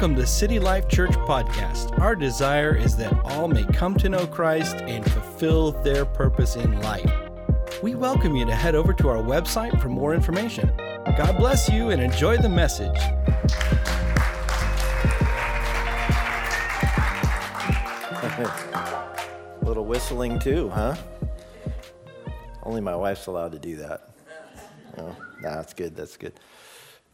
Welcome 0.00 0.16
to 0.16 0.26
City 0.26 0.58
Life 0.58 0.88
Church 0.88 1.10
Podcast. 1.10 2.00
Our 2.00 2.16
desire 2.16 2.74
is 2.74 2.96
that 2.96 3.12
all 3.22 3.48
may 3.48 3.64
come 3.64 3.98
to 3.98 4.08
know 4.08 4.26
Christ 4.26 4.76
and 4.76 5.04
fulfill 5.12 5.72
their 5.72 6.06
purpose 6.06 6.56
in 6.56 6.80
life. 6.80 7.12
We 7.82 7.94
welcome 7.96 8.34
you 8.34 8.46
to 8.46 8.54
head 8.54 8.74
over 8.74 8.94
to 8.94 9.08
our 9.10 9.18
website 9.18 9.78
for 9.78 9.90
more 9.90 10.14
information. 10.14 10.72
God 11.18 11.36
bless 11.36 11.68
you 11.68 11.90
and 11.90 12.00
enjoy 12.00 12.38
the 12.38 12.48
message. 12.48 12.96
A 18.22 19.58
little 19.66 19.84
whistling 19.84 20.38
too, 20.38 20.70
huh? 20.70 20.96
Only 22.62 22.80
my 22.80 22.96
wife's 22.96 23.26
allowed 23.26 23.52
to 23.52 23.58
do 23.58 23.76
that. 23.76 24.08
Oh, 24.96 25.14
that's 25.42 25.74
good. 25.74 25.94
That's 25.94 26.16
good. 26.16 26.32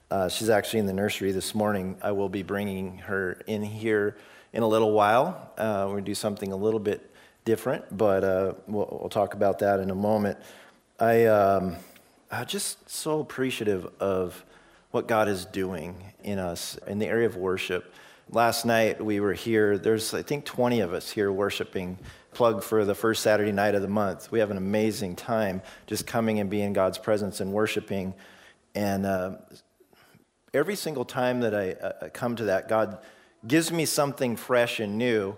Uh, 0.08 0.28
she's 0.28 0.48
actually 0.48 0.78
in 0.78 0.86
the 0.86 0.92
nursery 0.92 1.32
this 1.32 1.52
morning. 1.52 1.96
I 2.00 2.12
will 2.12 2.28
be 2.28 2.44
bringing 2.44 2.98
her 2.98 3.42
in 3.48 3.64
here 3.64 4.16
in 4.52 4.62
a 4.62 4.66
little 4.66 4.92
while. 4.92 5.50
Uh, 5.58 5.84
we're 5.86 5.94
going 5.94 6.04
to 6.04 6.10
do 6.10 6.14
something 6.14 6.52
a 6.52 6.56
little 6.56 6.78
bit 6.78 7.10
different, 7.44 7.84
but 7.96 8.22
uh, 8.22 8.54
we'll, 8.68 8.98
we'll, 9.00 9.08
talk 9.08 9.34
about 9.34 9.58
that 9.58 9.80
in 9.80 9.90
a 9.90 9.94
moment. 9.94 10.38
I, 11.00 11.24
um, 11.24 11.76
I'm 12.30 12.46
just 12.46 12.88
so 12.88 13.18
appreciative 13.18 13.88
of 13.98 14.44
what 14.92 15.08
God 15.08 15.28
is 15.28 15.44
doing 15.44 15.96
in 16.22 16.38
us 16.38 16.78
in 16.86 17.00
the 17.00 17.06
area 17.06 17.26
of 17.26 17.36
worship. 17.36 17.92
Last 18.30 18.64
night 18.64 19.04
we 19.04 19.18
were 19.18 19.34
here, 19.34 19.76
there's 19.76 20.14
I 20.14 20.22
think 20.22 20.44
20 20.44 20.80
of 20.80 20.92
us 20.92 21.10
here 21.10 21.32
worshiping. 21.32 21.98
Plug 22.32 22.62
for 22.62 22.84
the 22.84 22.94
first 22.94 23.22
Saturday 23.22 23.52
night 23.52 23.74
of 23.74 23.82
the 23.82 23.88
month. 23.88 24.30
We 24.30 24.38
have 24.38 24.50
an 24.52 24.56
amazing 24.56 25.16
time 25.16 25.62
just 25.86 26.06
coming 26.06 26.38
and 26.38 26.48
being 26.48 26.66
in 26.66 26.72
God's 26.74 26.98
presence 26.98 27.40
and 27.40 27.52
worshiping. 27.52 28.14
And 28.74 29.06
uh, 29.06 29.36
every 30.56 30.76
single 30.76 31.04
time 31.04 31.40
that 31.40 31.54
I 31.54 31.72
uh, 31.72 32.08
come 32.12 32.34
to 32.36 32.44
that, 32.44 32.68
God 32.68 32.98
gives 33.46 33.70
me 33.70 33.84
something 33.84 34.36
fresh 34.36 34.80
and 34.80 34.96
new, 34.96 35.36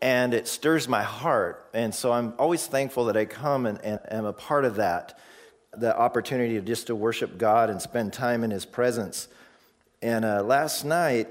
and 0.00 0.34
it 0.34 0.46
stirs 0.46 0.86
my 0.88 1.02
heart. 1.02 1.68
And 1.72 1.94
so 1.94 2.12
I'm 2.12 2.34
always 2.38 2.66
thankful 2.66 3.06
that 3.06 3.16
I 3.16 3.24
come 3.24 3.66
and, 3.66 3.80
and 3.82 3.98
am 4.10 4.24
a 4.26 4.32
part 4.32 4.64
of 4.64 4.76
that, 4.76 5.18
the 5.72 5.96
opportunity 5.96 6.60
just 6.60 6.88
to 6.88 6.94
worship 6.94 7.38
God 7.38 7.70
and 7.70 7.80
spend 7.80 8.12
time 8.12 8.44
in 8.44 8.50
His 8.50 8.64
presence. 8.64 9.28
And 10.02 10.24
uh, 10.24 10.42
last 10.42 10.84
night, 10.84 11.28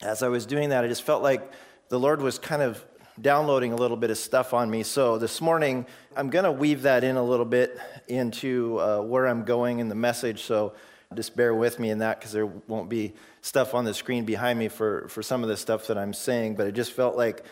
as 0.00 0.22
I 0.22 0.28
was 0.28 0.46
doing 0.46 0.70
that, 0.70 0.84
I 0.84 0.88
just 0.88 1.02
felt 1.02 1.22
like 1.22 1.52
the 1.88 1.98
Lord 1.98 2.22
was 2.22 2.38
kind 2.38 2.62
of 2.62 2.82
downloading 3.20 3.72
a 3.72 3.76
little 3.76 3.96
bit 3.96 4.10
of 4.10 4.16
stuff 4.16 4.54
on 4.54 4.70
me. 4.70 4.82
So 4.84 5.18
this 5.18 5.40
morning, 5.42 5.84
I'm 6.16 6.30
going 6.30 6.44
to 6.46 6.52
weave 6.52 6.82
that 6.82 7.04
in 7.04 7.16
a 7.16 7.22
little 7.22 7.44
bit 7.44 7.78
into 8.08 8.78
uh, 8.80 9.02
where 9.02 9.28
I'm 9.28 9.44
going 9.44 9.80
in 9.80 9.88
the 9.88 9.94
message. 9.94 10.42
So 10.44 10.72
just 11.16 11.36
bear 11.36 11.54
with 11.54 11.78
me 11.78 11.90
in 11.90 11.98
that 11.98 12.18
because 12.18 12.32
there 12.32 12.46
won't 12.46 12.88
be 12.88 13.12
stuff 13.40 13.74
on 13.74 13.84
the 13.84 13.94
screen 13.94 14.24
behind 14.24 14.58
me 14.58 14.68
for, 14.68 15.08
for 15.08 15.22
some 15.22 15.42
of 15.42 15.48
the 15.48 15.56
stuff 15.56 15.86
that 15.88 15.98
I'm 15.98 16.14
saying, 16.14 16.56
but 16.56 16.66
it 16.66 16.72
just 16.72 16.92
felt 16.92 17.16
like, 17.16 17.44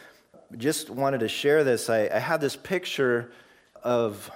just 0.56 0.90
wanted 0.90 1.20
to 1.20 1.28
share 1.28 1.62
this. 1.64 1.88
I, 1.88 2.08
I 2.12 2.18
had 2.18 2.40
this 2.40 2.56
picture 2.56 3.30
of 3.82 4.30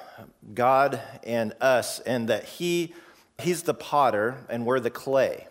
God 0.55 1.00
and 1.25 1.55
us, 1.61 2.00
and 2.00 2.28
that 2.28 2.45
He, 2.45 2.95
He's 3.39 3.62
the 3.62 3.75
potter 3.75 4.36
and 4.48 4.64
we're 4.64 4.80
the 4.80 4.91
clay. 4.91 5.48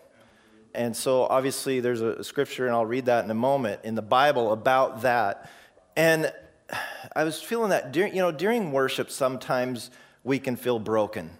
And 0.74 0.96
so, 0.96 1.24
obviously, 1.24 1.80
there's 1.80 2.00
a 2.00 2.24
scripture, 2.24 2.66
and 2.66 2.74
I'll 2.74 2.86
read 2.86 3.06
that 3.06 3.24
in 3.24 3.30
a 3.30 3.34
moment 3.34 3.80
in 3.84 3.94
the 3.94 4.02
Bible 4.02 4.52
about 4.52 5.02
that. 5.02 5.48
And 5.96 6.32
I 7.14 7.22
was 7.24 7.40
feeling 7.40 7.70
that 7.70 7.92
during, 7.92 8.14
you 8.14 8.22
know, 8.22 8.32
during 8.32 8.72
worship, 8.72 9.10
sometimes 9.10 9.90
we 10.24 10.38
can 10.38 10.56
feel 10.56 10.78
broken 10.78 11.30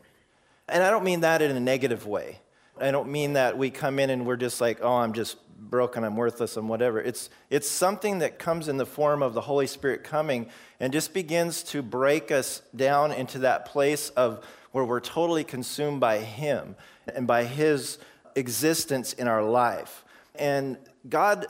and 0.68 0.82
I 0.82 0.90
don't 0.90 1.04
mean 1.04 1.20
that 1.20 1.42
in 1.42 1.56
a 1.56 1.60
negative 1.60 2.06
way. 2.06 2.38
I 2.80 2.90
don't 2.90 3.10
mean 3.10 3.34
that 3.34 3.56
we 3.56 3.70
come 3.70 3.98
in 3.98 4.10
and 4.10 4.26
we're 4.26 4.36
just 4.36 4.60
like, 4.60 4.78
oh, 4.82 4.96
I'm 4.96 5.12
just 5.12 5.36
broken, 5.58 6.04
I'm 6.04 6.16
worthless, 6.16 6.56
I'm 6.56 6.68
whatever. 6.68 7.00
It's, 7.00 7.30
it's 7.50 7.68
something 7.68 8.18
that 8.18 8.38
comes 8.38 8.68
in 8.68 8.76
the 8.76 8.86
form 8.86 9.22
of 9.22 9.34
the 9.34 9.40
Holy 9.42 9.66
Spirit 9.66 10.04
coming 10.04 10.48
and 10.80 10.92
just 10.92 11.14
begins 11.14 11.62
to 11.64 11.82
break 11.82 12.30
us 12.30 12.62
down 12.74 13.12
into 13.12 13.40
that 13.40 13.66
place 13.66 14.10
of 14.10 14.44
where 14.72 14.84
we're 14.84 15.00
totally 15.00 15.44
consumed 15.44 16.00
by 16.00 16.18
Him 16.18 16.74
and 17.14 17.26
by 17.26 17.44
His 17.44 17.98
existence 18.34 19.12
in 19.12 19.28
our 19.28 19.42
life. 19.42 20.04
And 20.34 20.76
God 21.08 21.46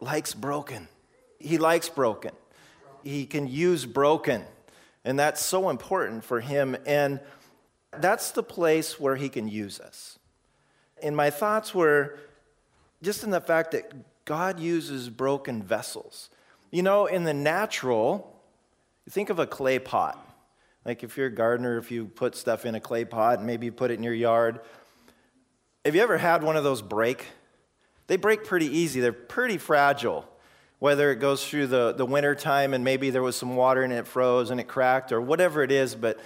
likes 0.00 0.32
broken. 0.32 0.88
He 1.38 1.58
likes 1.58 1.88
broken. 1.88 2.32
He 3.04 3.26
can 3.26 3.46
use 3.46 3.84
broken. 3.84 4.44
And 5.04 5.18
that's 5.18 5.44
so 5.44 5.68
important 5.68 6.24
for 6.24 6.40
Him. 6.40 6.76
And 6.86 7.20
that's 7.98 8.30
the 8.30 8.42
place 8.42 8.98
where 8.98 9.16
he 9.16 9.28
can 9.28 9.48
use 9.48 9.80
us. 9.80 10.18
And 11.02 11.16
my 11.16 11.30
thoughts 11.30 11.74
were 11.74 12.18
just 13.02 13.24
in 13.24 13.30
the 13.30 13.40
fact 13.40 13.72
that 13.72 13.92
God 14.24 14.60
uses 14.60 15.08
broken 15.08 15.62
vessels. 15.62 16.30
You 16.70 16.82
know, 16.82 17.06
in 17.06 17.24
the 17.24 17.34
natural, 17.34 18.40
think 19.10 19.30
of 19.30 19.38
a 19.38 19.46
clay 19.46 19.78
pot. 19.78 20.18
Like 20.84 21.02
if 21.02 21.16
you're 21.16 21.26
a 21.26 21.34
gardener, 21.34 21.78
if 21.78 21.90
you 21.90 22.06
put 22.06 22.34
stuff 22.34 22.64
in 22.64 22.74
a 22.74 22.80
clay 22.80 23.04
pot 23.04 23.38
and 23.38 23.46
maybe 23.46 23.66
you 23.66 23.72
put 23.72 23.90
it 23.90 23.94
in 23.94 24.02
your 24.02 24.14
yard. 24.14 24.60
Have 25.84 25.94
you 25.94 26.00
ever 26.00 26.18
had 26.18 26.42
one 26.42 26.56
of 26.56 26.64
those 26.64 26.82
break? 26.82 27.26
They 28.06 28.16
break 28.16 28.44
pretty 28.44 28.66
easy, 28.66 29.00
they're 29.00 29.12
pretty 29.12 29.58
fragile. 29.58 30.28
Whether 30.78 31.12
it 31.12 31.16
goes 31.16 31.46
through 31.46 31.68
the, 31.68 31.92
the 31.92 32.04
winter 32.04 32.34
time 32.34 32.74
and 32.74 32.82
maybe 32.82 33.10
there 33.10 33.22
was 33.22 33.36
some 33.36 33.54
water 33.54 33.82
and 33.82 33.92
it 33.92 34.06
froze 34.06 34.50
and 34.50 34.60
it 34.60 34.66
cracked 34.66 35.12
or 35.12 35.20
whatever 35.20 35.62
it 35.62 35.70
is, 35.70 35.94
but 35.94 36.18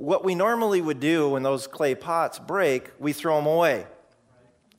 what 0.00 0.24
we 0.24 0.34
normally 0.34 0.80
would 0.80 0.98
do 0.98 1.28
when 1.28 1.42
those 1.42 1.66
clay 1.66 1.94
pots 1.94 2.38
break, 2.38 2.90
we 2.98 3.12
throw 3.12 3.36
them 3.36 3.46
away. 3.46 3.86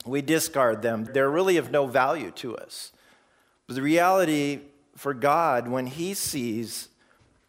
We 0.03 0.23
discard 0.23 0.81
them. 0.81 1.05
They're 1.05 1.29
really 1.29 1.57
of 1.57 1.69
no 1.69 1.85
value 1.85 2.31
to 2.31 2.57
us. 2.57 2.91
But 3.67 3.75
the 3.75 3.83
reality 3.83 4.61
for 4.95 5.13
God, 5.13 5.67
when 5.67 5.85
He 5.85 6.15
sees 6.15 6.89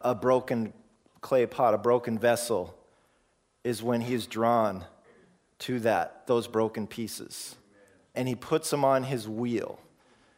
a 0.01 0.13
broken 0.13 0.71
clay 1.21 1.47
pot, 1.47 1.73
a 1.73 1.79
broken 1.79 2.19
vessel, 2.19 2.77
is 3.63 3.81
when 3.81 4.01
He's 4.01 4.27
drawn 4.27 4.85
to 5.59 5.79
that, 5.79 6.27
those 6.27 6.47
broken 6.47 6.85
pieces. 6.85 7.55
And 8.13 8.27
He 8.27 8.35
puts 8.35 8.69
them 8.69 8.85
on 8.85 9.01
His 9.03 9.27
wheel. 9.27 9.79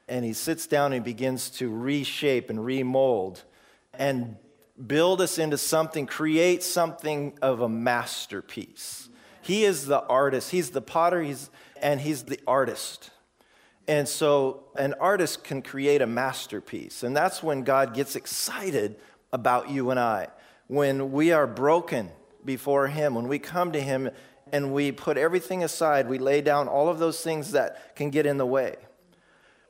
And 0.07 0.23
He 0.23 0.31
sits 0.31 0.67
down 0.67 0.93
and 0.93 1.03
begins 1.03 1.49
to 1.51 1.69
reshape 1.69 2.49
and 2.49 2.63
remold 2.63 3.43
and 3.93 4.37
build 4.83 5.21
us 5.21 5.37
into 5.37 5.57
something, 5.57 6.05
create 6.05 6.63
something 6.63 7.37
of 7.41 7.61
a 7.61 7.69
masterpiece. 7.69 9.09
He 9.41 9.63
is 9.63 9.85
the 9.85 10.03
artist, 10.03 10.51
he's 10.51 10.71
the 10.71 10.81
potter, 10.81 11.21
he's, 11.21 11.49
and 11.81 12.01
he's 12.01 12.23
the 12.23 12.39
artist. 12.47 13.11
And 13.87 14.07
so 14.07 14.63
an 14.75 14.95
artist 14.99 15.43
can 15.43 15.61
create 15.61 16.01
a 16.01 16.07
masterpiece. 16.07 17.03
And 17.03 17.15
that's 17.15 17.43
when 17.43 17.63
God 17.63 17.93
gets 17.93 18.15
excited 18.15 18.95
about 19.31 19.69
you 19.69 19.91
and 19.91 19.99
I. 19.99 20.27
When 20.67 21.11
we 21.11 21.31
are 21.31 21.45
broken 21.45 22.09
before 22.43 22.87
Him, 22.87 23.13
when 23.13 23.27
we 23.27 23.37
come 23.37 23.71
to 23.73 23.81
Him 23.81 24.09
and 24.51 24.73
we 24.73 24.91
put 24.91 25.17
everything 25.17 25.63
aside, 25.63 26.09
we 26.09 26.17
lay 26.17 26.41
down 26.41 26.67
all 26.67 26.89
of 26.89 26.97
those 26.97 27.21
things 27.21 27.51
that 27.51 27.95
can 27.95 28.09
get 28.09 28.25
in 28.25 28.37
the 28.37 28.45
way. 28.45 28.75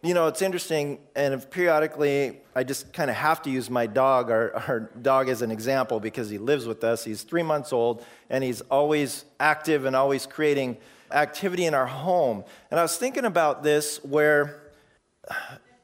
You 0.05 0.13
know, 0.13 0.27
it's 0.27 0.43
interesting, 0.43 0.99
and 1.15 1.49
periodically 1.49 2.37
I 2.55 2.63
just 2.63 2.93
kind 2.93 3.09
of 3.09 3.15
have 3.15 3.41
to 3.41 3.49
use 3.49 3.71
my 3.71 3.87
dog, 3.87 4.29
our, 4.29 4.53
our 4.53 4.79
dog, 5.01 5.29
as 5.29 5.41
an 5.41 5.49
example 5.49 5.99
because 5.99 6.29
he 6.29 6.37
lives 6.37 6.67
with 6.67 6.83
us. 6.83 7.03
He's 7.03 7.23
three 7.23 7.41
months 7.41 7.73
old, 7.73 8.05
and 8.29 8.43
he's 8.43 8.61
always 8.61 9.25
active 9.39 9.83
and 9.83 9.95
always 9.95 10.27
creating 10.27 10.77
activity 11.11 11.65
in 11.65 11.73
our 11.73 11.87
home. 11.87 12.43
And 12.69 12.79
I 12.79 12.83
was 12.83 12.97
thinking 12.97 13.25
about 13.25 13.63
this 13.63 13.97
where 14.03 14.61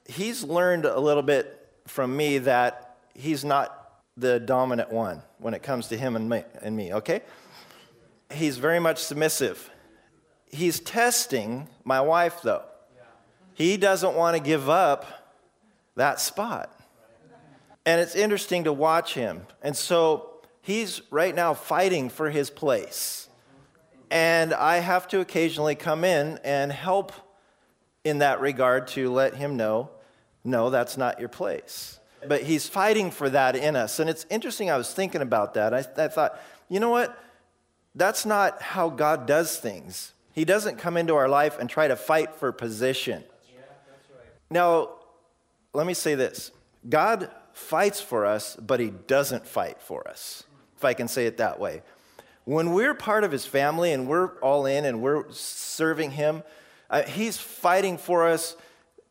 he's 0.06 0.44
learned 0.44 0.86
a 0.86 1.00
little 1.00 1.24
bit 1.24 1.68
from 1.88 2.16
me 2.16 2.38
that 2.38 2.98
he's 3.16 3.44
not 3.44 4.04
the 4.18 4.40
dominant 4.40 4.92
one 4.92 5.24
when 5.40 5.56
it 5.56 5.64
comes 5.64 5.88
to 5.88 5.98
him 5.98 6.16
and 6.16 6.30
me, 6.30 6.44
and 6.62 6.78
me 6.78 6.94
okay? 6.94 7.22
He's 8.32 8.60
very 8.60 8.80
much 8.80 9.00
submissive. 9.00 9.72
He's 10.52 10.80
testing 10.80 11.70
my 11.84 12.02
wife, 12.02 12.44
though. 12.44 12.66
He 13.54 13.78
doesn't 13.78 14.16
want 14.16 14.38
to 14.38 14.44
give 14.44 14.70
up 14.70 15.06
that 15.96 16.20
spot. 16.20 16.70
And 17.86 18.00
it's 18.00 18.16
interesting 18.16 18.66
to 18.66 18.74
watch 18.74 19.14
him. 19.14 19.46
And 19.62 19.76
so 19.76 20.30
he's 20.62 21.02
right 21.10 21.34
now 21.34 21.54
fighting 21.54 22.10
for 22.10 22.30
his 22.30 22.50
place. 22.50 23.28
And 24.10 24.54
I 24.54 24.78
have 24.78 25.08
to 25.10 25.20
occasionally 25.20 25.76
come 25.76 26.04
in 26.04 26.40
and 26.44 26.72
help 26.72 27.12
in 28.04 28.20
that 28.20 28.42
regard 28.42 28.88
to 28.90 29.12
let 29.12 29.36
him 29.36 29.58
know 29.58 29.90
no, 30.44 30.70
that's 30.70 30.98
not 30.98 31.20
your 31.20 31.30
place. 31.30 32.00
But 32.28 32.44
he's 32.44 32.68
fighting 32.68 33.12
for 33.12 33.30
that 33.30 33.56
in 33.56 33.76
us. 33.76 34.00
And 34.00 34.10
it's 34.10 34.26
interesting, 34.30 34.70
I 34.70 34.78
was 34.78 34.94
thinking 34.94 35.22
about 35.22 35.56
that. 35.56 35.74
I, 35.74 35.86
I 35.98 36.08
thought, 36.08 36.40
you 36.70 36.80
know 36.80 36.90
what? 36.90 37.18
That's 37.96 38.26
not 38.26 38.62
how 38.62 38.90
God 38.90 39.26
does 39.26 39.58
things. 39.58 40.14
He 40.34 40.46
doesn't 40.46 40.78
come 40.78 40.98
into 40.98 41.16
our 41.16 41.28
life 41.28 41.60
and 41.60 41.70
try 41.70 41.88
to 41.88 41.96
fight 41.96 42.36
for 42.36 42.52
position. 42.52 43.24
Now, 44.52 44.90
let 45.74 45.88
me 45.88 45.96
say 45.96 46.14
this 46.14 46.52
God 46.88 47.32
fights 47.54 48.02
for 48.02 48.26
us, 48.26 48.56
but 48.58 48.80
he 48.80 48.92
doesn't 48.92 49.48
fight 49.48 49.82
for 49.82 50.08
us, 50.08 50.44
if 50.78 50.86
I 50.86 50.94
can 50.94 51.08
say 51.08 51.26
it 51.26 51.38
that 51.38 51.60
way. 51.60 51.82
When 52.44 52.74
we're 52.74 52.94
part 52.94 53.24
of 53.24 53.32
his 53.32 53.46
family 53.46 53.94
and 53.94 54.08
we're 54.08 54.38
all 54.40 54.66
in 54.66 54.86
and 54.86 55.02
we're 55.02 55.32
serving 55.32 56.12
him, 56.12 56.44
Uh, 56.90 57.04
he's 57.04 57.38
fighting 57.38 57.98
for 57.98 58.28
us 58.28 58.58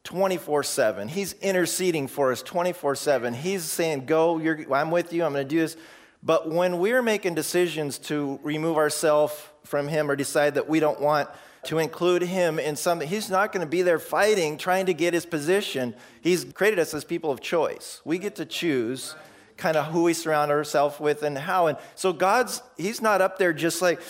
24 0.04 0.62
7. 0.62 1.08
He's 1.08 1.32
interceding 1.40 2.08
for 2.08 2.30
us 2.30 2.42
24 2.42 2.94
7. 2.94 3.32
He's 3.32 3.64
saying, 3.64 4.04
Go, 4.04 4.38
I'm 4.70 4.90
with 4.90 5.14
you, 5.14 5.24
I'm 5.24 5.32
going 5.32 5.48
to 5.48 5.48
do 5.48 5.60
this. 5.60 5.78
But 6.22 6.50
when 6.50 6.78
we're 6.78 7.00
making 7.00 7.34
decisions 7.34 7.96
to 8.10 8.38
remove 8.42 8.76
ourselves 8.76 9.32
from 9.64 9.88
Him 9.88 10.10
or 10.10 10.16
decide 10.16 10.54
that 10.56 10.68
we 10.68 10.78
don't 10.78 11.00
want 11.00 11.30
to 11.64 11.78
include 11.78 12.22
Him 12.22 12.58
in 12.58 12.76
something, 12.76 13.08
He's 13.08 13.30
not 13.30 13.52
going 13.52 13.64
to 13.64 13.70
be 13.70 13.82
there 13.82 13.98
fighting, 13.98 14.56
trying 14.56 14.86
to 14.86 14.94
get 14.94 15.14
His 15.14 15.26
position. 15.26 15.94
He's 16.20 16.44
created 16.44 16.78
us 16.78 16.94
as 16.94 17.04
people 17.04 17.30
of 17.30 17.40
choice. 17.40 18.00
We 18.04 18.18
get 18.18 18.36
to 18.36 18.44
choose 18.44 19.14
kind 19.56 19.76
of 19.76 19.86
who 19.86 20.04
we 20.04 20.14
surround 20.14 20.50
ourselves 20.50 20.98
with 20.98 21.22
and 21.22 21.36
how. 21.36 21.66
And 21.66 21.78
so 21.94 22.12
God's, 22.12 22.62
He's 22.76 23.02
not 23.02 23.20
up 23.20 23.38
there 23.38 23.52
just 23.52 23.82
like, 23.82 24.00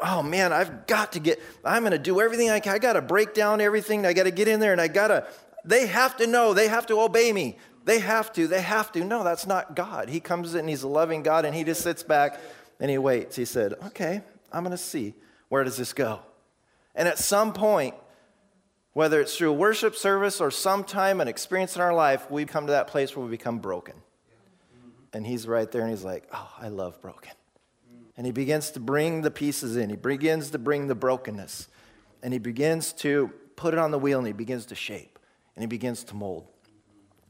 oh 0.00 0.22
man, 0.22 0.52
I've 0.52 0.86
got 0.86 1.12
to 1.12 1.20
get, 1.20 1.40
I'm 1.64 1.82
going 1.82 1.92
to 1.92 1.98
do 1.98 2.20
everything 2.20 2.50
I 2.50 2.60
can. 2.60 2.74
I 2.74 2.78
got 2.78 2.92
to 2.92 3.02
break 3.02 3.34
down 3.34 3.60
everything. 3.60 4.06
I 4.06 4.12
got 4.12 4.24
to 4.24 4.30
get 4.30 4.48
in 4.48 4.60
there 4.60 4.72
and 4.72 4.80
I 4.80 4.88
got 4.88 5.08
to, 5.08 5.26
they 5.64 5.86
have 5.86 6.16
to 6.18 6.26
know, 6.26 6.54
they 6.54 6.68
have 6.68 6.86
to 6.86 7.00
obey 7.00 7.32
me. 7.32 7.56
They 7.84 8.00
have 8.00 8.32
to, 8.34 8.46
they 8.46 8.60
have 8.60 8.92
to. 8.92 9.04
No, 9.04 9.24
that's 9.24 9.46
not 9.46 9.74
God. 9.74 10.10
He 10.10 10.20
comes 10.20 10.54
in, 10.54 10.68
he's 10.68 10.82
a 10.82 10.88
loving 10.88 11.22
God, 11.22 11.46
and 11.46 11.54
he 11.54 11.64
just 11.64 11.80
sits 11.80 12.02
back 12.02 12.38
and 12.80 12.90
he 12.90 12.98
waits. 12.98 13.34
He 13.34 13.46
said, 13.46 13.74
okay, 13.86 14.20
I'm 14.52 14.62
going 14.62 14.76
to 14.76 14.82
see 14.82 15.14
where 15.48 15.64
does 15.64 15.78
this 15.78 15.94
go? 15.94 16.20
And 16.94 17.06
at 17.08 17.18
some 17.18 17.52
point, 17.52 17.94
whether 18.92 19.20
it's 19.20 19.36
through 19.36 19.50
a 19.50 19.54
worship 19.54 19.94
service 19.94 20.40
or 20.40 20.50
sometime 20.50 21.20
an 21.20 21.28
experience 21.28 21.76
in 21.76 21.82
our 21.82 21.94
life, 21.94 22.30
we 22.30 22.44
come 22.44 22.66
to 22.66 22.72
that 22.72 22.88
place 22.88 23.14
where 23.14 23.24
we 23.24 23.30
become 23.30 23.58
broken. 23.58 23.94
And 25.12 25.26
he's 25.26 25.46
right 25.46 25.70
there 25.70 25.82
and 25.82 25.90
he's 25.90 26.04
like, 26.04 26.28
oh, 26.32 26.52
I 26.58 26.68
love 26.68 27.00
broken. 27.00 27.32
And 28.16 28.26
he 28.26 28.32
begins 28.32 28.72
to 28.72 28.80
bring 28.80 29.22
the 29.22 29.30
pieces 29.30 29.76
in. 29.76 29.90
He 29.90 29.96
begins 29.96 30.50
to 30.50 30.58
bring 30.58 30.88
the 30.88 30.94
brokenness. 30.94 31.68
And 32.22 32.32
he 32.32 32.40
begins 32.40 32.92
to 32.94 33.30
put 33.54 33.74
it 33.74 33.78
on 33.78 33.92
the 33.92 33.98
wheel 33.98 34.18
and 34.18 34.26
he 34.26 34.32
begins 34.32 34.66
to 34.66 34.74
shape 34.74 35.18
and 35.54 35.62
he 35.62 35.66
begins 35.66 36.04
to 36.04 36.14
mold. 36.14 36.46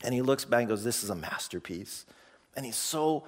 And 0.02 0.14
he 0.14 0.22
looks 0.22 0.44
back 0.44 0.60
and 0.60 0.68
goes, 0.68 0.84
This 0.84 1.02
is 1.02 1.10
a 1.10 1.14
masterpiece. 1.14 2.06
And 2.56 2.64
he's 2.64 2.76
so, 2.76 3.24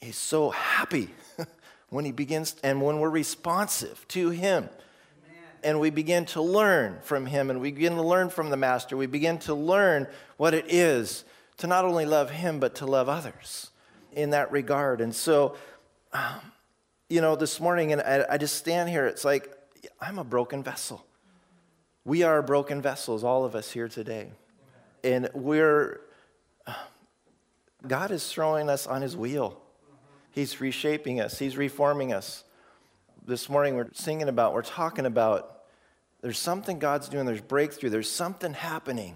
he's 0.00 0.18
so 0.18 0.50
happy 0.50 1.10
when 1.88 2.04
he 2.04 2.12
begins 2.12 2.56
and 2.62 2.82
when 2.82 3.00
we're 3.00 3.10
responsive 3.10 4.06
to 4.08 4.30
him. 4.30 4.68
And 5.62 5.78
we 5.78 5.90
begin 5.90 6.24
to 6.26 6.42
learn 6.42 6.98
from 7.02 7.26
him 7.26 7.50
and 7.50 7.60
we 7.60 7.72
begin 7.72 7.96
to 7.96 8.02
learn 8.02 8.30
from 8.30 8.50
the 8.50 8.56
master. 8.56 8.96
We 8.96 9.06
begin 9.06 9.38
to 9.40 9.54
learn 9.54 10.06
what 10.36 10.54
it 10.54 10.66
is 10.68 11.24
to 11.58 11.66
not 11.66 11.84
only 11.84 12.06
love 12.06 12.30
him, 12.30 12.60
but 12.60 12.76
to 12.76 12.86
love 12.86 13.08
others 13.08 13.70
in 14.12 14.30
that 14.30 14.50
regard. 14.50 15.00
And 15.00 15.14
so, 15.14 15.56
um, 16.12 16.40
you 17.08 17.20
know, 17.20 17.36
this 17.36 17.60
morning, 17.60 17.92
and 17.92 18.00
I, 18.00 18.24
I 18.30 18.38
just 18.38 18.56
stand 18.56 18.88
here, 18.88 19.06
it's 19.06 19.24
like, 19.24 19.50
I'm 20.00 20.18
a 20.18 20.24
broken 20.24 20.62
vessel. 20.62 21.04
We 22.04 22.22
are 22.22 22.42
broken 22.42 22.80
vessels, 22.80 23.22
all 23.22 23.44
of 23.44 23.54
us 23.54 23.70
here 23.70 23.88
today. 23.88 24.30
And 25.04 25.28
we're, 25.34 26.00
God 27.86 28.10
is 28.10 28.30
throwing 28.30 28.68
us 28.68 28.86
on 28.86 29.02
his 29.02 29.16
wheel. 29.16 29.60
He's 30.32 30.60
reshaping 30.60 31.20
us, 31.20 31.38
he's 31.38 31.56
reforming 31.56 32.12
us. 32.12 32.44
This 33.30 33.48
morning, 33.48 33.76
we're 33.76 33.86
singing 33.92 34.28
about, 34.28 34.54
we're 34.54 34.62
talking 34.62 35.06
about 35.06 35.62
there's 36.20 36.36
something 36.36 36.80
God's 36.80 37.08
doing, 37.08 37.26
there's 37.26 37.40
breakthrough, 37.40 37.88
there's 37.88 38.10
something 38.10 38.52
happening 38.52 39.14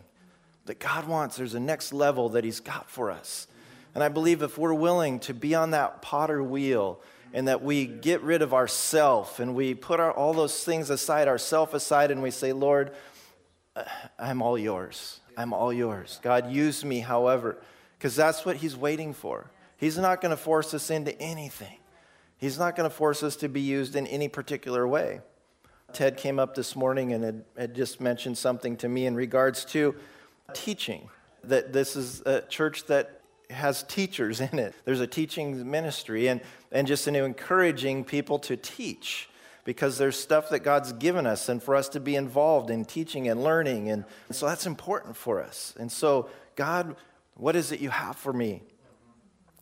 that 0.66 0.78
God 0.78 1.08
wants. 1.08 1.36
There's 1.36 1.54
a 1.54 1.60
next 1.60 1.92
level 1.92 2.28
that 2.28 2.44
he's 2.44 2.60
got 2.60 2.88
for 2.88 3.10
us. 3.10 3.48
And 3.92 4.04
I 4.04 4.08
believe 4.08 4.42
if 4.42 4.56
we're 4.56 4.72
willing 4.72 5.18
to 5.20 5.34
be 5.34 5.56
on 5.56 5.72
that 5.72 6.00
potter 6.00 6.44
wheel, 6.44 7.00
and 7.32 7.48
that 7.48 7.64
we 7.64 7.86
get 7.86 8.22
rid 8.22 8.40
of 8.40 8.54
ourself 8.54 9.40
and 9.40 9.56
we 9.56 9.74
put 9.74 9.98
our, 9.98 10.12
all 10.12 10.32
those 10.32 10.62
things 10.62 10.90
aside, 10.90 11.26
ourself 11.26 11.74
aside, 11.74 12.12
and 12.12 12.22
we 12.22 12.30
say, 12.30 12.52
Lord, 12.52 12.92
uh, 13.74 13.82
I'm 14.16 14.42
all 14.42 14.56
yours. 14.56 15.18
I'm 15.36 15.52
all 15.52 15.72
yours. 15.72 16.20
God, 16.22 16.52
use 16.52 16.84
me 16.84 17.00
however, 17.00 17.58
because 17.98 18.14
that's 18.14 18.46
what 18.46 18.58
He's 18.58 18.76
waiting 18.76 19.12
for. 19.12 19.50
He's 19.76 19.98
not 19.98 20.20
going 20.20 20.30
to 20.30 20.36
force 20.36 20.72
us 20.72 20.88
into 20.88 21.20
anything, 21.20 21.78
He's 22.38 22.58
not 22.58 22.76
going 22.76 22.88
to 22.88 22.94
force 22.94 23.22
us 23.22 23.36
to 23.36 23.48
be 23.48 23.60
used 23.60 23.96
in 23.96 24.06
any 24.06 24.28
particular 24.28 24.86
way. 24.86 25.20
Ted 25.92 26.16
came 26.16 26.38
up 26.38 26.54
this 26.54 26.74
morning 26.74 27.12
and 27.12 27.24
had, 27.24 27.44
had 27.56 27.74
just 27.74 28.00
mentioned 28.00 28.36
something 28.36 28.76
to 28.78 28.88
me 28.88 29.06
in 29.06 29.14
regards 29.14 29.64
to 29.66 29.94
teaching. 30.52 31.08
That 31.44 31.72
this 31.72 31.94
is 31.94 32.20
a 32.22 32.40
church 32.42 32.86
that 32.86 33.20
has 33.50 33.82
teachers 33.84 34.40
in 34.40 34.58
it. 34.58 34.74
There's 34.84 35.00
a 35.00 35.06
teaching 35.06 35.70
ministry 35.70 36.28
and, 36.28 36.40
and 36.72 36.86
just 36.86 37.06
in 37.06 37.14
encouraging 37.14 38.04
people 38.04 38.38
to 38.40 38.56
teach 38.56 39.28
because 39.64 39.96
there's 39.96 40.18
stuff 40.18 40.50
that 40.50 40.60
God's 40.60 40.92
given 40.92 41.26
us 41.26 41.48
and 41.48 41.62
for 41.62 41.74
us 41.74 41.88
to 41.90 42.00
be 42.00 42.16
involved 42.16 42.70
in 42.70 42.84
teaching 42.84 43.28
and 43.28 43.42
learning. 43.42 43.90
And 43.90 44.04
so 44.30 44.46
that's 44.46 44.66
important 44.66 45.16
for 45.16 45.42
us. 45.42 45.74
And 45.78 45.90
so, 45.90 46.28
God, 46.56 46.96
what 47.34 47.56
is 47.56 47.72
it 47.72 47.80
you 47.80 47.90
have 47.90 48.16
for 48.16 48.32
me? 48.32 48.62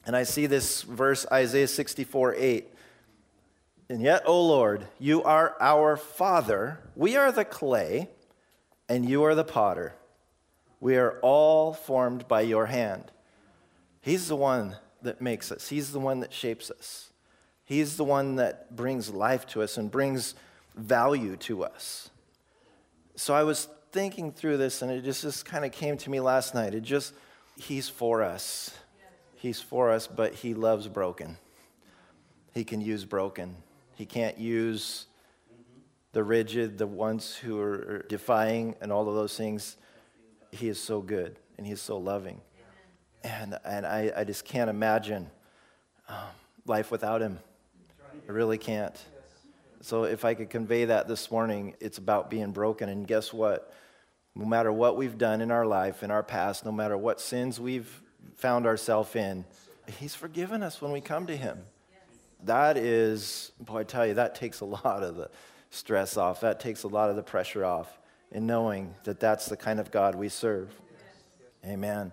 And 0.04 0.16
I 0.16 0.24
see 0.24 0.46
this 0.46 0.82
verse, 0.82 1.26
Isaiah 1.30 1.68
64 1.68 2.34
8. 2.36 2.68
And 3.88 4.00
yet, 4.00 4.22
O 4.26 4.46
Lord, 4.46 4.86
you 4.98 5.22
are 5.22 5.56
our 5.60 5.96
Father. 5.96 6.80
We 6.96 7.16
are 7.16 7.30
the 7.30 7.44
clay, 7.44 8.08
and 8.88 9.08
you 9.08 9.22
are 9.24 9.34
the 9.34 9.44
potter. 9.44 9.94
We 10.80 10.96
are 10.96 11.18
all 11.20 11.72
formed 11.72 12.26
by 12.26 12.40
your 12.40 12.66
hand. 12.66 13.04
He's 14.00 14.28
the 14.28 14.36
one 14.36 14.76
that 15.02 15.20
makes 15.20 15.52
us, 15.52 15.68
He's 15.68 15.92
the 15.92 16.00
one 16.00 16.20
that 16.20 16.32
shapes 16.32 16.70
us. 16.70 17.10
He's 17.64 17.96
the 17.96 18.04
one 18.04 18.36
that 18.36 18.74
brings 18.74 19.08
life 19.10 19.46
to 19.48 19.62
us 19.62 19.78
and 19.78 19.90
brings 19.90 20.34
value 20.74 21.36
to 21.36 21.64
us. 21.64 22.10
So 23.14 23.34
I 23.34 23.44
was 23.44 23.68
thinking 23.92 24.32
through 24.32 24.56
this 24.56 24.82
and 24.82 24.90
it 24.90 25.02
just, 25.02 25.22
just 25.22 25.44
kind 25.44 25.64
of 25.64 25.72
came 25.72 25.96
to 25.98 26.10
me 26.10 26.20
last 26.20 26.54
night. 26.54 26.74
It 26.74 26.82
just, 26.82 27.14
He's 27.56 27.88
for 27.88 28.22
us. 28.22 28.76
He's 29.42 29.60
for 29.60 29.90
us, 29.90 30.06
but 30.06 30.34
He 30.34 30.54
loves 30.54 30.86
broken. 30.86 31.36
He 32.54 32.62
can 32.62 32.80
use 32.80 33.04
broken. 33.04 33.56
He 33.96 34.06
can't 34.06 34.38
use 34.38 35.06
the 36.12 36.22
rigid, 36.22 36.78
the 36.78 36.86
ones 36.86 37.34
who 37.34 37.58
are 37.58 38.06
defying, 38.08 38.76
and 38.80 38.92
all 38.92 39.08
of 39.08 39.16
those 39.16 39.36
things. 39.36 39.76
He 40.52 40.68
is 40.68 40.80
so 40.80 41.00
good 41.00 41.34
and 41.58 41.66
He 41.66 41.72
is 41.72 41.80
so 41.80 41.98
loving. 41.98 42.40
And, 43.24 43.58
and 43.64 43.84
I, 43.84 44.12
I 44.16 44.22
just 44.22 44.44
can't 44.44 44.70
imagine 44.70 45.28
um, 46.08 46.18
life 46.64 46.92
without 46.92 47.20
him. 47.20 47.40
I 48.28 48.30
really 48.30 48.58
can't. 48.58 48.96
So 49.80 50.04
if 50.04 50.24
I 50.24 50.34
could 50.34 50.50
convey 50.50 50.84
that 50.84 51.08
this 51.08 51.32
morning, 51.32 51.74
it's 51.80 51.98
about 51.98 52.30
being 52.30 52.52
broken. 52.52 52.88
And 52.88 53.08
guess 53.08 53.32
what? 53.32 53.72
No 54.36 54.44
matter 54.44 54.72
what 54.72 54.96
we've 54.96 55.18
done 55.18 55.40
in 55.40 55.50
our 55.50 55.66
life, 55.66 56.04
in 56.04 56.12
our 56.12 56.22
past, 56.22 56.64
no 56.64 56.70
matter 56.70 56.96
what 56.96 57.20
sins 57.20 57.58
we've 57.58 58.01
found 58.36 58.66
ourselves 58.66 59.14
in, 59.16 59.44
He's 59.98 60.14
forgiven 60.14 60.62
us 60.62 60.80
when 60.80 60.92
we 60.92 61.00
come 61.00 61.26
to 61.26 61.36
Him. 61.36 61.58
That 62.44 62.76
is, 62.76 63.52
boy, 63.60 63.80
I 63.80 63.84
tell 63.84 64.06
you, 64.06 64.14
that 64.14 64.34
takes 64.34 64.60
a 64.60 64.64
lot 64.64 65.02
of 65.02 65.16
the 65.16 65.30
stress 65.70 66.16
off. 66.16 66.40
That 66.40 66.60
takes 66.60 66.82
a 66.82 66.88
lot 66.88 67.10
of 67.10 67.16
the 67.16 67.22
pressure 67.22 67.64
off 67.64 67.98
in 68.30 68.46
knowing 68.46 68.94
that 69.04 69.20
that's 69.20 69.46
the 69.46 69.56
kind 69.56 69.78
of 69.78 69.90
God 69.90 70.14
we 70.14 70.28
serve. 70.28 70.74
Amen. 71.64 72.12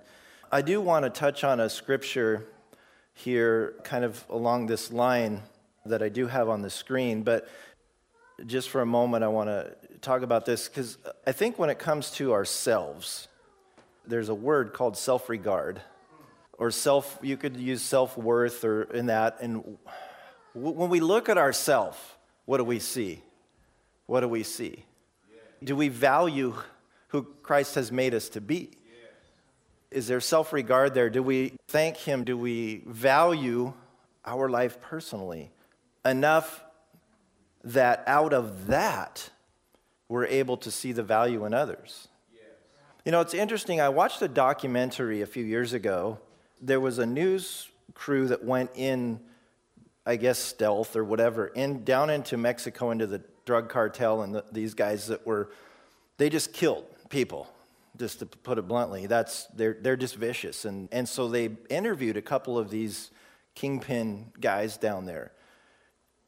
I 0.52 0.62
do 0.62 0.82
want 0.82 1.06
to 1.06 1.10
touch 1.10 1.44
on 1.44 1.60
a 1.60 1.70
scripture 1.70 2.46
here, 3.14 3.76
kind 3.84 4.04
of 4.04 4.24
along 4.30 4.68
this 4.68 4.92
line 4.92 5.42
that 5.86 6.02
I 6.02 6.10
do 6.10 6.28
have 6.28 6.50
on 6.50 6.62
the 6.62 6.70
screen, 6.70 7.24
but 7.24 7.48
just 8.46 8.70
for 8.70 8.82
a 8.82 8.86
moment, 8.86 9.24
I 9.24 9.28
want 9.28 9.50
to 9.50 9.76
talk 10.02 10.22
about 10.22 10.46
this 10.46 10.68
because 10.68 10.98
I 11.28 11.32
think 11.32 11.60
when 11.60 11.70
it 11.70 11.80
comes 11.80 12.12
to 12.12 12.34
ourselves, 12.34 13.28
there's 14.08 14.30
a 14.30 14.36
word 14.36 14.74
called 14.74 14.96
self 14.98 15.30
regard 15.30 15.82
or 16.60 16.70
self, 16.70 17.18
you 17.24 17.38
could 17.38 17.58
use 17.58 17.82
self 17.82 18.18
worth 18.18 18.64
or 18.64 18.84
in 18.84 19.08
that. 19.08 19.38
And 19.42 19.78
when 20.54 20.90
we 20.90 21.00
look 21.00 21.30
at 21.30 21.38
ourselves, 21.38 21.98
what 22.46 22.58
do 22.58 22.64
we 22.64 22.80
see? 22.80 23.24
What 24.06 24.20
do 24.20 24.28
we 24.28 24.44
see? 24.44 24.86
Do 25.64 25.76
we 25.76 25.88
value 25.88 26.54
who 27.08 27.24
Christ 27.42 27.76
has 27.76 27.92
made 27.92 28.14
us 28.14 28.30
to 28.30 28.42
be? 28.42 28.72
Is 29.90 30.08
there 30.08 30.20
self 30.20 30.54
regard 30.54 30.94
there? 30.94 31.10
Do 31.10 31.24
we 31.24 31.54
thank 31.70 31.98
Him? 31.98 32.24
Do 32.24 32.38
we 32.38 32.84
value 32.86 33.74
our 34.26 34.50
life 34.50 34.80
personally 34.82 35.52
enough 36.06 36.64
that 37.64 38.04
out 38.06 38.34
of 38.34 38.68
that 38.68 39.30
we're 40.08 40.26
able 40.26 40.58
to 40.58 40.72
see 40.72 40.92
the 40.92 41.04
value 41.04 41.46
in 41.46 41.54
others? 41.54 42.10
You 43.06 43.12
know, 43.12 43.22
it's 43.22 43.34
interesting. 43.34 43.80
I 43.82 43.90
watched 43.90 44.22
a 44.22 44.28
documentary 44.28 45.22
a 45.22 45.26
few 45.26 45.44
years 45.44 45.74
ago. 45.74 46.20
There 46.62 46.80
was 46.80 47.00
a 47.00 47.06
news 47.06 47.70
crew 47.94 48.28
that 48.28 48.44
went 48.44 48.72
in, 48.76 49.20
I 50.06 50.16
guess, 50.16 50.40
stealth 50.40 50.96
or 50.96 51.04
whatever, 51.04 51.48
in 51.48 51.84
down 51.84 52.10
into 52.10 52.38
Mexico 52.38 52.92
into 52.92 53.08
the 53.08 53.22
drug 53.46 53.70
cartel 53.70 54.22
and 54.22 54.36
the, 54.36 54.46
these 54.52 54.74
guys 54.74 55.08
that 55.08 55.26
were, 55.26 55.50
they 56.18 56.30
just 56.30 56.54
killed 56.54 56.86
people 57.10 57.48
just 57.98 58.20
to 58.20 58.26
put 58.26 58.58
it 58.58 58.68
bluntly. 58.68 59.08
That's, 59.08 59.46
they're, 59.48 59.78
they're 59.80 59.98
just 59.98 60.16
vicious. 60.16 60.66
And, 60.66 60.88
and 60.92 61.08
so 61.08 61.28
they 61.28 61.50
interviewed 61.70 62.16
a 62.18 62.22
couple 62.22 62.58
of 62.58 62.70
these 62.70 63.12
kingpin 63.56 64.32
guys 64.40 64.78
down 64.78 65.06
there. 65.06 65.32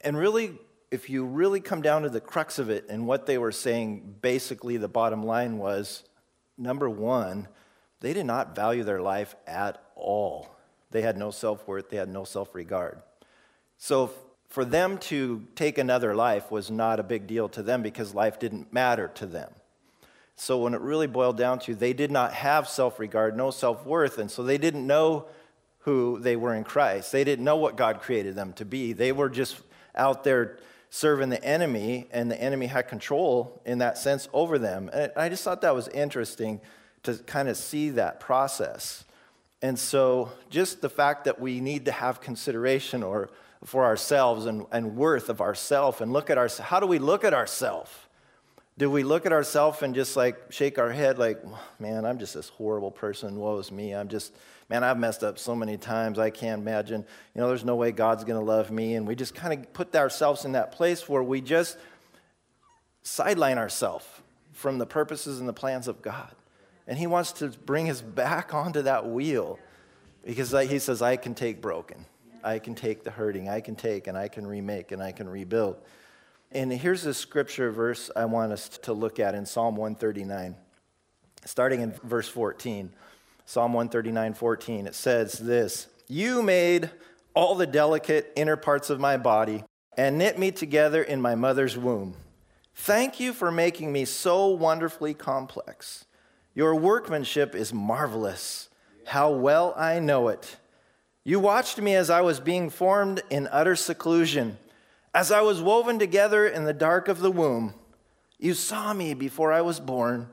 And 0.01 0.17
really, 0.17 0.57
if 0.89 1.09
you 1.09 1.25
really 1.25 1.61
come 1.61 1.81
down 1.81 2.01
to 2.01 2.09
the 2.09 2.19
crux 2.19 2.59
of 2.59 2.69
it 2.69 2.85
and 2.89 3.07
what 3.07 3.25
they 3.25 3.37
were 3.37 3.51
saying, 3.51 4.15
basically 4.21 4.77
the 4.77 4.89
bottom 4.89 5.23
line 5.23 5.57
was 5.57 6.03
number 6.57 6.89
one, 6.89 7.47
they 8.01 8.13
did 8.13 8.25
not 8.25 8.55
value 8.55 8.83
their 8.83 9.01
life 9.01 9.35
at 9.47 9.81
all. 10.01 10.49
They 10.91 11.01
had 11.01 11.17
no 11.17 11.31
self 11.31 11.67
worth, 11.67 11.89
they 11.89 11.97
had 11.97 12.09
no 12.09 12.23
self 12.23 12.53
regard. 12.53 13.01
So 13.77 14.11
for 14.49 14.65
them 14.65 14.97
to 14.97 15.47
take 15.55 15.77
another 15.77 16.13
life 16.13 16.51
was 16.51 16.69
not 16.69 16.99
a 16.99 17.03
big 17.03 17.25
deal 17.25 17.47
to 17.49 17.63
them 17.63 17.81
because 17.81 18.13
life 18.13 18.37
didn't 18.37 18.73
matter 18.73 19.07
to 19.15 19.25
them. 19.25 19.51
So 20.35 20.57
when 20.57 20.73
it 20.73 20.81
really 20.81 21.07
boiled 21.07 21.37
down 21.37 21.59
to, 21.59 21.75
they 21.75 21.93
did 21.93 22.11
not 22.11 22.33
have 22.33 22.67
self 22.67 22.99
regard, 22.99 23.37
no 23.37 23.51
self 23.51 23.85
worth, 23.85 24.17
and 24.17 24.29
so 24.29 24.43
they 24.43 24.57
didn't 24.57 24.85
know 24.85 25.27
who 25.79 26.19
they 26.19 26.35
were 26.35 26.53
in 26.53 26.63
Christ. 26.63 27.11
They 27.11 27.23
didn't 27.23 27.45
know 27.45 27.55
what 27.55 27.75
God 27.75 28.01
created 28.01 28.35
them 28.35 28.53
to 28.53 28.65
be. 28.65 28.93
They 28.93 29.11
were 29.11 29.29
just 29.29 29.61
out 29.95 30.23
there 30.23 30.57
serving 30.89 31.29
the 31.29 31.43
enemy, 31.43 32.07
and 32.11 32.29
the 32.29 32.41
enemy 32.41 32.67
had 32.67 32.87
control 32.87 33.61
in 33.65 33.77
that 33.77 33.97
sense 33.97 34.27
over 34.33 34.59
them. 34.59 34.89
And 34.91 35.11
I 35.15 35.29
just 35.29 35.43
thought 35.43 35.61
that 35.61 35.73
was 35.73 35.87
interesting 35.87 36.59
to 37.03 37.15
kind 37.15 37.47
of 37.47 37.55
see 37.55 37.89
that 37.91 38.19
process. 38.19 39.05
And 39.61 39.77
so, 39.77 40.31
just 40.49 40.81
the 40.81 40.89
fact 40.89 41.25
that 41.25 41.39
we 41.39 41.59
need 41.59 41.85
to 41.85 41.91
have 41.91 42.19
consideration 42.19 43.03
or 43.03 43.29
for 43.63 43.85
ourselves 43.85 44.45
and, 44.47 44.65
and 44.71 44.95
worth 44.95 45.29
of 45.29 45.39
ourself 45.39 46.01
and 46.01 46.11
look 46.11 46.29
at 46.29 46.37
our 46.37 46.49
how 46.61 46.79
do 46.79 46.87
we 46.87 46.97
look 46.97 47.23
at 47.23 47.33
ourselves 47.33 47.91
do 48.77 48.89
we 48.89 49.03
look 49.03 49.27
at 49.27 49.31
ourselves 49.31 49.83
and 49.83 49.93
just 49.93 50.17
like 50.17 50.51
shake 50.51 50.79
our 50.79 50.89
head 50.89 51.19
like 51.19 51.39
man 51.79 52.05
i'm 52.05 52.17
just 52.17 52.33
this 52.33 52.49
horrible 52.49 52.89
person. 52.89 53.35
Woe 53.35 53.59
is 53.59 53.71
me. 53.71 53.93
I'm 53.93 54.07
just 54.07 54.33
man 54.69 54.83
i've 54.83 54.97
messed 54.97 55.23
up 55.23 55.37
so 55.37 55.55
many 55.55 55.77
times. 55.77 56.17
I 56.17 56.31
can't 56.31 56.61
imagine. 56.61 57.05
You 57.35 57.41
know 57.41 57.47
there's 57.47 57.65
no 57.65 57.75
way 57.75 57.91
god's 57.91 58.23
going 58.23 58.39
to 58.39 58.45
love 58.45 58.71
me. 58.71 58.95
And 58.95 59.07
we 59.07 59.15
just 59.15 59.35
kind 59.35 59.53
of 59.53 59.71
put 59.73 59.95
ourselves 59.95 60.45
in 60.45 60.53
that 60.53 60.71
place 60.71 61.07
where 61.07 61.21
we 61.21 61.41
just 61.41 61.77
sideline 63.03 63.59
ourselves 63.59 64.05
from 64.53 64.79
the 64.79 64.87
purposes 64.87 65.39
and 65.39 65.47
the 65.47 65.53
plans 65.53 65.87
of 65.87 66.01
god 66.01 66.33
and 66.91 66.99
he 66.99 67.07
wants 67.07 67.31
to 67.31 67.47
bring 67.47 67.89
us 67.89 68.01
back 68.01 68.53
onto 68.53 68.83
that 68.83 69.07
wheel 69.07 69.57
because 70.23 70.51
he 70.69 70.77
says 70.77 71.01
i 71.01 71.15
can 71.15 71.33
take 71.33 71.59
broken 71.59 72.05
I 72.43 72.59
can 72.59 72.75
take 72.75 73.03
the 73.03 73.11
hurting, 73.11 73.49
I 73.49 73.61
can 73.61 73.75
take 73.75 74.07
and 74.07 74.17
I 74.17 74.27
can 74.27 74.45
remake 74.45 74.91
and 74.91 75.01
I 75.01 75.11
can 75.11 75.29
rebuild. 75.29 75.77
And 76.51 76.71
here's 76.71 77.05
a 77.05 77.13
scripture 77.13 77.71
verse 77.71 78.11
I 78.15 78.25
want 78.25 78.51
us 78.51 78.69
to 78.69 78.93
look 78.93 79.19
at 79.19 79.35
in 79.35 79.45
Psalm 79.45 79.75
139, 79.75 80.55
starting 81.45 81.81
in 81.81 81.91
verse 82.03 82.27
14. 82.27 82.91
Psalm 83.45 83.73
139, 83.73 84.33
14. 84.33 84.87
It 84.87 84.95
says 84.95 85.33
this 85.33 85.87
You 86.07 86.41
made 86.41 86.89
all 87.33 87.55
the 87.55 87.67
delicate 87.67 88.31
inner 88.35 88.57
parts 88.57 88.89
of 88.89 88.99
my 88.99 89.17
body 89.17 89.63
and 89.97 90.17
knit 90.17 90.37
me 90.37 90.51
together 90.51 91.01
in 91.01 91.21
my 91.21 91.35
mother's 91.35 91.77
womb. 91.77 92.15
Thank 92.73 93.19
you 93.19 93.33
for 93.33 93.51
making 93.51 93.91
me 93.91 94.05
so 94.05 94.47
wonderfully 94.47 95.13
complex. 95.13 96.05
Your 96.53 96.75
workmanship 96.75 97.55
is 97.55 97.73
marvelous. 97.73 98.69
How 99.05 99.31
well 99.31 99.73
I 99.77 99.99
know 99.99 100.27
it. 100.27 100.57
You 101.23 101.39
watched 101.39 101.79
me 101.79 101.95
as 101.95 102.09
I 102.09 102.21
was 102.21 102.39
being 102.39 102.69
formed 102.69 103.21
in 103.29 103.47
utter 103.51 103.75
seclusion, 103.75 104.57
as 105.13 105.31
I 105.31 105.41
was 105.41 105.61
woven 105.61 105.99
together 105.99 106.47
in 106.47 106.65
the 106.65 106.73
dark 106.73 107.07
of 107.07 107.19
the 107.19 107.31
womb. 107.31 107.73
You 108.39 108.53
saw 108.53 108.93
me 108.93 109.13
before 109.13 109.51
I 109.51 109.61
was 109.61 109.79
born. 109.79 110.29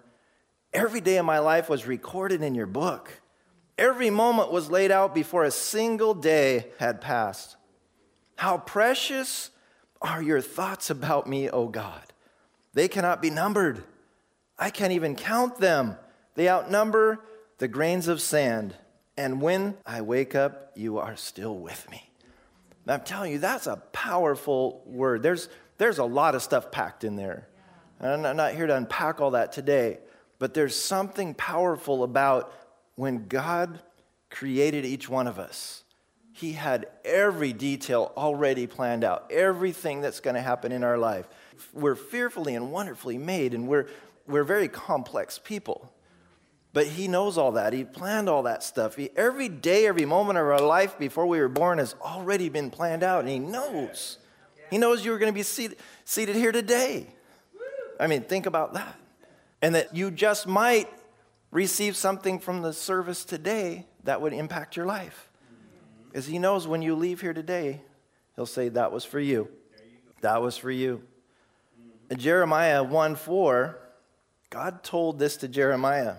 Every 0.73 1.01
day 1.01 1.19
of 1.19 1.27
my 1.27 1.39
life 1.39 1.69
was 1.69 1.87
recorded 1.87 2.43
in 2.43 2.55
your 2.55 2.67
book. 2.67 3.21
Every 3.77 4.11
moment 4.11 4.51
was 4.51 4.71
laid 4.71 4.91
out 4.91 5.15
before 5.15 5.45
a 5.45 5.51
single 5.51 6.15
day 6.15 6.67
had 6.79 7.01
passed. 7.01 7.57
How 8.37 8.59
precious 8.59 9.51
are 10.01 10.23
your 10.23 10.41
thoughts 10.41 10.91
about 10.91 11.27
me, 11.27 11.51
O 11.51 11.69
God? 11.69 12.13
They 12.73 12.89
cannot 12.89 13.21
be 13.21 13.31
numbered. 13.31 13.85
I 14.59 14.71
can't 14.71 14.93
even 14.93 15.15
count 15.15 15.59
them. 15.59 15.97
They 16.39 16.49
outnumber 16.49 17.19
the 17.59 17.67
grains 17.67 18.07
of 18.07 18.21
sand. 18.21 18.77
And 19.17 19.43
when 19.43 19.77
I 19.85 20.03
wake 20.03 20.37
up, 20.37 20.71
you 20.77 20.99
are 20.99 21.17
still 21.17 21.59
with 21.59 21.91
me. 21.91 22.13
And 22.85 22.93
I'm 22.93 23.01
telling 23.01 23.33
you, 23.33 23.41
that's 23.41 23.67
a 23.67 23.83
powerful 23.91 24.81
word. 24.87 25.25
There's, 25.25 25.49
there's 25.79 25.99
a 25.99 26.05
lot 26.05 26.37
of 26.37 26.43
stuff 26.45 26.71
packed 26.71 27.03
in 27.03 27.17
there. 27.17 27.49
And 27.99 28.25
I'm 28.25 28.37
not 28.37 28.55
here 28.55 28.69
to 28.69 28.77
unpack 28.77 29.21
all 29.21 29.33
that 29.33 29.51
today, 29.51 29.99
but 30.39 30.55
there's 30.55 30.77
something 30.77 31.35
powerful 31.35 32.05
about 32.05 32.55
when 32.95 33.27
God 33.27 33.81
created 34.31 34.85
each 34.85 35.09
one 35.09 35.27
of 35.27 35.41
us. 35.41 35.83
He 36.35 36.53
had 36.53 36.87
every 37.05 37.53
detail 37.53 38.13
already 38.17 38.69
planned 38.69 39.03
out, 39.03 39.33
everything 39.33 40.03
that's 40.03 40.21
going 40.21 40.37
to 40.37 40.41
happen 40.41 40.71
in 40.71 40.85
our 40.85 40.99
life. 40.99 41.29
We're 41.73 41.97
fearfully 41.97 42.55
and 42.55 42.71
wonderfully 42.71 43.19
made, 43.19 43.55
and 43.55 43.67
we're, 43.67 43.89
we're 44.29 44.45
very 44.45 44.69
complex 44.69 45.41
people. 45.43 45.93
But 46.79 46.87
he 46.87 47.09
knows 47.09 47.37
all 47.37 47.51
that. 47.51 47.73
He 47.73 47.83
planned 47.83 48.29
all 48.29 48.45
that 48.45 48.63
stuff. 48.63 48.95
He, 48.95 49.11
every 49.17 49.49
day, 49.49 49.89
every 49.89 50.05
moment 50.05 50.39
of 50.39 50.47
our 50.47 50.61
life 50.61 50.97
before 50.97 51.27
we 51.27 51.41
were 51.41 51.49
born 51.49 51.79
has 51.79 51.97
already 52.01 52.49
been 52.51 52.71
planned 52.71 53.03
out, 53.03 53.19
and 53.19 53.29
he 53.29 53.41
knows. 53.41 54.19
He 54.71 54.79
knows 54.79 55.05
you 55.05 55.11
were 55.11 55.19
going 55.19 55.33
to 55.33 55.35
be 55.35 55.43
seated, 55.43 55.77
seated 56.05 56.37
here 56.37 56.53
today. 56.53 57.09
I 57.99 58.07
mean, 58.07 58.23
think 58.23 58.47
about 58.47 58.75
that. 58.75 58.95
And 59.61 59.75
that 59.75 59.97
you 59.97 60.13
just 60.13 60.47
might 60.47 60.89
receive 61.51 61.97
something 61.97 62.39
from 62.39 62.63
the 62.63 62.73
service 62.73 63.25
today 63.25 63.87
that 64.05 64.21
would 64.21 64.33
impact 64.33 64.77
your 64.77 64.87
life. 64.87 65.29
Because 66.07 66.27
he 66.27 66.39
knows 66.39 66.69
when 66.69 66.81
you 66.81 66.95
leave 66.95 67.21
here 67.21 67.35
today, 67.35 67.81
he'll 68.37 68.47
say, 68.47 68.69
That 68.69 68.93
was 68.93 69.05
for 69.05 69.19
you. 69.19 69.49
That 70.21 70.43
was 70.43 70.57
for 70.57 70.71
you. 70.71 71.03
Jeremiah 72.17 72.85
1 72.85 73.17
4, 73.17 73.77
God 74.49 74.85
told 74.85 75.19
this 75.19 75.39
to 75.39 75.49
Jeremiah. 75.49 76.19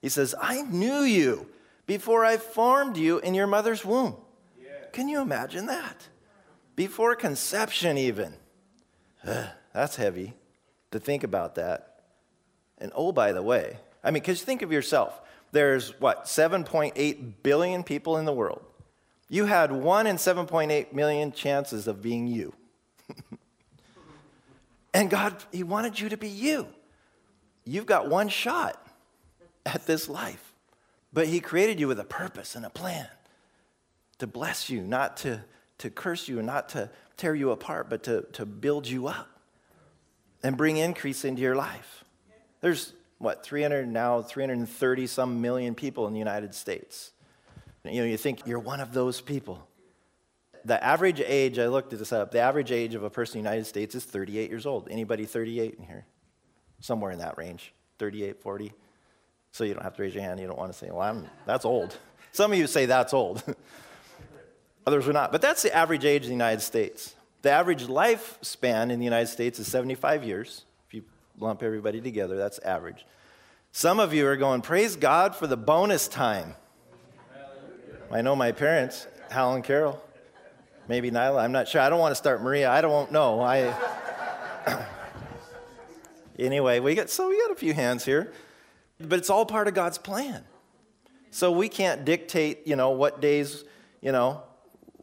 He 0.00 0.08
says, 0.08 0.34
I 0.40 0.62
knew 0.62 1.00
you 1.00 1.46
before 1.86 2.24
I 2.24 2.36
formed 2.36 2.96
you 2.96 3.18
in 3.18 3.34
your 3.34 3.46
mother's 3.46 3.84
womb. 3.84 4.16
Yeah. 4.60 4.70
Can 4.92 5.08
you 5.08 5.20
imagine 5.20 5.66
that? 5.66 6.08
Before 6.76 7.14
conception, 7.14 7.98
even. 7.98 8.34
Uh, 9.26 9.48
that's 9.74 9.96
heavy 9.96 10.34
to 10.90 10.98
think 10.98 11.24
about 11.24 11.56
that. 11.56 12.02
And 12.78 12.90
oh, 12.94 13.12
by 13.12 13.32
the 13.32 13.42
way, 13.42 13.76
I 14.02 14.10
mean, 14.10 14.22
because 14.22 14.42
think 14.42 14.62
of 14.62 14.72
yourself. 14.72 15.20
There's 15.52 16.00
what, 16.00 16.24
7.8 16.24 17.34
billion 17.42 17.82
people 17.82 18.16
in 18.16 18.24
the 18.24 18.32
world. 18.32 18.62
You 19.28 19.44
had 19.44 19.70
one 19.70 20.06
in 20.06 20.16
7.8 20.16 20.92
million 20.92 21.32
chances 21.32 21.86
of 21.86 22.00
being 22.00 22.26
you. 22.26 22.54
and 24.94 25.10
God, 25.10 25.36
He 25.52 25.62
wanted 25.62 26.00
you 26.00 26.08
to 26.08 26.16
be 26.16 26.28
you. 26.28 26.68
You've 27.64 27.86
got 27.86 28.08
one 28.08 28.28
shot 28.28 28.89
at 29.66 29.86
this 29.86 30.08
life. 30.08 30.52
But 31.12 31.26
He 31.26 31.40
created 31.40 31.80
you 31.80 31.88
with 31.88 31.98
a 32.00 32.04
purpose 32.04 32.54
and 32.54 32.64
a 32.64 32.70
plan 32.70 33.08
to 34.18 34.26
bless 34.26 34.70
you, 34.70 34.82
not 34.82 35.16
to, 35.18 35.42
to 35.78 35.90
curse 35.90 36.28
you, 36.28 36.42
not 36.42 36.68
to 36.70 36.90
tear 37.16 37.34
you 37.34 37.50
apart, 37.50 37.90
but 37.90 38.02
to, 38.04 38.22
to 38.32 38.46
build 38.46 38.86
you 38.86 39.08
up 39.08 39.28
and 40.42 40.56
bring 40.56 40.76
increase 40.76 41.24
into 41.24 41.42
your 41.42 41.56
life. 41.56 42.04
There's 42.60 42.92
what, 43.18 43.44
300 43.44 43.86
now, 43.86 44.22
330 44.22 45.06
some 45.06 45.40
million 45.40 45.74
people 45.74 46.06
in 46.06 46.12
the 46.12 46.18
United 46.18 46.54
States. 46.54 47.12
You 47.84 48.02
know, 48.02 48.06
you 48.06 48.16
think 48.16 48.46
you're 48.46 48.58
one 48.58 48.80
of 48.80 48.92
those 48.92 49.20
people. 49.20 49.66
The 50.64 50.82
average 50.82 51.20
age, 51.20 51.58
I 51.58 51.68
looked 51.68 51.90
this 51.90 52.12
up, 52.12 52.32
the 52.32 52.40
average 52.40 52.70
age 52.70 52.94
of 52.94 53.02
a 53.02 53.10
person 53.10 53.38
in 53.38 53.44
the 53.44 53.50
United 53.50 53.66
States 53.66 53.94
is 53.94 54.04
38 54.04 54.50
years 54.50 54.66
old. 54.66 54.88
Anybody 54.90 55.24
38 55.24 55.74
in 55.78 55.84
here? 55.84 56.04
Somewhere 56.80 57.10
in 57.10 57.18
that 57.18 57.38
range, 57.38 57.74
38, 57.98 58.42
40. 58.42 58.72
So 59.52 59.64
you 59.64 59.74
don't 59.74 59.82
have 59.82 59.96
to 59.96 60.02
raise 60.02 60.14
your 60.14 60.22
hand. 60.22 60.40
You 60.40 60.46
don't 60.46 60.58
want 60.58 60.72
to 60.72 60.78
say, 60.78 60.90
well, 60.90 61.00
I'm, 61.00 61.28
that's 61.46 61.64
old. 61.64 61.96
Some 62.32 62.52
of 62.52 62.58
you 62.58 62.66
say 62.66 62.86
that's 62.86 63.12
old. 63.12 63.42
Others 64.86 65.08
are 65.08 65.12
not. 65.12 65.32
But 65.32 65.42
that's 65.42 65.62
the 65.62 65.74
average 65.74 66.04
age 66.04 66.22
in 66.22 66.28
the 66.28 66.34
United 66.34 66.60
States. 66.60 67.14
The 67.42 67.50
average 67.50 67.86
lifespan 67.86 68.90
in 68.90 68.98
the 68.98 69.04
United 69.04 69.28
States 69.28 69.58
is 69.58 69.66
75 69.66 70.24
years. 70.24 70.64
If 70.86 70.94
you 70.94 71.04
lump 71.38 71.62
everybody 71.62 72.00
together, 72.00 72.36
that's 72.36 72.58
average. 72.60 73.04
Some 73.72 74.00
of 74.00 74.12
you 74.12 74.26
are 74.26 74.36
going, 74.36 74.62
praise 74.62 74.96
God 74.96 75.34
for 75.34 75.46
the 75.46 75.56
bonus 75.56 76.08
time. 76.08 76.54
I 78.10 78.22
know 78.22 78.34
my 78.34 78.50
parents, 78.50 79.06
Hal 79.30 79.54
and 79.54 79.62
Carol, 79.62 80.02
maybe 80.88 81.10
Nyla, 81.10 81.40
I'm 81.40 81.52
not 81.52 81.68
sure. 81.68 81.80
I 81.80 81.88
don't 81.88 82.00
want 82.00 82.10
to 82.10 82.16
start 82.16 82.42
Maria. 82.42 82.68
I 82.68 82.80
don't 82.80 83.12
know. 83.12 83.40
I 83.40 83.72
anyway, 86.38 86.80
we 86.80 86.96
got 86.96 87.08
so 87.08 87.28
we 87.28 87.40
got 87.40 87.52
a 87.52 87.54
few 87.54 87.72
hands 87.72 88.04
here. 88.04 88.32
But 89.00 89.18
it's 89.18 89.30
all 89.30 89.46
part 89.46 89.66
of 89.66 89.74
God's 89.74 89.98
plan. 89.98 90.44
So 91.30 91.52
we 91.52 91.68
can't 91.68 92.04
dictate, 92.04 92.66
you 92.66 92.76
know, 92.76 92.90
what 92.90 93.20
days, 93.20 93.64
you 94.00 94.12
know, 94.12 94.42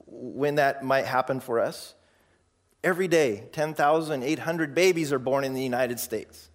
when 0.06 0.56
that 0.56 0.84
might 0.84 1.06
happen 1.06 1.40
for 1.40 1.60
us. 1.60 1.94
Every 2.84 3.08
day, 3.08 3.46
10,800 3.54 4.76
babies 4.76 5.12
are 5.12 5.20
born 5.20 5.44
in 5.44 5.54
the 5.54 5.64
United 5.64 6.00
States. 6.00 6.50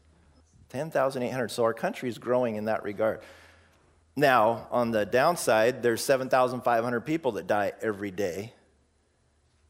10,800. 0.68 1.50
So 1.50 1.64
our 1.64 1.74
country 1.74 2.08
is 2.08 2.18
growing 2.18 2.56
in 2.56 2.66
that 2.66 2.82
regard. 2.84 3.20
Now, 4.14 4.68
on 4.70 4.90
the 4.90 5.04
downside, 5.06 5.82
there's 5.82 6.02
7,500 6.02 7.00
people 7.00 7.32
that 7.32 7.46
die 7.46 7.72
every 7.80 8.10
day 8.10 8.52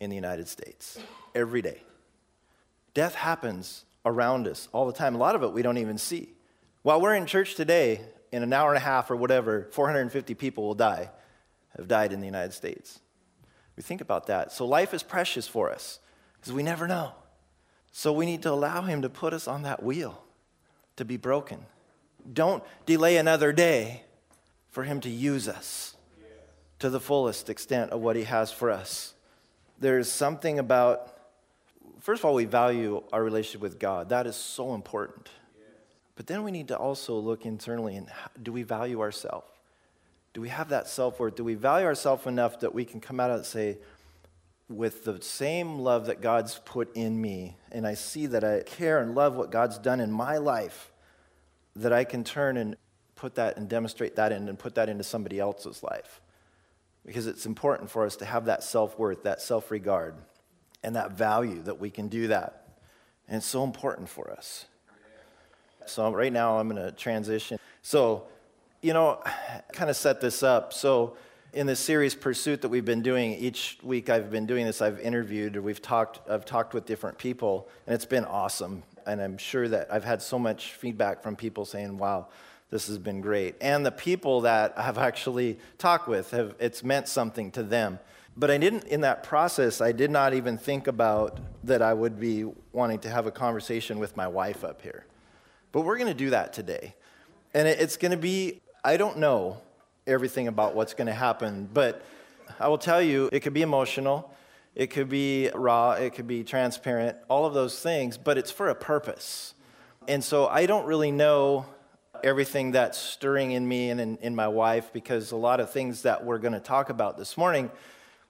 in 0.00 0.10
the 0.10 0.16
United 0.16 0.48
States. 0.48 0.98
Every 1.34 1.62
day. 1.62 1.82
Death 2.92 3.14
happens 3.14 3.84
around 4.04 4.48
us 4.48 4.68
all 4.72 4.86
the 4.86 4.92
time. 4.92 5.14
A 5.14 5.18
lot 5.18 5.34
of 5.34 5.42
it 5.42 5.52
we 5.52 5.62
don't 5.62 5.78
even 5.78 5.96
see. 5.96 6.34
While 6.82 7.00
we're 7.00 7.14
in 7.14 7.26
church 7.26 7.54
today, 7.54 8.00
in 8.32 8.42
an 8.42 8.52
hour 8.52 8.70
and 8.70 8.76
a 8.76 8.80
half 8.80 9.10
or 9.10 9.16
whatever, 9.16 9.68
450 9.70 10.34
people 10.34 10.64
will 10.64 10.74
die, 10.74 11.10
have 11.76 11.86
died 11.86 12.12
in 12.12 12.20
the 12.20 12.26
United 12.26 12.52
States. 12.52 12.98
We 13.76 13.82
think 13.82 14.00
about 14.00 14.26
that. 14.26 14.52
So 14.52 14.66
life 14.66 14.92
is 14.92 15.02
precious 15.02 15.46
for 15.46 15.70
us 15.70 16.00
because 16.34 16.52
we 16.52 16.62
never 16.62 16.88
know. 16.88 17.12
So 17.92 18.12
we 18.12 18.26
need 18.26 18.42
to 18.42 18.50
allow 18.50 18.82
Him 18.82 19.02
to 19.02 19.08
put 19.08 19.32
us 19.32 19.46
on 19.46 19.62
that 19.62 19.82
wheel 19.82 20.24
to 20.96 21.04
be 21.04 21.16
broken. 21.16 21.66
Don't 22.32 22.64
delay 22.86 23.16
another 23.16 23.52
day 23.52 24.04
for 24.70 24.84
Him 24.84 25.00
to 25.00 25.10
use 25.10 25.46
us 25.48 25.94
to 26.78 26.90
the 26.90 27.00
fullest 27.00 27.48
extent 27.48 27.92
of 27.92 28.00
what 28.00 28.16
He 28.16 28.24
has 28.24 28.50
for 28.50 28.70
us. 28.70 29.14
There's 29.78 30.10
something 30.10 30.58
about, 30.58 31.16
first 32.00 32.20
of 32.20 32.24
all, 32.24 32.34
we 32.34 32.44
value 32.44 33.02
our 33.12 33.22
relationship 33.22 33.60
with 33.60 33.78
God. 33.78 34.08
That 34.08 34.26
is 34.26 34.36
so 34.36 34.74
important. 34.74 35.28
But 36.14 36.26
then 36.26 36.42
we 36.42 36.50
need 36.50 36.68
to 36.68 36.76
also 36.76 37.18
look 37.18 37.46
internally 37.46 37.96
and 37.96 38.08
do 38.42 38.52
we 38.52 38.62
value 38.62 39.00
ourselves? 39.00 39.46
Do 40.34 40.40
we 40.40 40.48
have 40.48 40.70
that 40.70 40.88
self 40.88 41.20
worth? 41.20 41.36
Do 41.36 41.44
we 41.44 41.54
value 41.54 41.86
ourselves 41.86 42.26
enough 42.26 42.60
that 42.60 42.74
we 42.74 42.84
can 42.84 43.00
come 43.00 43.20
out 43.20 43.30
and 43.30 43.44
say, 43.44 43.78
with 44.68 45.04
the 45.04 45.20
same 45.20 45.80
love 45.80 46.06
that 46.06 46.20
God's 46.20 46.58
put 46.64 46.94
in 46.96 47.20
me, 47.20 47.56
and 47.70 47.86
I 47.86 47.94
see 47.94 48.26
that 48.26 48.42
I 48.42 48.62
care 48.62 49.00
and 49.00 49.14
love 49.14 49.36
what 49.36 49.50
God's 49.50 49.78
done 49.78 50.00
in 50.00 50.10
my 50.10 50.38
life, 50.38 50.90
that 51.76 51.92
I 51.92 52.04
can 52.04 52.24
turn 52.24 52.56
and 52.56 52.76
put 53.14 53.34
that 53.34 53.56
and 53.56 53.68
demonstrate 53.68 54.16
that 54.16 54.32
in 54.32 54.48
and 54.48 54.58
put 54.58 54.74
that 54.76 54.88
into 54.88 55.04
somebody 55.04 55.38
else's 55.38 55.82
life. 55.82 56.20
Because 57.04 57.26
it's 57.26 57.46
important 57.46 57.90
for 57.90 58.06
us 58.06 58.16
to 58.16 58.24
have 58.24 58.46
that 58.46 58.64
self 58.64 58.98
worth, 58.98 59.24
that 59.24 59.42
self 59.42 59.70
regard, 59.70 60.14
and 60.82 60.96
that 60.96 61.12
value 61.12 61.62
that 61.62 61.78
we 61.78 61.90
can 61.90 62.08
do 62.08 62.28
that. 62.28 62.78
And 63.28 63.38
it's 63.38 63.46
so 63.46 63.64
important 63.64 64.08
for 64.08 64.30
us. 64.30 64.66
So, 65.90 66.12
right 66.12 66.32
now, 66.32 66.58
I'm 66.58 66.68
going 66.68 66.82
to 66.82 66.92
transition. 66.92 67.58
So, 67.82 68.24
you 68.80 68.92
know, 68.92 69.22
kind 69.72 69.90
of 69.90 69.96
set 69.96 70.20
this 70.20 70.42
up. 70.42 70.72
So, 70.72 71.16
in 71.52 71.66
this 71.66 71.80
series 71.80 72.14
pursuit 72.14 72.62
that 72.62 72.70
we've 72.70 72.84
been 72.84 73.02
doing 73.02 73.32
each 73.34 73.78
week 73.82 74.08
i've 74.08 74.30
been 74.30 74.46
doing 74.46 74.64
this 74.64 74.80
i've 74.80 74.98
interviewed 75.00 75.56
or 75.56 75.62
we've 75.62 75.82
talked 75.82 76.20
i've 76.30 76.44
talked 76.44 76.72
with 76.72 76.86
different 76.86 77.18
people 77.18 77.68
and 77.86 77.94
it's 77.94 78.06
been 78.06 78.24
awesome 78.24 78.82
and 79.06 79.20
i'm 79.20 79.36
sure 79.36 79.68
that 79.68 79.92
i've 79.92 80.04
had 80.04 80.22
so 80.22 80.38
much 80.38 80.72
feedback 80.72 81.22
from 81.22 81.36
people 81.36 81.64
saying 81.64 81.98
wow 81.98 82.26
this 82.70 82.86
has 82.86 82.98
been 82.98 83.20
great 83.20 83.54
and 83.60 83.84
the 83.84 83.92
people 83.92 84.40
that 84.40 84.72
i've 84.78 84.98
actually 84.98 85.58
talked 85.76 86.08
with 86.08 86.30
have 86.30 86.54
it's 86.58 86.82
meant 86.82 87.06
something 87.06 87.50
to 87.50 87.62
them 87.62 87.98
but 88.36 88.50
i 88.50 88.56
didn't 88.56 88.84
in 88.84 89.02
that 89.02 89.22
process 89.22 89.82
i 89.82 89.92
did 89.92 90.10
not 90.10 90.32
even 90.32 90.56
think 90.56 90.86
about 90.86 91.38
that 91.62 91.82
i 91.82 91.92
would 91.92 92.18
be 92.18 92.44
wanting 92.72 92.98
to 92.98 93.10
have 93.10 93.26
a 93.26 93.30
conversation 93.30 93.98
with 93.98 94.16
my 94.16 94.26
wife 94.26 94.64
up 94.64 94.80
here 94.80 95.04
but 95.72 95.82
we're 95.82 95.96
going 95.98 96.08
to 96.08 96.14
do 96.14 96.30
that 96.30 96.52
today 96.52 96.94
and 97.54 97.66
it's 97.66 97.96
going 97.96 98.12
to 98.12 98.18
be 98.18 98.60
i 98.84 98.96
don't 98.96 99.18
know 99.18 99.60
everything 100.06 100.48
about 100.48 100.74
what's 100.74 100.94
going 100.94 101.06
to 101.06 101.12
happen. 101.12 101.68
But 101.72 102.02
I 102.58 102.68
will 102.68 102.78
tell 102.78 103.02
you, 103.02 103.28
it 103.32 103.40
could 103.40 103.52
be 103.52 103.62
emotional, 103.62 104.34
it 104.74 104.88
could 104.88 105.08
be 105.08 105.50
raw, 105.54 105.92
it 105.92 106.14
could 106.14 106.26
be 106.26 106.44
transparent, 106.44 107.16
all 107.28 107.46
of 107.46 107.54
those 107.54 107.80
things, 107.80 108.18
but 108.18 108.38
it's 108.38 108.50
for 108.50 108.68
a 108.68 108.74
purpose. 108.74 109.54
And 110.08 110.22
so 110.22 110.46
I 110.46 110.66
don't 110.66 110.86
really 110.86 111.12
know 111.12 111.66
everything 112.24 112.72
that's 112.72 112.98
stirring 112.98 113.52
in 113.52 113.66
me 113.66 113.90
and 113.90 114.00
in, 114.00 114.16
in 114.18 114.34
my 114.34 114.48
wife 114.48 114.92
because 114.92 115.32
a 115.32 115.36
lot 115.36 115.60
of 115.60 115.70
things 115.70 116.02
that 116.02 116.24
we're 116.24 116.38
going 116.38 116.52
to 116.52 116.60
talk 116.60 116.88
about 116.88 117.16
this 117.16 117.36
morning, 117.36 117.70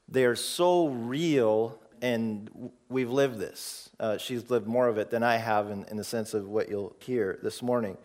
they're 0.08 0.36
so 0.36 0.88
real 0.88 1.78
and 2.00 2.72
we've 2.88 3.10
lived 3.10 3.38
this. 3.38 3.81
Uh, 4.00 4.18
she's 4.18 4.50
lived 4.50 4.66
more 4.66 4.88
of 4.88 4.98
it 4.98 5.10
than 5.10 5.22
I 5.22 5.36
have 5.36 5.70
in, 5.70 5.84
in 5.84 5.96
the 5.96 6.04
sense 6.04 6.34
of 6.34 6.48
what 6.48 6.68
you'll 6.68 6.96
hear 7.00 7.38
this 7.42 7.62
morning. 7.62 7.96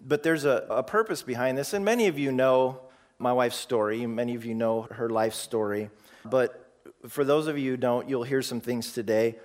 But 0.00 0.22
there's 0.22 0.44
a, 0.44 0.66
a 0.68 0.82
purpose 0.82 1.22
behind 1.22 1.56
this, 1.56 1.72
and 1.72 1.84
many 1.84 2.08
of 2.08 2.18
you 2.18 2.32
know 2.32 2.80
my 3.18 3.32
wife's 3.32 3.56
story. 3.56 4.06
Many 4.06 4.34
of 4.34 4.44
you 4.44 4.54
know 4.54 4.82
her 4.90 5.08
life 5.08 5.34
story. 5.34 5.90
But 6.24 6.60
for 7.08 7.24
those 7.24 7.46
of 7.46 7.58
you 7.58 7.72
who 7.72 7.76
don't, 7.76 8.08
you'll 8.08 8.24
hear 8.24 8.42
some 8.42 8.60
things 8.60 8.92
today. 8.92 9.36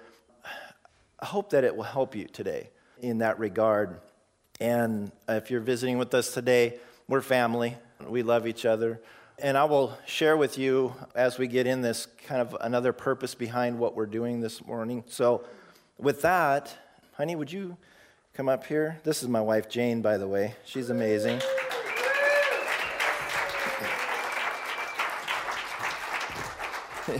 I 1.20 1.26
hope 1.26 1.52
that 1.52 1.64
it 1.64 1.76
will 1.76 1.84
help 1.84 2.16
you 2.16 2.26
today 2.26 2.70
in 3.00 3.20
that 3.20 3.40
regard. 3.40 4.00
And 4.60 5.12
if 5.28 5.52
you're 5.52 5.62
visiting 5.62 5.98
with 5.98 6.14
us 6.14 6.34
today, 6.34 6.80
we're 7.08 7.22
family. 7.22 7.76
We 8.08 8.24
love 8.24 8.48
each 8.48 8.66
other. 8.66 9.02
And 9.38 9.58
I 9.58 9.64
will 9.64 9.98
share 10.06 10.36
with 10.36 10.58
you 10.58 10.94
as 11.16 11.38
we 11.38 11.48
get 11.48 11.66
in 11.66 11.82
this 11.82 12.08
kind 12.28 12.42
of 12.42 12.58
another 12.60 12.92
purpose 12.92 13.36
behind 13.36 13.80
what 13.80 13.96
we're 13.96 14.06
doing 14.06 14.42
this 14.42 14.66
morning. 14.66 15.04
So, 15.08 15.46
with 16.00 16.22
that, 16.22 16.76
honey, 17.18 17.36
would 17.36 17.52
you 17.52 17.78
come 18.34 18.48
up 18.48 18.66
here. 18.66 19.00
This 19.04 19.22
is 19.22 19.28
my 19.28 19.42
wife, 19.42 19.68
Jane, 19.70 20.02
by 20.02 20.18
the 20.18 20.28
way. 20.28 20.56
She's 20.64 20.90
amazing. 20.90 21.42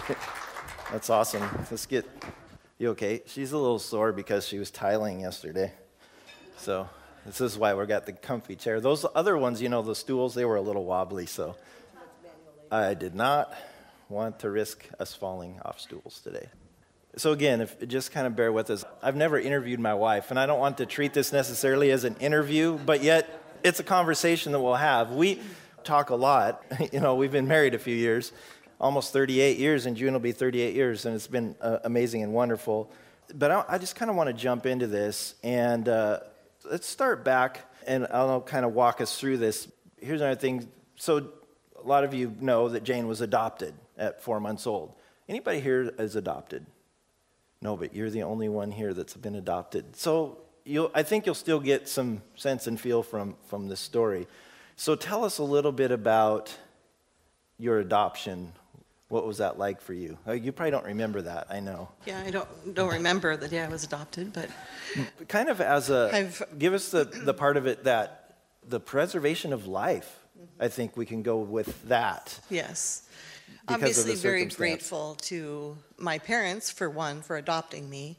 That's 0.92 1.10
awesome. 1.10 1.44
Let's 1.70 1.86
get 1.86 2.10
you 2.78 2.92
okay. 2.92 3.22
She's 3.26 3.52
a 3.52 3.58
little 3.58 3.80
sore 3.80 4.14
because 4.14 4.48
she 4.48 4.60
was 4.60 4.72
tiling 4.72 5.20
yesterday. 5.20 5.74
So 6.58 6.88
this 7.26 7.42
is 7.42 7.58
why 7.58 7.74
we 7.74 7.86
got 7.86 8.06
the 8.06 8.14
comfy 8.14 8.56
chair. 8.56 8.80
Those 8.80 9.06
other 9.14 9.38
ones, 9.38 9.62
you 9.62 9.68
know, 9.68 9.82
the 9.82 9.96
stools, 9.96 10.34
they 10.36 10.46
were 10.46 10.56
a 10.56 10.62
little 10.62 10.86
wobbly, 10.86 11.26
so 11.26 11.58
I 12.72 12.94
did 12.94 13.14
not 13.14 13.54
want 14.08 14.40
to 14.40 14.50
risk 14.50 14.88
us 15.00 15.14
falling 15.14 15.60
off 15.66 15.80
stools 15.80 16.22
today. 16.24 16.48
So, 17.18 17.32
again, 17.32 17.62
if 17.62 17.88
just 17.88 18.12
kind 18.12 18.28
of 18.28 18.36
bear 18.36 18.52
with 18.52 18.70
us. 18.70 18.86
I've 19.02 19.16
never 19.16 19.40
interviewed 19.40 19.80
my 19.80 19.96
wife, 19.96 20.30
and 20.30 20.40
I 20.40 20.46
don't 20.46 20.60
want 20.60 20.78
to 20.78 20.86
treat 20.86 21.14
this 21.14 21.34
necessarily 21.34 21.92
as 21.92 22.04
an 22.04 22.16
interview, 22.20 22.78
but 22.78 23.02
yet 23.02 23.42
it's 23.64 23.80
a 23.80 23.84
conversation 23.84 24.52
that 24.52 24.60
we'll 24.60 24.76
have. 24.76 25.12
We 25.12 25.42
talk 25.84 26.10
a 26.10 26.16
lot. 26.16 26.64
You 26.94 27.00
know, 27.00 27.16
we've 27.16 27.32
been 27.32 27.48
married 27.48 27.74
a 27.74 27.80
few 27.80 27.96
years, 27.96 28.32
almost 28.80 29.12
38 29.12 29.58
years. 29.58 29.86
In 29.86 29.96
June 29.96 30.14
will 30.14 30.20
be 30.20 30.32
38 30.32 30.76
years, 30.76 31.06
and 31.06 31.16
it's 31.16 31.28
been 31.28 31.56
uh, 31.62 31.80
amazing 31.84 32.24
and 32.24 32.34
wonderful. 32.34 32.92
But 33.34 33.52
I, 33.52 33.66
I 33.68 33.78
just 33.78 33.96
kind 33.96 34.10
of 34.10 34.16
want 34.16 34.28
to 34.28 34.34
jump 34.34 34.66
into 34.66 34.88
this, 34.88 35.36
and 35.44 35.90
uh, 35.90 36.20
let's 36.70 36.88
start 36.88 37.26
back, 37.26 37.72
and 37.88 38.08
I'll 38.12 38.42
kind 38.42 38.66
of 38.66 38.74
walk 38.74 39.02
us 39.02 39.20
through 39.20 39.38
this. 39.38 39.68
Here's 39.98 40.22
another 40.22 40.40
thing. 40.40 40.70
So, 40.96 41.32
a 41.84 41.88
lot 41.88 42.04
of 42.04 42.14
you 42.14 42.36
know 42.40 42.70
that 42.70 42.84
Jane 42.84 43.08
was 43.08 43.22
adopted 43.22 43.74
at 43.98 44.22
four 44.22 44.40
months 44.40 44.68
old. 44.68 44.94
Anybody 45.28 45.60
here 45.60 45.94
is 45.98 46.16
adopted? 46.16 46.66
No, 47.62 47.76
but 47.76 47.94
you're 47.94 48.10
the 48.10 48.24
only 48.24 48.50
one 48.50 48.72
here 48.72 48.94
that's 48.94 49.14
been 49.16 49.36
adopted. 49.36 49.96
So 49.96 50.38
I 50.94 51.04
think 51.04 51.26
you'll 51.26 51.36
still 51.36 51.60
get 51.60 51.90
some 51.90 52.22
sense 52.36 52.68
and 52.68 52.80
feel 52.80 53.04
from, 53.04 53.36
from 53.48 53.68
this 53.68 53.80
story. 53.80 54.28
So 54.76 54.96
tell 54.96 55.26
us 55.26 55.40
a 55.40 55.44
little 55.44 55.74
bit 55.74 55.92
about 55.92 56.56
your 57.58 57.80
adoption. 57.80 58.54
What 59.10 59.26
was 59.26 59.40
that 59.40 59.58
like 59.58 59.82
for 59.82 59.94
you? 59.94 60.18
Uh, 60.26 60.34
you 60.34 60.54
probably 60.54 60.72
don't 60.72 60.86
remember 60.86 61.22
that, 61.24 61.48
I 61.50 61.60
know. 61.60 61.90
Yeah, 62.06 62.22
I 62.26 62.32
don't, 62.32 62.76
don't 62.76 62.94
remember 62.94 63.36
the 63.36 63.50
day 63.50 63.60
I 63.60 63.68
was 63.68 63.84
adopted, 63.84 64.32
but. 64.32 64.50
Kind 65.28 65.50
of 65.50 65.60
as 65.60 65.90
a, 65.90 66.10
I've, 66.14 66.42
give 66.58 66.74
us 66.74 66.92
the, 66.92 67.04
the 67.04 67.34
part 67.34 67.58
of 67.58 67.68
it 67.68 67.84
that 67.84 68.36
the 68.66 68.80
preservation 68.80 69.52
of 69.52 69.68
life, 69.68 70.20
I 70.60 70.70
think 70.70 70.96
we 70.96 71.06
can 71.06 71.24
go 71.24 71.40
with 71.40 71.90
that. 71.90 72.40
Yes 72.50 73.04
obviously 73.68 74.16
very 74.16 74.46
grateful 74.46 75.16
to 75.16 75.78
my 75.98 76.18
parents, 76.18 76.72
for 76.72 76.90
one, 76.90 77.22
for 77.22 77.38
adopting 77.38 77.90
me, 77.90 78.18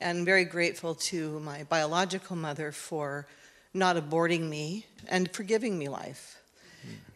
and 0.00 0.24
very 0.24 0.44
grateful 0.44 0.94
to 0.94 1.40
my 1.40 1.64
biological 1.64 2.36
mother 2.36 2.72
for 2.72 3.26
not 3.72 3.96
aborting 3.96 4.48
me 4.48 4.86
and 5.08 5.30
for 5.32 5.42
giving 5.42 5.78
me 5.78 5.88
life. 5.88 6.40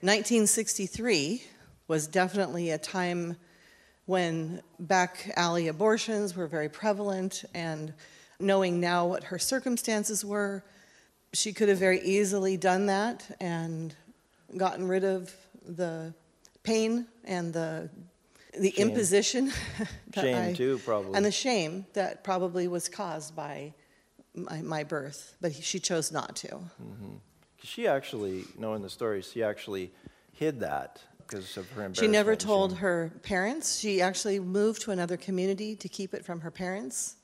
1963 0.00 1.42
was 1.86 2.06
definitely 2.06 2.70
a 2.70 2.78
time 2.78 3.36
when 4.06 4.62
back 4.78 5.30
alley 5.36 5.68
abortions 5.68 6.34
were 6.34 6.46
very 6.46 6.68
prevalent, 6.68 7.44
and 7.54 7.92
knowing 8.40 8.80
now 8.80 9.06
what 9.06 9.24
her 9.24 9.38
circumstances 9.38 10.24
were, 10.24 10.64
she 11.32 11.52
could 11.52 11.68
have 11.68 11.78
very 11.78 12.00
easily 12.00 12.56
done 12.56 12.86
that 12.86 13.36
and 13.40 13.94
gotten 14.56 14.88
rid 14.88 15.04
of 15.04 15.34
the 15.66 16.14
pain 16.62 17.06
and 17.24 17.52
the 17.52 17.90
the 18.58 18.70
shame. 18.72 18.88
imposition 18.88 19.52
shame 20.14 20.50
I, 20.50 20.52
too 20.52 20.80
probably. 20.84 21.14
and 21.14 21.24
the 21.24 21.32
shame 21.32 21.86
that 21.92 22.24
probably 22.24 22.66
was 22.66 22.88
caused 22.88 23.36
by 23.36 23.74
my, 24.34 24.62
my 24.62 24.84
birth 24.84 25.36
but 25.40 25.54
she 25.54 25.78
chose 25.78 26.10
not 26.12 26.36
to. 26.36 26.48
Mm-hmm. 26.48 27.16
she 27.62 27.86
actually 27.86 28.44
knowing 28.58 28.82
the 28.82 28.90
story 28.90 29.22
she 29.22 29.42
actually 29.42 29.92
hid 30.32 30.60
that 30.60 31.00
because 31.18 31.56
of 31.56 31.70
her 31.72 31.90
she 31.94 32.06
never 32.06 32.34
told 32.34 32.78
her 32.78 33.12
parents. 33.22 33.78
She 33.78 34.00
actually 34.00 34.40
moved 34.40 34.82
to 34.82 34.90
another 34.90 35.16
community 35.16 35.76
to 35.76 35.88
keep 35.88 36.14
it 36.14 36.24
from 36.24 36.40
her 36.40 36.50
parents 36.50 37.16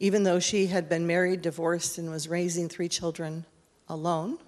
even 0.00 0.22
though 0.22 0.40
she 0.40 0.66
had 0.66 0.88
been 0.88 1.06
married 1.06 1.42
divorced 1.42 1.98
and 1.98 2.10
was 2.10 2.26
raising 2.26 2.68
three 2.68 2.88
children 2.88 3.44
alone 3.88 4.38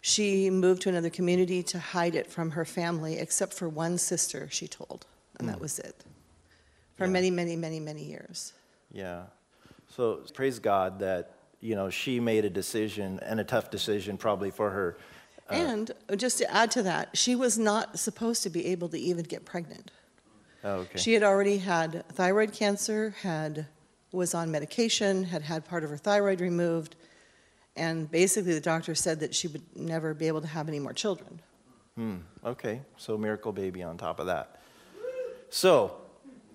she 0.00 0.50
moved 0.50 0.82
to 0.82 0.88
another 0.88 1.10
community 1.10 1.62
to 1.64 1.78
hide 1.78 2.14
it 2.14 2.30
from 2.30 2.52
her 2.52 2.64
family, 2.64 3.18
except 3.18 3.52
for 3.52 3.68
one 3.68 3.98
sister, 3.98 4.48
she 4.50 4.68
told, 4.68 5.06
and 5.38 5.48
that 5.48 5.56
hmm. 5.56 5.62
was 5.62 5.78
it. 5.78 6.04
For 6.96 7.06
yeah. 7.06 7.12
many, 7.12 7.30
many, 7.30 7.56
many, 7.56 7.80
many 7.80 8.04
years. 8.04 8.52
Yeah. 8.92 9.24
So 9.88 10.22
praise 10.34 10.58
God 10.58 11.00
that, 11.00 11.34
you 11.60 11.74
know, 11.74 11.90
she 11.90 12.20
made 12.20 12.44
a 12.44 12.50
decision 12.50 13.18
and 13.22 13.40
a 13.40 13.44
tough 13.44 13.70
decision 13.70 14.16
probably 14.16 14.50
for 14.50 14.70
her. 14.70 14.98
and 15.50 15.90
just 16.16 16.38
to 16.38 16.52
add 16.52 16.70
to 16.72 16.82
that, 16.82 17.16
she 17.16 17.34
was 17.34 17.58
not 17.58 17.98
supposed 17.98 18.42
to 18.42 18.50
be 18.50 18.66
able 18.66 18.88
to 18.90 18.98
even 18.98 19.24
get 19.24 19.44
pregnant. 19.44 19.90
Oh, 20.64 20.70
okay. 20.80 20.98
She 20.98 21.14
had 21.14 21.22
already 21.22 21.58
had 21.58 22.06
thyroid 22.08 22.52
cancer, 22.52 23.14
had 23.22 23.66
was 24.12 24.34
on 24.34 24.50
medication, 24.50 25.24
had 25.24 25.42
had 25.42 25.64
part 25.64 25.84
of 25.84 25.90
her 25.90 25.96
thyroid 25.96 26.40
removed, 26.40 26.96
and 27.78 28.10
basically 28.10 28.52
the 28.52 28.60
doctor 28.60 28.94
said 28.94 29.20
that 29.20 29.34
she 29.34 29.48
would 29.48 29.62
never 29.74 30.12
be 30.12 30.26
able 30.26 30.40
to 30.40 30.48
have 30.48 30.68
any 30.68 30.80
more 30.80 30.92
children. 30.92 31.40
Hmm. 31.96 32.16
Okay. 32.44 32.82
So 32.96 33.16
miracle 33.16 33.52
baby 33.52 33.82
on 33.82 33.96
top 33.96 34.20
of 34.20 34.26
that. 34.26 34.60
So 35.50 35.96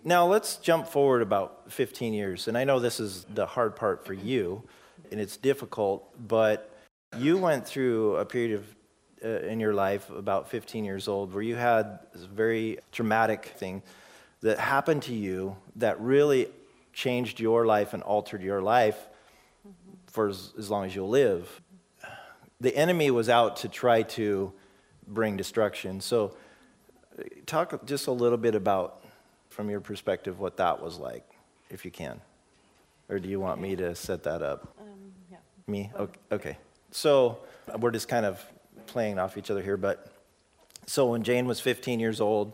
now 0.04 0.28
let's 0.28 0.58
jump 0.58 0.88
forward 0.88 1.22
about 1.22 1.72
15 1.72 2.14
years. 2.14 2.48
And 2.48 2.58
I 2.58 2.66
know 2.66 2.80
this 2.80 3.00
is 3.00 3.26
the 3.34 3.46
hard 3.46 3.76
part 3.76 4.06
for 4.06 4.14
you, 4.14 4.64
and 5.12 5.20
it's 5.20 5.38
difficult, 5.38 6.08
but 6.28 6.70
you 7.18 7.38
went 7.38 7.66
through 7.66 8.18
a 8.18 8.26
period 8.26 8.60
of 8.60 8.76
uh, 9.24 9.48
in 9.48 9.60
your 9.60 9.74
life 9.74 10.10
about 10.10 10.50
15 10.50 10.84
years 10.84 11.08
old 11.08 11.34
where 11.34 11.44
you 11.44 11.56
had 11.56 12.00
this 12.14 12.26
very 12.26 12.80
traumatic 12.92 13.46
thing 13.58 13.82
that 14.42 14.60
happened 14.60 15.02
to 15.04 15.14
you 15.14 15.56
that 15.78 16.00
really 16.02 16.50
changed 16.92 17.40
your 17.40 17.66
life 17.66 17.94
and 17.94 18.04
altered 18.04 18.42
your 18.42 18.62
life 18.62 19.08
for 20.14 20.30
as, 20.30 20.54
as 20.58 20.70
long 20.70 20.86
as 20.86 20.96
you'll 20.96 21.10
live. 21.10 21.62
The 22.62 22.76
enemy 22.76 23.10
was 23.12 23.30
out 23.30 23.58
to 23.58 23.68
try 23.68 24.04
to 24.04 24.54
bring 25.08 25.36
destruction. 25.36 26.00
So, 26.02 26.36
talk 27.48 27.86
just 27.86 28.08
a 28.08 28.12
little 28.12 28.38
bit 28.38 28.54
about, 28.54 29.04
from 29.50 29.70
your 29.70 29.82
perspective, 29.82 30.40
what 30.40 30.58
that 30.58 30.82
was 30.82 31.00
like, 31.00 31.28
if 31.72 31.84
you 31.84 31.92
can. 31.92 32.22
Or 33.10 33.18
do 33.18 33.28
you 33.28 33.40
want 33.40 33.60
me 33.60 33.76
to 33.76 33.96
set 33.96 34.24
that 34.24 34.44
up? 34.44 34.76
Um, 34.80 34.88
yeah. 35.32 35.38
Me? 35.68 35.92
Okay. 36.00 36.20
okay. 36.32 36.58
So, 36.92 37.40
we're 37.80 37.92
just 37.92 38.08
kind 38.08 38.26
of 38.26 38.40
playing 38.86 39.18
off 39.18 39.36
each 39.36 39.50
other 39.50 39.64
here, 39.64 39.78
but 39.78 40.14
so 40.86 41.08
when 41.08 41.24
Jane 41.24 41.48
was 41.48 41.60
15 41.60 42.00
years 42.00 42.22
old, 42.22 42.54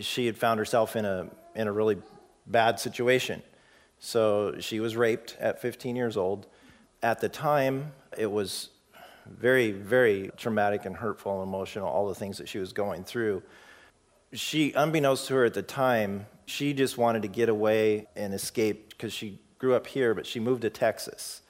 she 0.00 0.26
had 0.26 0.36
found 0.36 0.58
herself 0.58 0.96
in 0.96 1.04
a, 1.04 1.28
in 1.54 1.68
a 1.68 1.72
really 1.72 1.98
bad 2.46 2.80
situation. 2.80 3.42
So 3.98 4.56
she 4.58 4.80
was 4.80 4.96
raped 4.96 5.36
at 5.38 5.60
15 5.60 5.94
years 5.94 6.16
old. 6.16 6.46
At 7.06 7.20
the 7.20 7.28
time, 7.28 7.92
it 8.18 8.26
was 8.26 8.70
very, 9.26 9.70
very 9.70 10.32
traumatic 10.36 10.86
and 10.86 10.96
hurtful 10.96 11.40
and 11.40 11.48
emotional, 11.48 11.86
all 11.86 12.08
the 12.08 12.16
things 12.16 12.36
that 12.38 12.48
she 12.48 12.58
was 12.58 12.72
going 12.72 13.04
through. 13.04 13.44
She, 14.32 14.72
unbeknownst 14.72 15.28
to 15.28 15.34
her 15.34 15.44
at 15.44 15.54
the 15.54 15.62
time, 15.62 16.26
she 16.46 16.72
just 16.72 16.98
wanted 16.98 17.22
to 17.22 17.28
get 17.28 17.48
away 17.48 18.08
and 18.16 18.34
escape 18.34 18.88
because 18.88 19.12
she 19.12 19.38
grew 19.60 19.76
up 19.76 19.86
here, 19.86 20.14
but 20.14 20.26
she 20.26 20.40
moved 20.40 20.62
to 20.62 20.70
Texas. 20.70 21.42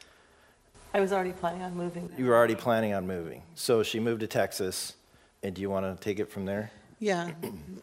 I 0.92 1.00
was 1.00 1.10
already 1.10 1.32
planning 1.32 1.62
on 1.62 1.74
moving. 1.74 2.12
You 2.18 2.26
were 2.26 2.36
already 2.36 2.54
planning 2.54 2.92
on 2.92 3.06
moving. 3.06 3.40
So 3.54 3.82
she 3.82 3.98
moved 3.98 4.20
to 4.20 4.26
Texas. 4.26 4.92
And 5.42 5.54
do 5.54 5.62
you 5.62 5.70
want 5.70 5.86
to 5.86 6.04
take 6.04 6.18
it 6.18 6.30
from 6.30 6.44
there? 6.44 6.70
Yeah. 6.98 7.30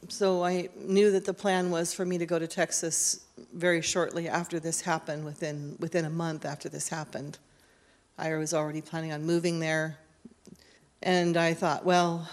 So 0.10 0.44
I 0.44 0.70
knew 0.76 1.10
that 1.10 1.26
the 1.26 1.34
plan 1.34 1.72
was 1.72 1.92
for 1.92 2.06
me 2.06 2.20
to 2.20 2.28
go 2.28 2.38
to 2.38 2.48
Texas 2.48 3.26
very 3.54 3.82
shortly 3.82 4.28
after 4.30 4.60
this 4.60 4.82
happened, 4.82 5.26
within, 5.26 5.76
within 5.80 6.06
a 6.06 6.10
month 6.10 6.46
after 6.46 6.70
this 6.70 6.90
happened. 6.90 7.40
I 8.18 8.36
was 8.36 8.54
already 8.54 8.82
planning 8.82 9.12
on 9.12 9.26
moving 9.26 9.60
there. 9.60 9.98
And 11.02 11.36
I 11.36 11.54
thought, 11.54 11.84
well, 11.84 12.30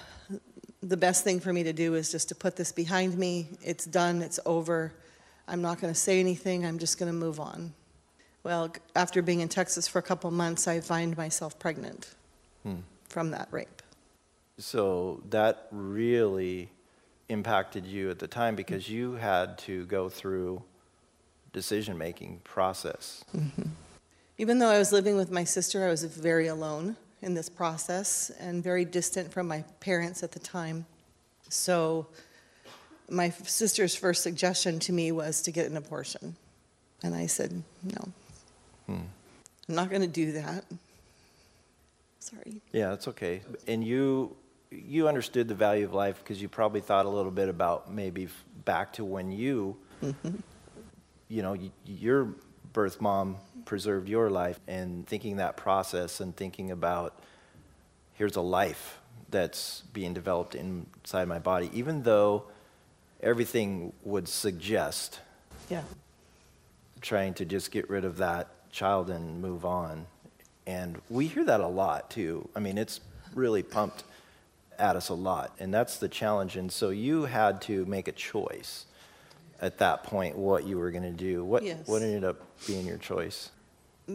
the 0.83 0.97
best 0.97 1.25
thing 1.25 1.41
for 1.41 1.53
me 1.53 1.63
to 1.65 1.73
do 1.73 1.95
is 1.95 2.11
just 2.11 2.29
to 2.29 2.35
put 2.35 2.57
this 2.57 2.73
behind 2.73 3.17
me. 3.19 3.49
It's 3.63 3.85
done, 3.85 4.23
it's 4.23 4.41
over. 4.47 4.93
I'm 5.49 5.63
not 5.63 5.81
going 5.81 5.93
to 5.93 5.99
say 5.99 6.21
anything, 6.21 6.65
I'm 6.65 6.79
just 6.79 6.99
going 6.99 7.11
to 7.11 7.19
move 7.19 7.41
on. 7.41 7.75
Well, 8.43 8.73
after 8.97 9.21
being 9.21 9.41
in 9.41 9.49
Texas 9.49 9.87
for 9.87 9.99
a 9.99 10.03
couple 10.03 10.31
months, 10.31 10.67
I 10.67 10.81
find 10.81 11.17
myself 11.17 11.59
pregnant 11.59 12.15
hmm. 12.63 12.77
from 13.09 13.33
that 13.33 13.49
rape. 13.51 13.83
So 14.59 15.23
that 15.31 15.67
really 15.71 16.71
impacted 17.29 17.87
you 17.87 18.11
at 18.11 18.19
the 18.19 18.27
time 18.27 18.57
because 18.57 18.89
you 18.89 19.15
had 19.15 19.59
to 19.59 19.87
go 19.87 20.09
through 20.09 20.63
decision 21.53 21.99
making 21.99 22.41
process. 22.45 23.25
Mm-hmm. 23.37 23.71
Even 24.41 24.59
though 24.59 24.71
I 24.71 24.79
was 24.79 24.91
living 24.91 25.19
with 25.19 25.31
my 25.31 25.45
sister, 25.45 25.85
I 25.85 25.91
was 25.91 26.03
very 26.03 26.47
alone 26.47 26.97
in 27.21 27.35
this 27.35 27.51
process 27.51 28.31
and 28.41 28.65
very 28.65 28.87
distant 28.87 29.31
from 29.31 29.47
my 29.47 29.63
parents 29.81 30.23
at 30.23 30.33
the 30.33 30.39
time. 30.39 30.87
So 31.51 32.07
my 33.11 33.29
sister's 33.29 33.95
first 33.95 34.23
suggestion 34.23 34.79
to 34.79 34.95
me 34.95 35.13
was 35.13 35.43
to 35.43 35.51
get 35.51 35.67
an 35.67 35.77
abortion. 35.77 36.37
And 37.03 37.15
I 37.15 37.27
said, 37.27 37.63
no. 37.83 38.13
Hmm. 38.87 39.03
I'm 39.69 39.75
not 39.75 39.91
going 39.91 40.01
to 40.01 40.09
do 40.09 40.33
that. 40.33 40.65
Sorry. 42.21 42.63
Yeah, 42.73 42.95
it's 42.95 43.09
okay. 43.09 43.43
And 43.67 43.85
you 43.85 44.35
you 44.71 45.07
understood 45.07 45.49
the 45.49 45.55
value 45.55 45.85
of 45.85 45.93
life 45.93 46.19
because 46.25 46.41
you 46.41 46.49
probably 46.49 46.81
thought 46.81 47.05
a 47.05 47.11
little 47.11 47.33
bit 47.33 47.51
about 47.51 47.93
maybe 47.93 48.29
back 48.65 48.95
to 48.95 49.05
when 49.05 49.33
you 49.33 49.77
mm-hmm. 50.03 50.37
you 51.29 51.43
know, 51.43 51.59
your 51.85 52.29
birth 52.73 53.01
mom 53.01 53.37
preserved 53.65 54.09
your 54.09 54.31
life 54.31 54.59
and 54.67 55.07
thinking 55.07 55.37
that 55.37 55.57
process 55.57 56.21
and 56.21 56.37
thinking 56.37 56.71
about 56.71 57.19
here's 58.15 58.37
a 58.37 58.41
life 58.41 58.99
that's 59.31 59.83
being 59.93 60.13
developed 60.13 60.55
inside 60.55 61.27
my 61.29 61.39
body 61.39 61.71
even 61.73 62.03
though 62.03 62.45
everything 63.23 63.93
would 64.03 64.27
suggest 64.29 65.21
yeah 65.69 65.83
trying 67.01 67.35
to 67.35 67.45
just 67.45 67.71
get 67.71 67.89
rid 67.89 68.05
of 68.05 68.19
that 68.19 68.49
child 68.71 69.11
and 69.11 69.41
move 69.41 69.65
on. 69.65 70.07
And 70.67 71.01
we 71.09 71.27
hear 71.27 71.45
that 71.45 71.61
a 71.61 71.67
lot 71.67 72.11
too. 72.11 72.49
I 72.55 72.61
mean, 72.61 72.79
it's 72.79 73.01
really 73.35 73.63
pumped 73.63 74.05
at 74.79 74.97
us 74.97 75.09
a 75.09 75.15
lot. 75.15 75.55
And 75.59 75.73
that's 75.73 75.99
the 75.99 76.09
challenge. 76.09 76.57
And 76.57 76.71
so 76.71 76.91
you 76.91 77.25
had 77.25 77.61
to 77.63 77.85
make 77.87 78.09
a 78.09 78.13
choice 78.13 78.87
at 79.61 79.79
that 79.79 80.03
point 80.05 80.37
what 80.37 80.65
you 80.65 80.79
were 80.79 80.91
going 80.91 81.05
to 81.05 81.11
do. 81.11 81.45
What, 81.45 81.63
yes. 81.63 81.87
what 81.87 82.03
ended 82.03 82.25
up 82.25 82.41
being 82.67 82.87
your 82.87 82.99
choice? 82.99 83.51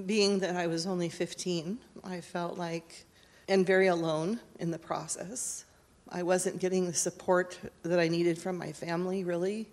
Being 0.05 0.39
that 0.39 0.55
I 0.55 0.67
was 0.67 0.86
only 0.86 1.10
15, 1.10 1.77
I 2.03 2.21
felt 2.21 2.58
like, 2.58 3.05
and 3.47 3.65
very 3.65 3.88
alone 3.88 4.39
in 4.60 4.71
the 4.71 4.79
process. 4.79 5.65
I 6.10 6.23
wasn't 6.23 6.60
getting 6.60 6.86
the 6.86 6.93
support 6.93 7.58
that 7.84 7.99
I 7.99 8.08
needed 8.08 8.38
from 8.38 8.58
my 8.58 8.71
family, 8.71 9.23
really. 9.23 9.67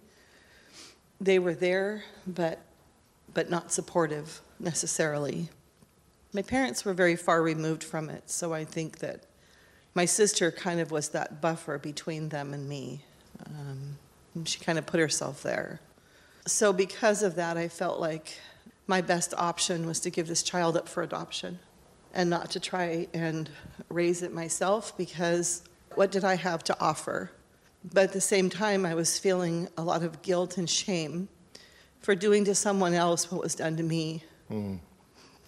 They 1.20 1.38
were 1.38 1.54
there, 1.54 2.04
but, 2.26 2.60
but 3.32 3.50
not 3.50 3.72
supportive 3.72 4.40
necessarily. 4.58 5.48
My 6.32 6.42
parents 6.42 6.84
were 6.84 6.94
very 6.94 7.16
far 7.16 7.42
removed 7.42 7.84
from 7.84 8.08
it, 8.08 8.30
so 8.30 8.52
I 8.52 8.64
think 8.64 8.98
that 8.98 9.26
my 9.94 10.04
sister 10.04 10.50
kind 10.50 10.80
of 10.80 10.90
was 10.90 11.10
that 11.10 11.40
buffer 11.42 11.78
between 11.78 12.30
them 12.30 12.54
and 12.54 12.68
me. 12.68 13.04
Um, 13.46 13.98
she 14.44 14.58
kind 14.60 14.78
of 14.78 14.86
put 14.86 15.00
herself 15.00 15.42
there. 15.42 15.80
So, 16.46 16.72
because 16.72 17.22
of 17.22 17.36
that, 17.36 17.56
I 17.56 17.68
felt 17.68 18.00
like 18.00 18.38
my 18.86 19.00
best 19.00 19.32
option 19.36 19.86
was 19.86 20.00
to 20.00 20.10
give 20.10 20.26
this 20.26 20.42
child 20.42 20.76
up 20.76 20.88
for 20.88 21.02
adoption 21.02 21.58
and 22.12 22.28
not 22.28 22.50
to 22.50 22.60
try 22.60 23.06
and 23.14 23.48
raise 23.88 24.22
it 24.22 24.32
myself 24.32 24.96
because 24.96 25.62
what 25.94 26.10
did 26.10 26.24
I 26.24 26.34
have 26.34 26.64
to 26.64 26.80
offer? 26.80 27.30
But 27.92 28.04
at 28.04 28.12
the 28.12 28.20
same 28.20 28.50
time, 28.50 28.84
I 28.84 28.94
was 28.94 29.18
feeling 29.18 29.68
a 29.76 29.82
lot 29.82 30.02
of 30.02 30.22
guilt 30.22 30.58
and 30.58 30.68
shame 30.68 31.28
for 32.00 32.14
doing 32.14 32.44
to 32.46 32.54
someone 32.54 32.94
else 32.94 33.30
what 33.30 33.40
was 33.40 33.54
done 33.54 33.76
to 33.76 33.82
me 33.82 34.24
Mm. 34.52 34.80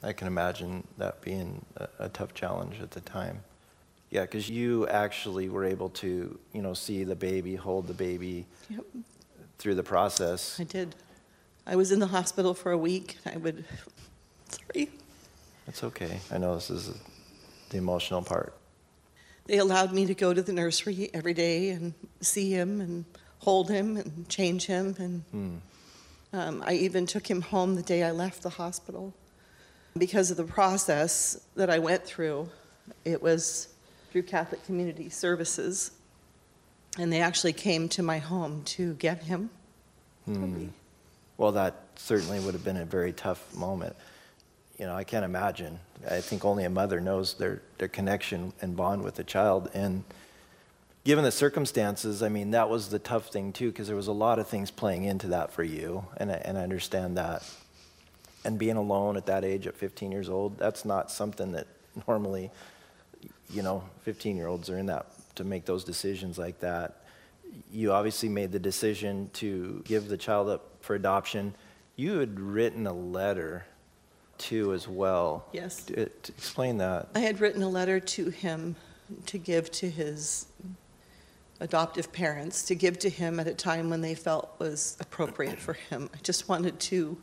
I 0.02 0.12
can 0.12 0.26
imagine 0.26 0.86
that 0.98 1.20
being 1.20 1.64
a, 1.76 1.88
a 1.98 2.08
tough 2.08 2.34
challenge 2.34 2.80
at 2.80 2.92
the 2.92 3.00
time. 3.00 3.42
Yeah, 4.14 4.22
because 4.22 4.48
you 4.48 4.88
actually 4.88 5.50
were 5.50 5.64
able 5.64 5.90
to, 5.90 6.38
you 6.52 6.62
know, 6.62 6.72
see 6.72 7.04
the 7.04 7.16
baby, 7.16 7.56
hold 7.56 7.86
the 7.86 7.94
baby 7.94 8.46
yep. 8.70 8.84
through 9.58 9.74
the 9.74 9.82
process. 9.82 10.58
I 10.58 10.64
did. 10.64 10.94
I 11.66 11.76
was 11.76 11.92
in 11.92 11.98
the 11.98 12.06
hospital 12.06 12.54
for 12.54 12.72
a 12.72 12.78
week. 12.78 13.18
I 13.26 13.36
would, 13.36 13.64
sorry. 14.48 14.90
It's 15.66 15.84
okay. 15.84 16.20
I 16.30 16.38
know 16.38 16.54
this 16.54 16.70
is 16.70 16.94
the 17.70 17.76
emotional 17.76 18.22
part. 18.22 18.54
They 19.46 19.58
allowed 19.58 19.92
me 19.92 20.06
to 20.06 20.14
go 20.14 20.32
to 20.32 20.40
the 20.40 20.52
nursery 20.52 21.10
every 21.12 21.34
day 21.34 21.68
and 21.70 21.92
see 22.22 22.50
him 22.50 22.80
and 22.80 23.04
hold 23.40 23.68
him 23.68 23.98
and 23.98 24.26
change 24.30 24.64
him 24.64 24.94
and. 24.98 25.24
Mm 25.34 25.58
um, 26.34 26.64
I 26.66 26.74
even 26.74 27.06
took 27.06 27.30
him 27.30 27.40
home 27.40 27.76
the 27.76 27.82
day 27.82 28.02
I 28.02 28.10
left 28.10 28.42
the 28.42 28.50
hospital. 28.50 29.14
Because 29.96 30.32
of 30.32 30.36
the 30.36 30.44
process 30.44 31.40
that 31.54 31.70
I 31.70 31.78
went 31.78 32.04
through, 32.04 32.48
it 33.04 33.22
was 33.22 33.68
through 34.14 34.22
Catholic 34.22 34.64
Community 34.64 35.08
Services, 35.08 35.90
and 37.00 37.12
they 37.12 37.20
actually 37.20 37.52
came 37.52 37.88
to 37.88 38.00
my 38.00 38.18
home 38.18 38.62
to 38.64 38.94
get 38.94 39.24
him. 39.24 39.50
Hmm. 40.24 40.66
Well, 41.36 41.50
that 41.50 41.74
certainly 41.96 42.38
would 42.38 42.54
have 42.54 42.62
been 42.62 42.76
a 42.76 42.84
very 42.84 43.12
tough 43.12 43.52
moment. 43.56 43.96
You 44.78 44.86
know, 44.86 44.94
I 44.94 45.02
can't 45.02 45.24
imagine. 45.24 45.80
I 46.08 46.20
think 46.20 46.44
only 46.44 46.62
a 46.62 46.70
mother 46.70 47.00
knows 47.00 47.34
their, 47.34 47.60
their 47.78 47.88
connection 47.88 48.52
and 48.62 48.76
bond 48.76 49.02
with 49.02 49.16
the 49.16 49.24
child. 49.24 49.68
And 49.74 50.04
given 51.02 51.24
the 51.24 51.32
circumstances, 51.32 52.22
I 52.22 52.28
mean, 52.28 52.52
that 52.52 52.70
was 52.70 52.90
the 52.90 53.00
tough 53.00 53.30
thing 53.32 53.52
too, 53.52 53.72
because 53.72 53.88
there 53.88 53.96
was 53.96 54.06
a 54.06 54.12
lot 54.12 54.38
of 54.38 54.46
things 54.46 54.70
playing 54.70 55.06
into 55.06 55.26
that 55.26 55.52
for 55.52 55.64
you, 55.64 56.04
and 56.18 56.30
I, 56.30 56.36
and 56.36 56.56
I 56.56 56.62
understand 56.62 57.16
that. 57.16 57.42
and 58.44 58.60
being 58.60 58.76
alone 58.76 59.16
at 59.16 59.26
that 59.26 59.44
age 59.44 59.66
at 59.66 59.74
15 59.74 60.12
years 60.12 60.28
old, 60.28 60.56
that's 60.56 60.84
not 60.84 61.10
something 61.10 61.50
that 61.50 61.66
normally, 62.06 62.52
you 63.50 63.62
know, 63.62 63.82
15 64.02 64.36
year 64.36 64.46
olds 64.46 64.70
are 64.70 64.78
in 64.78 64.86
that 64.86 65.06
to 65.36 65.44
make 65.44 65.64
those 65.64 65.84
decisions 65.84 66.38
like 66.38 66.60
that. 66.60 67.02
You 67.72 67.92
obviously 67.92 68.28
made 68.28 68.52
the 68.52 68.58
decision 68.58 69.30
to 69.34 69.82
give 69.84 70.08
the 70.08 70.16
child 70.16 70.48
up 70.48 70.68
for 70.80 70.94
adoption. 70.94 71.54
You 71.96 72.18
had 72.18 72.40
written 72.40 72.86
a 72.86 72.92
letter 72.92 73.64
too 74.38 74.72
as 74.72 74.88
well. 74.88 75.46
Yes. 75.52 75.84
To, 75.84 76.06
to 76.06 76.32
explain 76.32 76.78
that. 76.78 77.08
I 77.14 77.20
had 77.20 77.40
written 77.40 77.62
a 77.62 77.68
letter 77.68 78.00
to 78.00 78.30
him 78.30 78.76
to 79.26 79.38
give 79.38 79.70
to 79.72 79.88
his 79.88 80.46
adoptive 81.60 82.12
parents, 82.12 82.64
to 82.64 82.74
give 82.74 82.98
to 83.00 83.08
him 83.08 83.38
at 83.38 83.46
a 83.46 83.54
time 83.54 83.90
when 83.90 84.00
they 84.00 84.14
felt 84.14 84.54
was 84.58 84.96
appropriate 85.00 85.58
for 85.58 85.74
him. 85.74 86.10
I 86.12 86.18
just 86.22 86.48
wanted 86.48 86.80
to 86.80 87.16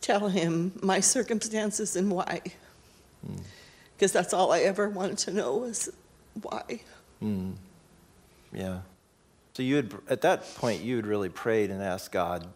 tell 0.00 0.28
him 0.28 0.72
my 0.82 1.00
circumstances 1.00 1.96
and 1.96 2.10
why. 2.10 2.40
Hmm. 3.26 3.36
Because 4.00 4.12
that's 4.12 4.32
all 4.32 4.50
I 4.50 4.60
ever 4.60 4.88
wanted 4.88 5.18
to 5.18 5.30
know 5.30 5.56
was 5.58 5.90
why. 6.40 6.80
Mm. 7.22 7.52
Yeah. 8.50 8.78
So 9.52 9.62
you 9.62 9.76
had, 9.76 9.92
at 10.08 10.22
that 10.22 10.54
point, 10.54 10.80
you 10.80 10.96
had 10.96 11.06
really 11.06 11.28
prayed 11.28 11.70
and 11.70 11.82
asked 11.82 12.10
God, 12.10 12.46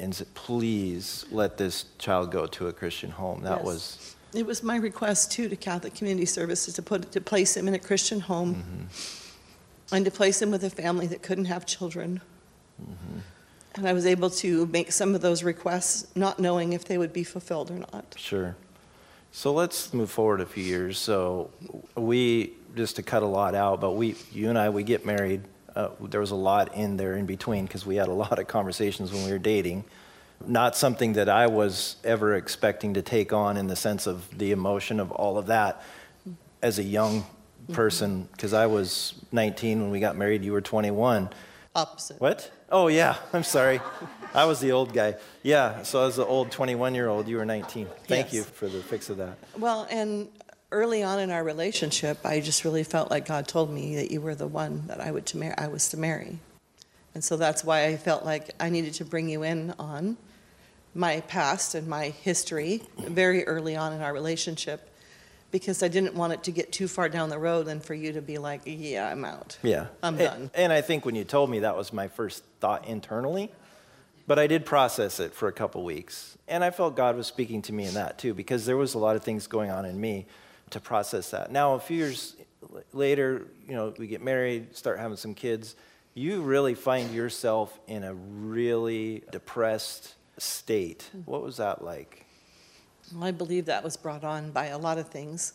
and 0.00 0.12
said, 0.12 0.34
please 0.34 1.26
let 1.30 1.58
this 1.58 1.84
child 1.98 2.32
go 2.32 2.46
to 2.46 2.66
a 2.66 2.72
Christian 2.72 3.10
home. 3.10 3.42
That 3.42 3.58
Yes. 3.58 3.64
was, 3.64 4.16
It 4.34 4.44
was 4.44 4.64
my 4.64 4.74
request 4.74 5.30
too 5.30 5.48
to 5.48 5.54
Catholic 5.54 5.94
Community 5.94 6.26
Services 6.26 6.74
to 6.74 6.82
put 6.82 7.12
to 7.12 7.20
place 7.20 7.56
him 7.56 7.68
in 7.68 7.74
a 7.74 7.78
Christian 7.78 8.18
home 8.18 8.88
and 9.92 10.04
to 10.04 10.10
place 10.10 10.42
him 10.42 10.50
with 10.50 10.64
a 10.64 10.70
family 10.70 11.06
that 11.06 11.22
couldn't 11.22 11.44
have 11.44 11.66
children. 11.66 12.20
And 13.76 13.86
I 13.86 13.92
was 13.92 14.06
able 14.06 14.30
to 14.30 14.66
make 14.66 14.90
some 14.90 15.14
of 15.14 15.20
those 15.20 15.44
requests, 15.44 16.08
not 16.16 16.40
knowing 16.40 16.72
if 16.72 16.84
they 16.84 16.98
would 16.98 17.12
be 17.12 17.22
fulfilled 17.22 17.70
or 17.70 17.78
not. 17.78 18.16
sure. 18.16 18.56
So 19.36 19.52
let's 19.52 19.92
move 19.92 20.12
forward 20.12 20.40
a 20.40 20.46
few 20.46 20.62
years. 20.62 20.96
So 20.96 21.50
we, 21.96 22.52
just 22.76 22.94
to 22.96 23.02
cut 23.02 23.24
a 23.24 23.26
lot 23.26 23.56
out, 23.56 23.80
but 23.80 23.90
we, 23.90 24.14
you 24.30 24.48
and 24.48 24.56
I, 24.56 24.68
we 24.68 24.84
get 24.84 25.04
married. 25.04 25.42
Uh, 25.74 25.88
there 26.02 26.20
was 26.20 26.30
a 26.30 26.36
lot 26.36 26.76
in 26.76 26.96
there 26.96 27.16
in 27.16 27.26
between 27.26 27.66
because 27.66 27.84
we 27.84 27.96
had 27.96 28.06
a 28.06 28.12
lot 28.24 28.38
of 28.38 28.46
conversations 28.46 29.12
when 29.12 29.24
we 29.24 29.32
were 29.32 29.40
dating. 29.40 29.86
Not 30.46 30.76
something 30.76 31.14
that 31.14 31.28
I 31.28 31.48
was 31.48 31.96
ever 32.04 32.36
expecting 32.36 32.94
to 32.94 33.02
take 33.02 33.32
on 33.32 33.56
in 33.56 33.66
the 33.66 33.74
sense 33.74 34.06
of 34.06 34.38
the 34.38 34.52
emotion 34.52 35.00
of 35.00 35.10
all 35.10 35.36
of 35.36 35.46
that 35.46 35.82
as 36.62 36.78
a 36.78 36.84
young 36.84 37.26
person, 37.72 38.28
because 38.30 38.52
I 38.52 38.66
was 38.66 39.14
19 39.32 39.82
when 39.82 39.90
we 39.90 39.98
got 39.98 40.16
married, 40.16 40.44
you 40.44 40.52
were 40.52 40.60
21. 40.60 41.28
Opposite. 41.74 42.20
What? 42.20 42.52
Oh, 42.70 42.86
yeah, 42.86 43.16
I'm 43.32 43.42
sorry. 43.42 43.80
I 44.34 44.44
was 44.46 44.60
the 44.60 44.72
old 44.72 44.92
guy. 44.92 45.14
Yeah, 45.42 45.82
so 45.82 46.02
I 46.02 46.06
was 46.06 46.16
the 46.16 46.26
old 46.26 46.50
21 46.50 46.94
year 46.94 47.08
old, 47.08 47.28
you 47.28 47.36
were 47.36 47.44
19. 47.44 47.86
Thank 48.08 48.32
you 48.32 48.42
for 48.42 48.66
the 48.68 48.80
fix 48.80 49.08
of 49.10 49.18
that. 49.18 49.36
Well, 49.58 49.86
and 49.90 50.28
early 50.72 51.02
on 51.04 51.20
in 51.20 51.30
our 51.30 51.44
relationship, 51.44 52.18
I 52.24 52.40
just 52.40 52.64
really 52.64 52.82
felt 52.84 53.10
like 53.10 53.26
God 53.26 53.46
told 53.46 53.70
me 53.70 53.96
that 53.96 54.10
you 54.10 54.20
were 54.20 54.34
the 54.34 54.48
one 54.48 54.84
that 54.88 55.00
I 55.00 55.10
would 55.12 55.26
to 55.26 55.38
marry. 55.38 55.54
I 55.56 55.68
was 55.68 55.88
to 55.90 55.96
marry, 55.96 56.38
and 57.14 57.22
so 57.22 57.36
that's 57.36 57.62
why 57.64 57.86
I 57.86 57.96
felt 57.96 58.24
like 58.24 58.50
I 58.58 58.70
needed 58.70 58.94
to 58.94 59.04
bring 59.04 59.28
you 59.28 59.44
in 59.44 59.72
on 59.78 60.16
my 60.96 61.20
past 61.22 61.74
and 61.74 61.86
my 61.86 62.08
history 62.08 62.82
very 62.98 63.44
early 63.46 63.76
on 63.76 63.92
in 63.92 64.00
our 64.00 64.12
relationship, 64.12 64.90
because 65.52 65.82
I 65.82 65.88
didn't 65.88 66.14
want 66.14 66.32
it 66.32 66.42
to 66.44 66.50
get 66.50 66.72
too 66.72 66.88
far 66.88 67.08
down 67.08 67.30
the 67.30 67.38
road 67.38 67.68
and 67.68 67.84
for 67.84 67.94
you 67.94 68.12
to 68.14 68.20
be 68.22 68.38
like, 68.38 68.62
"Yeah, 68.64 69.08
I'm 69.08 69.24
out." 69.24 69.58
Yeah. 69.62 69.86
I'm 70.02 70.16
A- 70.16 70.24
done. 70.24 70.50
And 70.54 70.72
I 70.72 70.80
think 70.80 71.04
when 71.04 71.14
you 71.14 71.22
told 71.24 71.50
me 71.50 71.60
that 71.60 71.76
was 71.76 71.92
my 71.92 72.08
first 72.08 72.42
thought 72.60 72.86
internally, 72.88 73.52
but 74.26 74.38
I 74.38 74.46
did 74.46 74.64
process 74.64 75.20
it 75.20 75.34
for 75.34 75.48
a 75.48 75.52
couple 75.52 75.84
weeks. 75.84 76.36
And 76.48 76.64
I 76.64 76.70
felt 76.70 76.96
God 76.96 77.16
was 77.16 77.26
speaking 77.26 77.62
to 77.62 77.72
me 77.72 77.84
in 77.86 77.94
that 77.94 78.18
too, 78.18 78.34
because 78.34 78.66
there 78.66 78.76
was 78.76 78.94
a 78.94 78.98
lot 78.98 79.16
of 79.16 79.22
things 79.22 79.46
going 79.46 79.70
on 79.70 79.84
in 79.84 80.00
me 80.00 80.26
to 80.70 80.80
process 80.80 81.30
that. 81.30 81.50
Now, 81.52 81.74
a 81.74 81.80
few 81.80 81.98
years 81.98 82.36
later, 82.92 83.46
you 83.68 83.74
know, 83.74 83.94
we 83.98 84.06
get 84.06 84.22
married, 84.22 84.76
start 84.76 84.98
having 84.98 85.16
some 85.16 85.34
kids. 85.34 85.76
You 86.14 86.42
really 86.42 86.74
find 86.74 87.12
yourself 87.12 87.78
in 87.86 88.04
a 88.04 88.14
really 88.14 89.24
depressed 89.30 90.14
state. 90.38 91.10
What 91.24 91.42
was 91.42 91.56
that 91.58 91.84
like? 91.84 92.24
Well, 93.14 93.24
I 93.24 93.30
believe 93.30 93.66
that 93.66 93.84
was 93.84 93.96
brought 93.96 94.24
on 94.24 94.50
by 94.50 94.66
a 94.66 94.78
lot 94.78 94.98
of 94.98 95.08
things. 95.08 95.54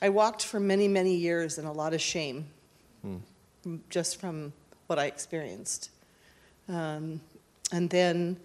I 0.00 0.08
walked 0.08 0.44
for 0.44 0.60
many, 0.60 0.88
many 0.88 1.14
years 1.14 1.58
in 1.58 1.64
a 1.64 1.72
lot 1.72 1.94
of 1.94 2.00
shame, 2.00 2.46
m- 3.04 3.22
just 3.90 4.20
from 4.20 4.52
what 4.86 4.98
I 4.98 5.06
experienced. 5.06 5.90
Um, 6.68 7.20
and 7.72 7.90
then 7.90 8.38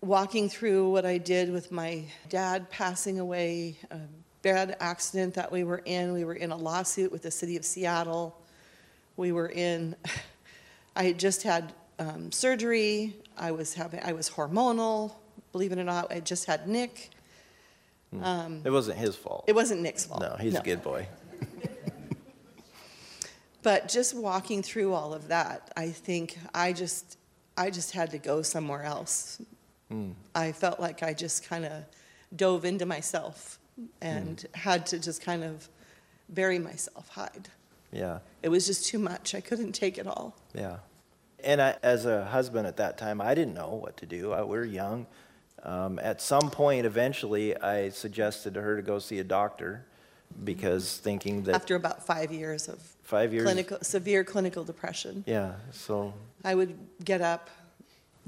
walking 0.00 0.48
through 0.48 0.90
what 0.90 1.04
I 1.04 1.18
did 1.18 1.52
with 1.52 1.72
my 1.72 2.04
dad 2.28 2.70
passing 2.70 3.18
away, 3.18 3.76
a 3.90 3.98
bad 4.42 4.76
accident 4.80 5.34
that 5.34 5.50
we 5.50 5.64
were 5.64 5.82
in. 5.84 6.12
We 6.12 6.24
were 6.24 6.34
in 6.34 6.50
a 6.50 6.56
lawsuit 6.56 7.10
with 7.10 7.22
the 7.22 7.30
city 7.30 7.56
of 7.56 7.64
Seattle. 7.64 8.40
We 9.16 9.32
were 9.32 9.48
in, 9.48 9.96
I 10.96 11.04
had 11.04 11.18
just 11.18 11.42
had 11.42 11.72
um, 11.98 12.30
surgery. 12.32 13.16
I 13.36 13.50
was 13.52 13.74
having, 13.74 14.00
I 14.04 14.12
was 14.12 14.30
hormonal. 14.30 15.12
Believe 15.52 15.72
it 15.72 15.78
or 15.78 15.84
not, 15.84 16.12
I 16.12 16.20
just 16.20 16.46
had 16.46 16.68
Nick. 16.68 17.10
It 18.64 18.70
wasn't 18.70 18.98
his 18.98 19.16
fault. 19.16 19.44
It 19.46 19.54
wasn't 19.54 19.82
Nick's 19.82 20.04
fault. 20.04 20.20
no, 20.20 20.36
he's 20.40 20.54
a 20.54 20.62
good 20.62 20.82
boy. 20.82 21.08
But 23.62 23.88
just 23.88 24.14
walking 24.14 24.62
through 24.62 24.92
all 24.92 25.12
of 25.12 25.28
that, 25.28 25.72
I 25.76 25.90
think 25.90 26.38
I 26.54 26.72
just, 26.72 27.18
I 27.58 27.70
just 27.70 27.92
had 27.92 28.12
to 28.12 28.18
go 28.18 28.42
somewhere 28.42 28.84
else. 28.84 29.42
I 30.34 30.52
felt 30.52 30.80
like 30.80 31.02
I 31.02 31.12
just 31.12 31.48
kind 31.48 31.64
of 31.64 31.84
dove 32.34 32.64
into 32.64 32.86
myself 32.86 33.58
and 34.00 34.44
had 34.54 34.86
to 34.86 34.98
just 34.98 35.22
kind 35.22 35.42
of 35.42 35.68
bury 36.28 36.58
myself, 36.58 37.08
hide. 37.08 37.48
Yeah. 37.90 38.18
It 38.42 38.50
was 38.50 38.66
just 38.66 38.86
too 38.86 38.98
much. 38.98 39.34
I 39.34 39.40
couldn't 39.40 39.72
take 39.72 39.98
it 39.98 40.06
all. 40.06 40.36
Yeah. 40.54 40.76
And 41.42 41.62
I, 41.62 41.76
as 41.82 42.04
a 42.04 42.26
husband 42.26 42.66
at 42.66 42.76
that 42.76 42.98
time, 42.98 43.20
I 43.20 43.34
didn't 43.34 43.54
know 43.54 43.70
what 43.70 43.96
to 43.98 44.06
do. 44.06 44.32
I, 44.32 44.42
we 44.42 44.58
were 44.58 44.64
young. 44.64 45.06
Um, 45.62 45.98
at 46.00 46.20
some 46.20 46.50
point, 46.50 46.86
eventually, 46.86 47.56
I 47.56 47.88
suggested 47.88 48.54
to 48.54 48.62
her 48.62 48.76
to 48.76 48.82
go 48.82 48.98
see 48.98 49.18
a 49.18 49.24
doctor 49.24 49.86
because 50.44 50.98
thinking 50.98 51.42
that 51.44 51.54
After 51.54 51.74
about 51.76 52.06
five 52.06 52.32
years 52.32 52.68
of 52.68 52.78
five 53.02 53.32
years. 53.32 53.44
clinical, 53.44 53.78
severe 53.82 54.24
clinical 54.24 54.64
depression, 54.64 55.24
Yeah. 55.26 55.54
So, 55.72 56.14
I 56.44 56.54
would 56.54 56.78
get 57.04 57.20
up, 57.20 57.50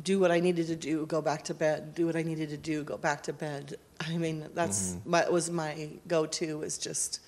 do 0.03 0.19
what 0.19 0.31
I 0.31 0.41
needed 0.41 0.67
to 0.69 0.77
do, 0.77 1.07
go 1.07 1.21
back 1.23 1.45
to 1.45 1.55
bed, 1.55 1.95
do 1.95 2.07
what 2.07 2.17
I 2.17 2.23
needed 2.23 2.49
to 2.51 2.57
do, 2.57 2.83
go 2.83 2.97
back 2.97 3.23
to 3.25 3.33
bed. 3.33 3.77
I 4.01 4.17
mean, 4.17 4.49
that's 4.55 4.93
Mm-hmm. 4.95 5.11
my, 5.11 5.29
was 5.29 5.51
my 5.51 5.91
go-to 6.09 6.59
was 6.59 6.79
just 6.79 7.21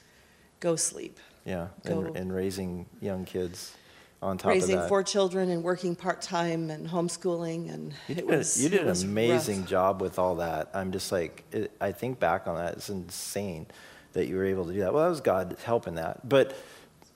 go 0.60 0.74
sleep. 0.76 1.18
yeah. 1.44 1.68
Go. 1.86 2.00
And, 2.00 2.16
and 2.16 2.34
raising 2.34 2.86
young 3.00 3.24
kids 3.24 3.74
on 4.22 4.38
top 4.38 4.52
Raising 4.52 4.76
of 4.76 4.82
that. 4.82 4.88
four 4.88 5.02
children 5.02 5.50
and 5.50 5.62
working 5.64 5.94
part-time 5.96 6.70
and 6.70 6.88
homeschooling 6.88 7.72
and 7.74 7.92
you 8.08 8.12
it 8.12 8.14
did, 8.16 8.24
was. 8.26 8.62
you 8.62 8.68
did 8.68 8.86
an 8.86 8.96
amazing 9.04 9.60
rough. 9.60 9.68
job 9.68 10.00
with 10.00 10.18
all 10.18 10.36
that. 10.36 10.70
I'm 10.74 10.92
just 10.92 11.10
like, 11.12 11.44
it, 11.52 11.72
I 11.80 11.92
think 11.92 12.18
back 12.20 12.46
on 12.46 12.56
that, 12.56 12.74
it's 12.74 12.88
insane 12.88 13.66
that 14.12 14.26
you 14.28 14.36
were 14.36 14.44
able 14.44 14.64
to 14.66 14.72
do 14.72 14.80
that. 14.80 14.92
Well, 14.92 15.04
that 15.04 15.10
was 15.10 15.20
God 15.20 15.56
helping 15.64 15.94
that. 15.96 16.28
But 16.28 16.56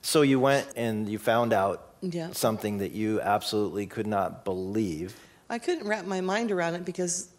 so 0.01 0.21
you 0.21 0.39
went 0.39 0.67
and 0.75 1.07
you 1.09 1.19
found 1.19 1.53
out 1.53 1.83
Yeah. 2.01 2.31
something 2.31 2.77
that 2.79 2.91
you 2.91 3.21
absolutely 3.21 3.85
could 3.87 4.07
not 4.07 4.43
believe. 4.45 5.15
I 5.49 5.59
couldn't 5.59 5.87
wrap 5.87 6.05
my 6.05 6.21
mind 6.21 6.51
around 6.51 6.75
it 6.75 6.85
because 6.85 7.29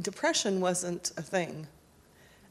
depression 0.00 0.60
wasn't 0.60 1.12
a 1.16 1.22
thing. 1.22 1.66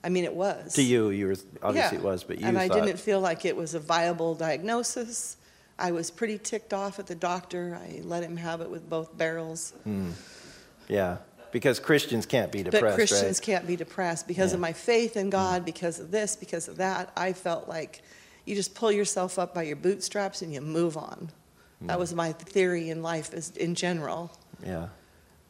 I 0.03 0.09
mean, 0.09 0.23
it 0.23 0.33
was. 0.33 0.73
To 0.73 0.83
you, 0.83 1.09
you 1.09 1.27
were 1.27 1.35
obviously 1.63 1.97
Yeah. 1.97 2.03
it 2.03 2.05
was, 2.05 2.23
but 2.23 2.39
you 2.39 2.45
and 2.47 2.57
I 2.57 2.67
didn't 2.67 2.97
feel 2.99 3.19
like 3.19 3.43
it 3.45 3.55
was 3.55 3.73
a 3.73 3.79
viable 3.79 4.35
diagnosis. 4.35 5.37
I 5.77 5.91
was 5.91 6.09
pretty 6.11 6.37
ticked 6.37 6.73
off 6.73 6.99
at 6.99 7.07
the 7.07 7.15
doctor. 7.15 7.77
I 7.81 8.01
let 8.03 8.23
him 8.23 8.37
have 8.37 8.61
it 8.61 8.69
with 8.69 8.89
both 8.89 9.17
barrels. 9.17 9.73
Hmm. 9.83 10.11
yeah, 10.87 11.17
because 11.55 11.79
Christians 11.79 12.25
can't 12.25 12.51
be 12.51 12.63
depressed, 12.63 12.83
but 12.83 12.95
Christians 12.95 13.39
right? 13.39 13.45
can't 13.45 13.65
be 13.65 13.77
depressed 13.77 14.27
because 14.27 14.51
of 14.51 14.59
my 14.59 14.73
faith 14.73 15.15
in 15.15 15.29
God, 15.29 15.63
because 15.63 16.01
of 16.01 16.11
this, 16.11 16.35
because 16.35 16.67
of 16.67 16.75
that. 16.75 17.13
I 17.15 17.31
felt 17.31 17.69
like 17.69 18.01
you 18.43 18.55
just 18.55 18.75
pull 18.75 18.91
yourself 18.91 19.39
up 19.39 19.55
by 19.55 19.63
your 19.63 19.77
bootstraps 19.77 20.41
and 20.41 20.53
you 20.53 20.59
move 20.59 20.97
on. 20.97 21.29
Hmm. 21.79 21.87
That 21.87 21.97
was 21.97 22.13
my 22.13 22.33
theory 22.33 22.89
in 22.89 23.01
life 23.01 23.33
is, 23.33 23.51
in 23.55 23.73
general. 23.73 24.37
Yeah, 24.65 24.89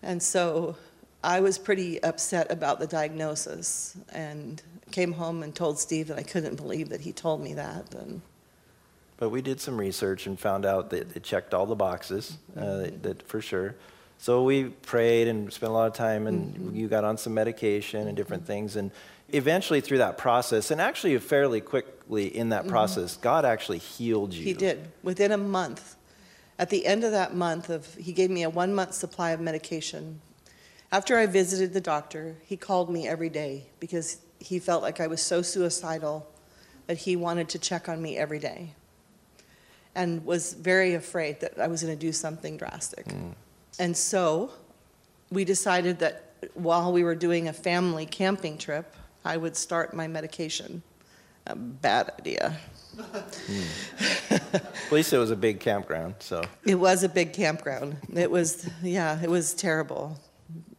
And 0.04 0.22
so 0.22 0.76
I 1.24 1.39
was 1.39 1.58
pretty 1.58 2.04
upset 2.04 2.52
about 2.52 2.80
the 2.80 2.86
diagnosis 2.86 3.98
and 4.13 4.62
came 4.91 5.13
home 5.13 5.41
and 5.41 5.56
told 5.56 5.80
Steve 5.80 6.10
that 6.10 6.20
I 6.20 6.24
couldn't 6.24 6.56
believe 6.56 6.89
that 6.89 7.02
he 7.02 7.13
told 7.13 7.41
me 7.41 7.56
that. 7.56 7.96
And 7.96 8.22
but 9.18 9.30
we 9.32 9.41
did 9.41 9.60
some 9.60 9.80
research 9.80 10.28
and 10.28 10.39
found 10.39 10.68
out 10.68 10.91
that 10.91 11.15
it 11.15 11.24
checked 11.24 11.56
all 11.56 11.65
the 11.65 11.76
boxes, 11.76 12.38
uh, 12.56 12.60
Mm-hmm. 12.60 12.82
that, 12.84 13.04
that 13.04 13.28
for 13.28 13.41
sure. 13.41 13.74
So 14.17 14.43
we 14.43 14.65
prayed 14.65 15.28
and 15.28 15.51
spent 15.51 15.69
a 15.69 15.73
lot 15.73 15.88
of 15.88 15.93
time, 15.93 16.25
and 16.28 16.56
Mm-hmm. 16.56 16.75
you 16.75 16.88
got 16.88 17.04
on 17.04 17.17
some 17.17 17.34
medication 17.34 18.08
and 18.08 18.17
different 18.17 18.45
things, 18.47 18.75
and 18.75 18.91
eventually 19.30 19.82
through 19.82 19.99
that 19.99 20.17
process, 20.17 20.71
and 20.71 20.82
actually 20.82 21.17
fairly 21.19 21.62
quickly 21.62 22.36
in 22.36 22.49
that 22.49 22.67
process, 22.67 23.17
God 23.17 23.45
actually 23.45 23.80
healed 23.80 24.34
you. 24.34 24.39
Mm-hmm. 24.39 24.47
he 24.47 24.54
did 24.54 24.91
within 25.04 25.32
a 25.32 25.38
month. 25.38 25.95
At 26.58 26.69
the 26.69 26.86
end 26.86 27.04
of 27.04 27.12
that 27.12 27.36
month 27.36 27.69
of 27.69 27.93
he 27.95 28.13
gave 28.13 28.30
me 28.30 28.43
a 28.43 28.49
1 28.49 28.73
month 28.73 28.93
supply 28.93 29.32
of 29.32 29.41
medication. 29.41 30.21
After 30.91 31.17
I 31.17 31.25
visited 31.25 31.73
the 31.73 31.82
doctor, 31.82 32.38
he 32.45 32.56
called 32.56 32.89
me 32.89 33.08
every 33.08 33.30
day 33.30 33.65
because 33.80 34.19
he 34.39 34.60
felt 34.60 34.82
like 34.82 35.01
I 35.01 35.08
was 35.08 35.21
so 35.21 35.41
suicidal 35.41 36.25
that 36.88 36.99
he 36.99 37.15
wanted 37.15 37.49
to 37.49 37.60
check 37.60 37.89
on 37.89 38.01
me 38.01 38.17
every 38.17 38.39
day 38.39 38.73
and 39.93 40.25
was 40.25 40.54
very 40.54 40.93
afraid 40.93 41.41
that 41.41 41.60
I 41.60 41.67
was 41.67 41.82
going 41.84 41.97
to 41.97 41.99
do 41.99 42.13
something 42.13 42.56
drastic. 42.58 43.08
And 43.79 43.95
so 43.95 44.51
we 45.31 45.45
decided 45.45 45.99
that 45.99 46.31
while 46.53 46.91
we 46.91 47.03
were 47.03 47.15
doing 47.15 47.47
a 47.47 47.53
family 47.53 48.05
camping 48.05 48.57
trip, 48.57 48.95
I 49.23 49.38
would 49.38 49.55
start 49.57 49.93
my 49.93 50.07
medication. 50.07 50.83
A 51.47 51.55
bad 51.55 52.11
idea. 52.19 52.57
Hmm. 52.97 54.31
At 54.55 54.91
least 54.91 55.13
it 55.13 55.17
was 55.17 55.31
a 55.31 55.35
big 55.35 55.59
campground, 55.59 56.15
so. 56.19 56.43
It 56.65 56.75
was 56.75 57.03
a 57.03 57.09
big 57.09 57.33
campground. 57.33 57.97
It 58.13 58.29
was, 58.31 58.69
yeah, 58.81 59.19
it 59.21 59.29
was 59.29 59.53
terrible. 59.53 60.19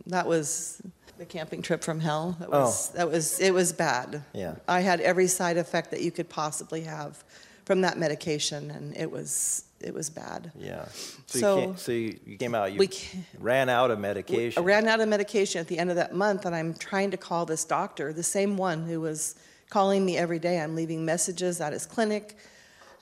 That 0.06 0.26
was 0.26 0.80
the 1.18 1.26
camping 1.26 1.62
trip 1.62 1.82
from 1.82 2.00
hell. 2.00 2.36
That 2.40 2.48
oh. 2.52 2.62
was, 2.62 2.88
that 2.90 3.10
was, 3.10 3.40
it 3.40 3.52
was 3.52 3.72
bad. 3.72 4.22
Yeah. 4.32 4.56
I 4.68 4.80
had 4.80 5.00
every 5.00 5.26
side 5.26 5.56
effect 5.56 5.90
that 5.90 6.02
you 6.02 6.10
could 6.10 6.28
possibly 6.28 6.82
have 6.82 7.22
from 7.64 7.80
that 7.82 7.98
medication, 7.98 8.70
and 8.70 8.96
it 8.96 9.10
was, 9.10 9.64
it 9.80 9.92
was 9.94 10.10
bad. 10.10 10.52
Yeah. 10.58 10.86
So, 11.26 11.38
So- 11.38 11.56
you, 11.56 11.66
came, 11.66 11.76
so 11.76 11.92
you, 11.92 12.20
you 12.26 12.36
came 12.38 12.54
out, 12.54 12.72
you 12.72 12.78
We 12.78 12.90
ran 13.38 13.68
out 13.68 13.90
of 13.90 13.98
medication. 13.98 14.62
I 14.62 14.66
ran 14.66 14.88
out 14.88 15.00
of 15.00 15.08
medication 15.08 15.60
at 15.60 15.68
the 15.68 15.78
end 15.78 15.90
of 15.90 15.96
that 15.96 16.14
month, 16.14 16.46
and 16.46 16.54
I'm 16.54 16.74
trying 16.74 17.10
to 17.10 17.16
call 17.16 17.46
this 17.46 17.64
doctor, 17.64 18.12
the 18.12 18.22
same 18.22 18.56
one 18.56 18.86
who 18.86 19.00
was 19.00 19.36
calling 19.70 20.04
me 20.04 20.16
every 20.16 20.38
day. 20.38 20.60
I'm 20.60 20.74
leaving 20.74 21.04
messages 21.04 21.60
at 21.60 21.72
his 21.72 21.86
clinic. 21.86 22.36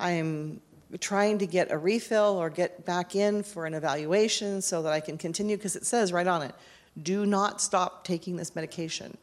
I'm 0.00 0.60
trying 1.00 1.38
to 1.38 1.46
get 1.46 1.70
a 1.70 1.78
refill 1.78 2.36
or 2.40 2.50
get 2.50 2.84
back 2.84 3.14
in 3.14 3.42
for 3.42 3.66
an 3.66 3.74
evaluation 3.74 4.62
so 4.62 4.82
that 4.82 4.92
I 4.92 5.00
can 5.00 5.18
continue, 5.18 5.56
because 5.56 5.76
it 5.76 5.86
says 5.86 6.12
right 6.12 6.26
on 6.26 6.42
it, 6.42 6.54
do 7.00 7.26
not 7.26 7.60
stop 7.60 8.04
taking 8.04 8.36
this 8.36 8.54
medication. 8.54 9.16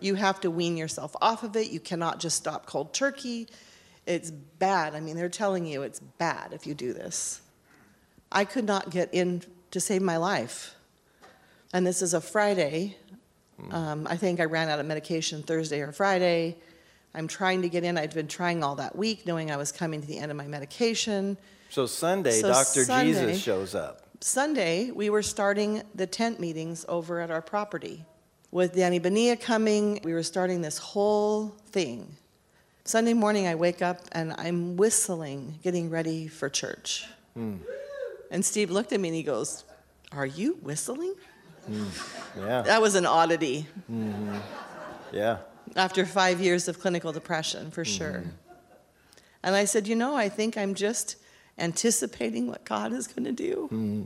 You 0.00 0.14
have 0.14 0.40
to 0.42 0.50
wean 0.50 0.76
yourself 0.76 1.16
off 1.20 1.42
of 1.42 1.56
it. 1.56 1.70
You 1.70 1.80
cannot 1.80 2.20
just 2.20 2.36
stop 2.36 2.66
cold 2.66 2.94
turkey. 2.94 3.48
It's 4.08 4.30
bad. 4.30 4.94
I 4.94 5.00
mean, 5.00 5.16
they're 5.16 5.28
telling 5.28 5.66
you 5.66 5.82
it's 5.82 6.00
bad 6.00 6.52
if 6.54 6.66
you 6.66 6.72
do 6.74 6.94
this. 6.94 7.42
I 8.32 8.44
could 8.46 8.64
not 8.64 8.88
get 8.90 9.10
in 9.12 9.42
to 9.70 9.80
save 9.80 10.00
my 10.00 10.16
life. 10.16 10.74
And 11.74 11.86
this 11.86 12.00
is 12.00 12.14
a 12.14 12.20
Friday. 12.20 12.96
Um, 13.70 14.06
I 14.08 14.16
think 14.16 14.40
I 14.40 14.44
ran 14.44 14.68
out 14.70 14.80
of 14.80 14.86
medication 14.86 15.42
Thursday 15.42 15.80
or 15.82 15.92
Friday. 15.92 16.56
I'm 17.14 17.28
trying 17.28 17.62
to 17.62 17.68
get 17.68 17.84
in. 17.84 17.98
I'd 17.98 18.14
been 18.14 18.28
trying 18.28 18.64
all 18.64 18.76
that 18.76 18.96
week, 18.96 19.26
knowing 19.26 19.50
I 19.50 19.56
was 19.56 19.72
coming 19.72 20.00
to 20.00 20.06
the 20.06 20.18
end 20.18 20.30
of 20.30 20.36
my 20.36 20.46
medication. 20.46 21.36
so 21.68 21.84
Sunday, 21.84 22.40
So 22.40 22.48
Dr. 22.48 22.84
Sunday- 22.86 23.12
Jesus 23.26 23.42
shows 23.42 23.74
up. 23.74 24.06
Sunday, 24.20 24.90
we 24.90 25.10
were 25.10 25.22
starting 25.22 25.82
the 25.94 26.06
tent 26.06 26.40
meetings 26.40 26.86
over 26.88 27.20
at 27.20 27.30
our 27.30 27.42
property. 27.42 28.06
With 28.50 28.74
Danny 28.74 28.98
Bonilla 28.98 29.36
coming, 29.36 30.00
we 30.02 30.14
were 30.14 30.22
starting 30.22 30.62
this 30.62 30.78
whole 30.78 31.54
thing. 31.70 32.16
Sunday 32.84 33.14
morning, 33.14 33.46
I 33.46 33.54
wake 33.54 33.82
up 33.82 34.00
and 34.12 34.34
I'm 34.38 34.76
whistling, 34.76 35.58
getting 35.62 35.90
ready 35.90 36.26
for 36.28 36.48
church. 36.48 37.06
Hmm. 37.34 37.56
And 38.30 38.44
Steve 38.44 38.70
looked 38.70 38.92
at 38.92 39.00
me 39.00 39.08
and 39.08 39.16
he 39.16 39.22
goes, 39.22 39.64
Are 40.12 40.26
you 40.26 40.54
whistling? 40.62 41.14
Hmm. 41.66 41.84
Yeah. 42.36 42.62
That 42.62 42.80
was 42.80 42.94
an 42.94 43.06
oddity. 43.06 43.66
Mm-hmm. 43.90 44.36
Yeah. 45.12 45.38
after 45.76 46.04
five 46.04 46.40
years 46.40 46.68
of 46.68 46.80
clinical 46.80 47.12
depression, 47.12 47.70
for 47.70 47.84
mm-hmm. 47.84 47.96
sure. 47.96 48.24
And 49.42 49.54
I 49.54 49.64
said, 49.64 49.86
you 49.86 49.94
know, 49.94 50.16
I 50.16 50.28
think 50.28 50.56
I'm 50.56 50.74
just 50.74 51.16
anticipating 51.58 52.46
what 52.46 52.64
God 52.64 52.92
is 52.92 53.06
going 53.06 53.24
to 53.24 53.32
do. 53.32 53.68
Mm-hmm. 53.72 54.02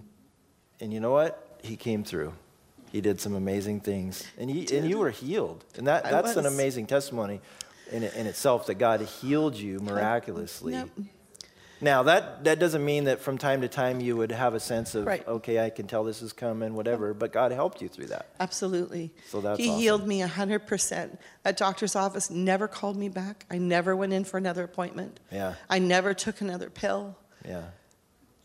And 0.80 0.92
you 0.92 1.00
know 1.00 1.12
what? 1.12 1.58
He 1.62 1.76
came 1.76 2.04
through. 2.04 2.34
He 2.90 3.00
did 3.00 3.20
some 3.20 3.34
amazing 3.34 3.80
things. 3.80 4.24
And, 4.38 4.50
he, 4.50 4.76
and 4.76 4.88
you 4.88 4.98
were 4.98 5.10
healed. 5.10 5.64
And 5.78 5.86
that, 5.86 6.04
I 6.04 6.10
that's 6.10 6.36
an 6.36 6.46
amazing 6.46 6.86
testimony 6.86 7.40
in, 7.92 8.02
in 8.02 8.26
itself 8.26 8.66
that 8.66 8.74
God 8.74 9.00
healed 9.02 9.54
you 9.56 9.78
miraculously. 9.80 10.72
Yep. 10.74 10.88
Now, 11.80 12.04
that, 12.04 12.44
that 12.44 12.60
doesn't 12.60 12.84
mean 12.84 13.04
that 13.04 13.20
from 13.20 13.38
time 13.38 13.62
to 13.62 13.68
time 13.68 14.00
you 14.00 14.16
would 14.16 14.30
have 14.30 14.54
a 14.54 14.60
sense 14.60 14.94
of, 14.94 15.04
Right. 15.04 15.26
okay, 15.26 15.58
I 15.64 15.68
can 15.68 15.88
tell 15.88 16.04
this 16.04 16.22
is 16.22 16.32
coming, 16.32 16.74
whatever, 16.74 17.12
but 17.12 17.32
God 17.32 17.50
helped 17.50 17.82
you 17.82 17.88
through 17.88 18.06
that. 18.06 18.28
Absolutely. 18.38 19.12
So 19.30 19.40
that's 19.40 19.58
he 19.58 19.68
awesome. 19.68 19.80
healed 19.80 20.06
me 20.06 20.20
100%. 20.22 21.18
That 21.42 21.56
doctor's 21.56 21.96
office 21.96 22.30
never 22.30 22.68
called 22.68 22.96
me 22.96 23.08
back. 23.08 23.46
I 23.50 23.58
never 23.58 23.96
went 23.96 24.12
in 24.12 24.22
for 24.22 24.36
another 24.38 24.62
appointment. 24.62 25.18
Yeah. 25.32 25.54
I 25.68 25.80
never 25.80 26.14
took 26.14 26.40
another 26.40 26.70
pill. 26.70 27.16
Yeah. 27.44 27.62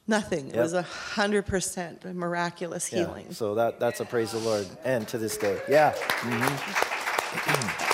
Nothing. 0.07 0.47
It 0.49 0.55
was 0.57 0.73
a 0.73 0.81
100% 0.83 2.11
miraculous 2.15 2.91
Yeah. 2.91 2.99
healing. 3.05 3.33
So 3.33 3.53
that, 3.53 3.79
that's 3.79 3.99
a 3.99 4.05
praise 4.05 4.31
the 4.31 4.39
Lord. 4.39 4.65
And 4.83 5.07
to 5.09 5.19
this 5.19 5.37
day. 5.37 5.59
Yeah. 5.69 5.93
Mhm. 6.21 7.83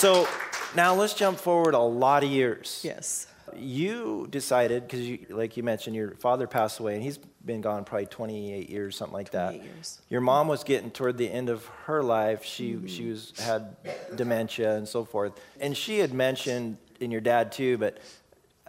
so 0.00 0.26
now 0.74 0.94
let's 0.94 1.12
jump 1.12 1.38
forward 1.38 1.74
a 1.74 1.78
lot 1.78 2.24
of 2.24 2.30
years. 2.30 2.80
Yes. 2.82 3.26
You 3.54 4.28
decided, 4.30 4.84
because 4.84 5.00
you, 5.00 5.26
like 5.28 5.58
you 5.58 5.62
mentioned, 5.62 5.94
your 5.94 6.12
father 6.14 6.46
passed 6.46 6.80
away, 6.80 6.94
and 6.94 7.02
he's 7.02 7.18
been 7.44 7.60
gone 7.60 7.84
probably 7.84 8.06
28 8.06 8.70
years, 8.70 8.96
something 8.96 9.12
like 9.12 9.30
that. 9.32 9.50
28 9.50 9.64
years. 9.64 10.00
Your 10.08 10.22
mom 10.22 10.48
was 10.48 10.64
getting 10.64 10.90
toward 10.90 11.18
the 11.18 11.30
end 11.30 11.50
of 11.50 11.66
her 11.84 12.02
life. 12.02 12.44
She 12.44 12.72
Mm-hmm. 12.72 12.86
she 12.86 13.10
was 13.10 13.32
had 13.38 13.76
dementia 14.16 14.74
and 14.76 14.88
so 14.88 15.04
forth, 15.04 15.32
and 15.60 15.76
she 15.76 15.98
had 15.98 16.14
mentioned, 16.14 16.78
and 17.00 17.12
your 17.12 17.20
dad 17.20 17.52
too, 17.52 17.76
but 17.76 17.98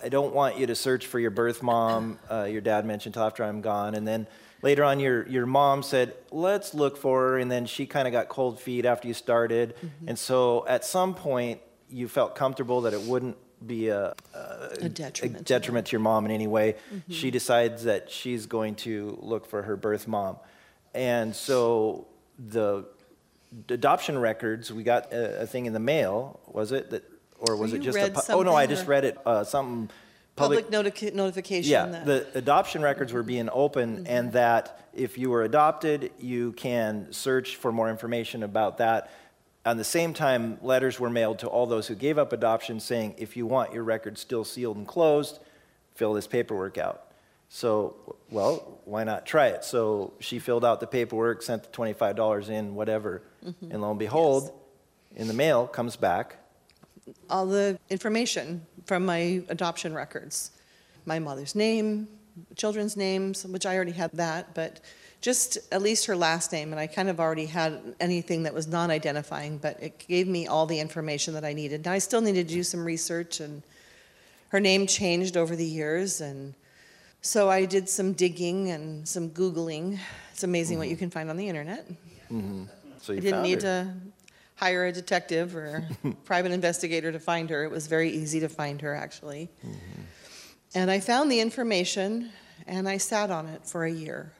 I 0.03 0.09
don't 0.09 0.33
want 0.33 0.57
you 0.57 0.65
to 0.67 0.75
search 0.75 1.05
for 1.05 1.19
your 1.19 1.31
birth 1.31 1.61
mom. 1.63 2.17
Uh, 2.29 2.43
your 2.49 2.61
dad 2.61 2.85
mentioned 2.85 3.13
till 3.13 3.23
after 3.23 3.43
I'm 3.43 3.61
gone, 3.61 3.93
and 3.95 4.05
then 4.05 4.27
later 4.61 4.83
on, 4.83 4.99
your 4.99 5.27
your 5.27 5.45
mom 5.45 5.83
said, 5.83 6.13
"Let's 6.31 6.73
look 6.73 6.97
for 6.97 7.21
her," 7.21 7.37
and 7.37 7.51
then 7.51 7.65
she 7.65 7.85
kind 7.85 8.07
of 8.07 8.11
got 8.11 8.29
cold 8.29 8.59
feet 8.59 8.85
after 8.85 9.07
you 9.07 9.13
started, 9.13 9.75
Mm-hmm. 9.75 10.07
and 10.09 10.19
so 10.19 10.65
at 10.67 10.85
some 10.85 11.13
point 11.13 11.61
you 11.89 12.07
felt 12.07 12.35
comfortable 12.35 12.81
that 12.81 12.93
it 12.93 13.01
wouldn't 13.01 13.37
be 13.65 13.89
a, 13.89 14.15
A 14.81 14.89
detriment. 14.89 15.41
a 15.41 15.43
detriment 15.43 15.87
to 15.87 15.91
your 15.91 15.99
mom 15.99 16.25
in 16.25 16.31
any 16.31 16.47
way. 16.47 16.75
She 17.09 17.29
decides 17.31 17.83
that 17.83 18.09
she's 18.09 18.45
going 18.47 18.75
to 18.75 19.17
look 19.21 19.45
for 19.45 19.61
her 19.63 19.75
birth 19.75 20.07
mom. 20.07 20.37
And 20.95 21.35
so 21.35 22.07
the 22.39 22.85
adoption 23.69 24.17
records, 24.17 24.71
we 24.71 24.83
got 24.83 25.11
a, 25.13 25.41
a 25.41 25.45
thing 25.45 25.65
in 25.67 25.73
the 25.73 25.79
mail, 25.79 26.39
was 26.47 26.71
it? 26.71 26.89
That, 26.89 27.03
or 27.39 27.55
was 27.55 27.73
it 27.73 27.79
just 27.81 27.97
a. 27.97 28.33
oh, 28.33 28.41
no, 28.43 28.55
I 28.55 28.65
just 28.67 28.87
read 28.87 29.03
it. 29.05 29.17
Uh, 29.25 29.43
something 29.43 29.89
Public, 30.41 30.69
notica- 30.69 31.13
notification. 31.13 31.71
yeah, 31.71 31.85
that- 31.85 32.05
the 32.33 32.37
adoption 32.37 32.81
records 32.81 33.13
were 33.13 33.23
being 33.23 33.49
open, 33.51 33.97
Mm-hmm. 33.97 34.07
and 34.07 34.31
that 34.33 34.79
if 34.93 35.17
you 35.17 35.29
were 35.29 35.43
adopted, 35.43 36.11
you 36.19 36.51
can 36.53 37.11
search 37.11 37.55
for 37.55 37.71
more 37.71 37.89
information 37.89 38.43
about 38.43 38.77
that. 38.79 39.09
At 39.63 39.77
the 39.77 39.83
same 39.83 40.13
time, 40.13 40.57
letters 40.61 40.99
were 40.99 41.09
mailed 41.09 41.39
to 41.39 41.47
all 41.47 41.65
those 41.67 41.87
who 41.87 41.95
gave 41.95 42.17
up 42.17 42.33
adoption 42.33 42.79
saying, 42.79 43.15
if 43.17 43.37
you 43.37 43.45
want 43.45 43.73
your 43.73 43.83
record 43.83 44.17
still 44.17 44.43
sealed 44.43 44.75
and 44.77 44.87
closed, 44.87 45.39
fill 45.95 46.13
this 46.13 46.25
paperwork 46.27 46.77
out. 46.79 47.03
So, 47.49 47.95
well, 48.31 48.79
why 48.85 49.03
not 49.03 49.25
try 49.25 49.47
it? 49.47 49.63
So 49.63 50.13
she 50.19 50.39
filled 50.39 50.63
out 50.65 50.79
the 50.79 50.87
paperwork, 50.87 51.41
sent 51.43 51.63
the 51.63 51.69
$25 51.69 52.49
in, 52.49 52.75
whatever, 52.75 53.21
Mm-hmm. 53.45 53.71
and 53.71 53.81
lo 53.81 53.89
and 53.91 53.99
behold, 53.99 54.51
in 55.15 55.27
the 55.27 55.33
mail 55.33 55.67
comes 55.67 55.95
back 55.95 56.37
all 57.29 57.45
the 57.45 57.79
information 57.89 58.65
from 58.85 59.05
my 59.05 59.43
adoption 59.49 59.93
records 59.93 60.51
my 61.05 61.19
mother's 61.19 61.55
name, 61.55 62.07
children's 62.55 62.95
names, 62.95 63.45
which 63.45 63.65
I 63.65 63.75
already 63.75 63.91
had 63.91 64.11
that, 64.13 64.53
but 64.53 64.79
just 65.19 65.57
at 65.71 65.81
least 65.81 66.05
her 66.05 66.15
last 66.15 66.51
name. 66.51 66.71
And 66.71 66.79
I 66.79 66.87
kind 66.87 67.09
of 67.09 67.19
already 67.19 67.45
had 67.45 67.95
anything 67.99 68.43
that 68.43 68.53
was 68.53 68.67
non 68.67 68.91
identifying, 68.91 69.57
but 69.57 69.81
it 69.81 70.05
gave 70.07 70.27
me 70.27 70.47
all 70.47 70.65
the 70.65 70.79
information 70.79 71.33
that 71.35 71.45
I 71.45 71.53
needed. 71.53 71.85
Now, 71.85 71.93
I 71.93 71.99
still 71.99 72.21
needed 72.21 72.47
to 72.47 72.53
do 72.53 72.63
some 72.63 72.83
research, 72.83 73.39
and 73.39 73.63
her 74.49 74.59
name 74.59 74.87
changed 74.87 75.37
over 75.37 75.55
the 75.55 75.65
years. 75.65 76.21
And 76.21 76.53
so 77.21 77.49
I 77.49 77.65
did 77.65 77.87
some 77.87 78.13
digging 78.13 78.71
and 78.71 79.07
some 79.07 79.29
Googling. 79.29 79.99
It's 80.31 80.43
amazing 80.43 80.77
what 80.77 80.85
mm-hmm. 80.85 80.91
you 80.91 80.97
can 80.97 81.09
find 81.09 81.29
on 81.29 81.37
the 81.37 81.47
internet. 81.47 81.87
Mm-hmm. 82.31 82.65
So 82.99 83.13
you 83.13 83.19
I 83.19 83.21
didn't 83.21 83.43
need 83.43 83.63
her. 83.63 83.85
to 83.85 83.93
hire 84.61 84.85
a 84.85 84.91
detective 84.91 85.55
or 85.55 85.87
private 86.25 86.51
investigator 86.51 87.11
to 87.11 87.19
find 87.19 87.49
her. 87.49 87.63
It 87.63 87.71
was 87.71 87.87
very 87.87 88.11
easy 88.11 88.39
to 88.41 88.49
find 88.49 88.79
her, 88.81 88.93
actually. 88.93 89.49
Mm-hmm. 89.65 90.01
And 90.75 90.91
I 90.91 90.99
found 90.99 91.31
the 91.31 91.39
information 91.39 92.29
and 92.67 92.87
I 92.87 92.97
sat 92.97 93.31
on 93.31 93.47
it 93.47 93.65
for 93.65 93.83
a 93.85 93.91
year, 93.91 94.31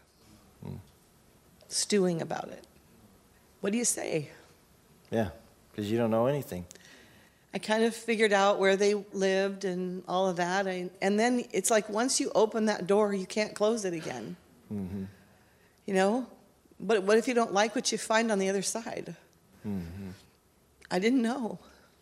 Hmm. 0.63 0.75
stewing 1.67 2.21
about 2.21 2.49
it. 2.49 2.63
What 3.61 3.71
do 3.71 3.79
you 3.79 3.85
say? 3.85 4.29
Yeah, 5.09 5.29
because 5.71 5.91
you 5.91 5.97
don't 5.97 6.11
know 6.11 6.27
anything. 6.27 6.65
I 7.53 7.57
kind 7.57 7.83
of 7.83 7.95
figured 7.95 8.31
out 8.31 8.59
where 8.59 8.75
they 8.77 8.93
lived 9.11 9.65
and 9.65 10.03
all 10.07 10.29
of 10.29 10.35
that. 10.37 10.67
I, 10.67 10.89
and 11.01 11.19
then 11.19 11.43
it's 11.51 11.71
like 11.71 11.89
once 11.89 12.19
you 12.19 12.31
open 12.35 12.67
that 12.67 12.85
door, 12.85 13.13
you 13.13 13.25
can't 13.25 13.55
close 13.55 13.85
it 13.85 13.93
again. 13.93 14.37
Mm-hmm. 14.71 15.03
You 15.87 15.93
know? 15.95 16.27
But 16.79 17.03
what 17.03 17.17
if 17.17 17.27
you 17.27 17.33
don't 17.33 17.53
like 17.53 17.75
what 17.75 17.91
you 17.91 17.97
find 17.97 18.31
on 18.31 18.37
the 18.39 18.49
other 18.49 18.61
side? 18.61 19.15
I 20.91 20.99
didn't 20.99 21.21
know. 21.21 21.59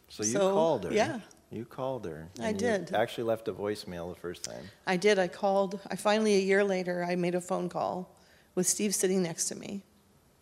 So 0.09 0.23
you 0.23 0.31
So, 0.31 0.51
called 0.53 0.83
her. 0.85 0.93
yeah. 0.93 1.19
You 1.51 1.65
called 1.65 2.05
her. 2.05 2.27
I 2.39 2.49
and 2.49 2.61
you 2.61 2.67
did. 2.67 2.93
actually 2.93 3.23
left 3.25 3.47
a 3.47 3.53
voicemail 3.53 4.13
the 4.13 4.19
first 4.19 4.43
time. 4.43 4.69
I 4.85 4.97
did. 4.97 5.17
I 5.17 5.27
called. 5.27 5.79
I 5.89 5.95
finally, 5.95 6.35
a 6.35 6.39
year 6.41 6.63
later, 6.63 7.03
I 7.03 7.15
made 7.15 7.33
a 7.35 7.41
phone 7.41 7.69
call 7.69 8.09
with 8.55 8.67
Steve 8.67 8.93
sitting 8.93 9.23
next 9.23 9.47
to 9.49 9.55
me. 9.55 9.81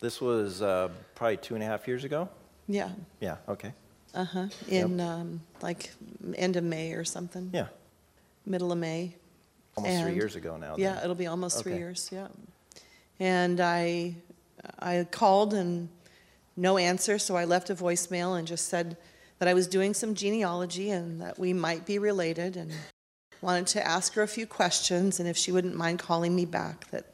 This 0.00 0.20
was 0.20 0.60
uh, 0.62 0.88
probably 1.14 1.38
two 1.38 1.54
and 1.54 1.62
a 1.62 1.66
half 1.66 1.86
years 1.88 2.04
ago? 2.04 2.28
Yeah. 2.66 2.90
Yeah, 3.20 3.36
okay. 3.48 3.72
Uh 4.14 4.24
huh. 4.24 4.46
In 4.68 5.00
um, 5.00 5.40
like 5.62 5.90
end 6.36 6.56
of 6.56 6.64
May 6.64 6.92
or 6.92 7.04
something. 7.04 7.50
Yeah, 7.52 7.68
Middle 8.46 8.70
of 8.72 8.78
May. 8.78 9.14
almost 9.76 9.94
three 10.00 10.06
And- 10.08 10.16
years 10.16 10.36
ago 10.36 10.56
now. 10.56 10.76
then. 10.76 10.80
Yeah, 10.84 11.02
it'll 11.02 11.14
be 11.14 11.26
almost 11.26 11.62
three 11.62 11.72
Okay. 11.72 11.78
years. 11.80 12.10
Yeah. 12.12 12.28
And 13.20 13.60
I, 13.60 14.14
I 14.78 15.06
called 15.10 15.54
and 15.54 15.88
no 16.58 16.76
answer, 16.76 17.18
so 17.18 17.36
I 17.36 17.44
left 17.44 17.70
a 17.70 17.74
voicemail 17.74 18.38
and 18.38 18.46
just 18.46 18.68
said 18.68 18.96
that 19.38 19.48
I 19.48 19.54
was 19.54 19.66
doing 19.66 19.94
some 19.94 20.14
genealogy 20.14 20.90
and 20.90 21.20
that 21.22 21.38
we 21.38 21.52
might 21.52 21.86
be 21.86 21.98
related 21.98 22.56
and 22.56 22.72
wanted 23.40 23.68
to 23.68 23.86
ask 23.86 24.14
her 24.14 24.22
a 24.22 24.28
few 24.28 24.46
questions 24.46 25.20
and 25.20 25.28
if 25.28 25.36
she 25.36 25.52
wouldn't 25.52 25.76
mind 25.76 26.00
calling 26.00 26.34
me 26.34 26.44
back, 26.44 26.90
that 26.90 27.06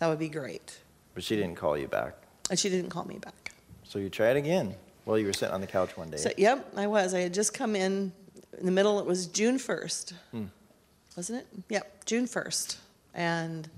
that 0.00 0.08
would 0.08 0.18
be 0.18 0.28
great. 0.28 0.78
But 1.14 1.22
she 1.22 1.36
didn't 1.36 1.54
call 1.54 1.76
you 1.76 1.86
back. 1.86 2.16
And 2.50 2.58
she 2.58 2.68
didn't 2.68 2.90
call 2.90 3.04
me 3.04 3.18
back. 3.18 3.52
So 3.84 3.98
you 3.98 4.08
tried 4.08 4.36
again 4.36 4.74
while 5.04 5.18
you 5.18 5.26
were 5.26 5.32
sitting 5.32 5.54
on 5.54 5.60
the 5.60 5.66
couch 5.66 5.96
one 5.96 6.10
day. 6.10 6.18
So, 6.18 6.30
yep, 6.36 6.70
I 6.76 6.86
was. 6.86 7.14
I 7.14 7.20
had 7.20 7.34
just 7.34 7.54
come 7.54 7.74
in 7.74 8.12
in 8.58 8.66
the 8.66 8.72
middle. 8.72 8.98
It 8.98 9.06
was 9.06 9.26
June 9.26 9.58
1st, 9.58 10.12
hmm. 10.32 10.44
wasn't 11.16 11.40
it? 11.40 11.46
Yep, 11.70 12.04
June 12.04 12.26
1st. 12.26 12.76
And 13.14 13.68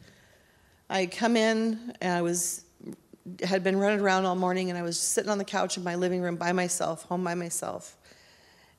I 0.89 1.07
come 1.07 1.37
in, 1.37 1.95
and 2.01 2.13
I 2.13 2.23
was 2.23 2.65
had 3.43 3.63
been 3.63 3.79
running 3.79 4.01
around 4.01 4.25
all 4.25 4.35
morning, 4.35 4.71
and 4.71 4.79
I 4.79 4.83
was 4.83 4.99
sitting 4.99 5.31
on 5.31 5.39
the 5.39 5.45
couch 5.45 5.77
in 5.77 5.85
my 5.85 5.95
living 5.95 6.21
room 6.21 6.37
by 6.37 6.53
myself, 6.53 7.05
home 7.05 7.25
by 7.25 7.35
myself. 7.35 7.97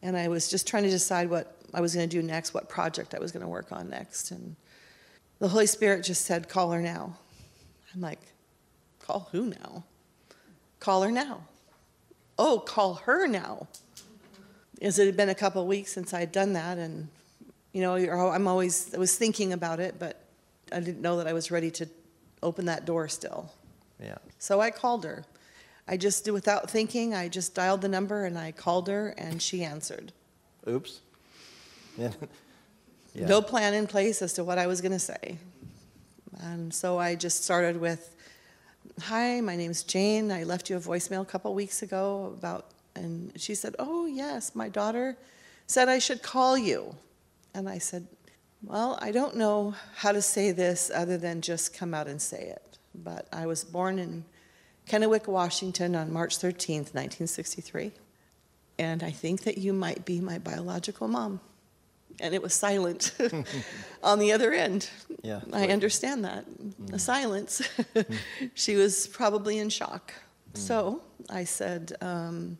And 0.02 0.18
I 0.18 0.28
was 0.28 0.50
just 0.50 0.68
trying 0.68 0.84
to 0.84 0.90
decide 0.90 1.30
what 1.30 1.58
I 1.74 1.82
was 1.82 1.94
going 1.96 2.10
to 2.10 2.16
do 2.16 2.24
next, 2.24 2.54
what 2.54 2.68
project 2.68 3.14
I 3.14 3.20
was 3.20 3.32
going 3.32 3.44
to 3.44 3.48
work 3.48 3.72
on 3.72 3.90
next. 3.90 4.32
And 4.32 4.56
the 5.40 5.48
Holy 5.48 5.68
Spirit 5.68 6.04
just 6.04 6.26
said, 6.26 6.50
Call 6.50 6.72
her 6.72 6.82
now. 6.82 7.18
I'm 7.94 8.02
like, 8.02 8.20
Call 9.00 9.30
who 9.32 9.48
now? 9.48 9.84
Call 10.80 11.04
her 11.04 11.12
now 11.12 11.42
oh, 12.42 12.60
call 12.60 12.96
her 12.96 13.28
now. 13.28 13.68
As 14.82 14.98
it 14.98 15.06
had 15.06 15.16
been 15.16 15.30
a 15.30 15.36
couple 15.36 15.62
of 15.62 15.68
weeks 15.68 15.94
since 15.94 16.14
I 16.14 16.22
had 16.22 16.32
done 16.32 16.54
that, 16.54 16.80
and 16.80 17.08
you 17.72 17.82
know, 17.82 17.96
I'm 17.96 18.48
always 18.48 18.94
I 18.94 18.98
was 18.98 19.16
thinking 19.16 19.54
about 19.54 19.80
it, 19.80 19.96
but 20.00 20.26
I 20.72 20.80
didn't 20.80 21.02
know 21.02 21.18
that 21.18 21.28
I 21.28 21.34
was 21.34 21.52
ready 21.52 21.70
to 21.72 21.88
open 22.42 22.66
that 22.66 22.86
door 22.86 23.08
still. 23.08 23.52
Yeah. 24.02 24.18
So 24.40 24.60
I 24.60 24.72
called 24.72 25.04
her. 25.04 25.24
I 25.88 25.98
just 25.98 26.30
without 26.32 26.70
thinking. 26.70 27.14
I 27.14 27.28
just 27.28 27.54
dialed 27.54 27.82
the 27.82 27.90
number 27.90 28.26
and 28.26 28.38
I 28.38 28.52
called 28.52 28.88
her, 28.88 29.10
and 29.18 29.42
she 29.42 29.64
answered. 29.64 30.14
Oops. 30.68 31.02
Yeah. 33.14 33.28
No 33.28 33.42
plan 33.42 33.74
in 33.74 33.88
place 33.88 34.22
as 34.22 34.34
to 34.34 34.44
what 34.44 34.58
I 34.58 34.68
was 34.68 34.80
going 34.80 34.94
to 34.94 35.00
say. 35.00 35.38
And 36.40 36.74
so 36.74 36.98
I 36.98 37.16
just 37.16 37.44
started 37.44 37.78
with, 37.78 38.16
Hi, 39.02 39.42
my 39.42 39.56
name's 39.56 39.84
Jane. 39.84 40.32
I 40.32 40.44
left 40.44 40.70
you 40.70 40.78
a 40.78 40.80
voicemail 40.80 41.22
a 41.22 41.26
couple 41.26 41.54
weeks 41.54 41.82
ago 41.82 42.34
about, 42.38 42.68
and 42.96 43.34
she 43.36 43.54
said, 43.54 43.76
Oh, 43.80 44.06
yes, 44.06 44.56
my 44.56 44.70
daughter 44.70 45.18
said 45.68 45.90
I 45.90 46.00
should 46.00 46.24
call 46.24 46.58
you. 46.58 46.96
And 47.54 47.68
I 47.68 47.80
said, 47.80 48.08
Well, 48.64 48.98
I 49.02 49.12
don't 49.12 49.36
know 49.36 49.76
how 49.96 50.14
to 50.14 50.22
say 50.22 50.52
this 50.52 50.90
other 50.94 51.18
than 51.18 51.42
just 51.42 51.74
come 51.74 51.94
out 51.94 52.08
and 52.08 52.22
say 52.22 52.44
it. 52.44 52.71
But 52.94 53.28
I 53.32 53.46
was 53.46 53.64
born 53.64 54.00
in 54.00 54.26
Kennewick, 54.88 55.28
Washington 55.28 55.96
on 55.96 56.12
March 56.12 56.38
13th, 56.38 56.94
1963. 56.94 57.92
And 58.80 59.04
I 59.04 59.12
think 59.12 59.44
that 59.44 59.58
you 59.58 59.74
might 59.74 60.06
be 60.06 60.20
my 60.20 60.38
biological 60.38 61.08
mom. 61.08 61.40
And 62.20 62.34
it 62.34 62.42
was 62.42 62.54
silent 62.54 63.16
on 64.04 64.20
the 64.20 64.32
other 64.32 64.54
end. 64.54 64.90
Yeah. 65.22 65.42
I 65.54 65.68
understand 65.68 66.26
that. 66.26 66.46
The 66.88 67.00
silence. 67.00 67.62
she 68.54 68.76
was 68.76 69.08
probably 69.08 69.60
in 69.60 69.70
shock. 69.70 70.14
So 70.54 71.02
I 71.30 71.46
said, 71.46 71.94
um, 72.02 72.58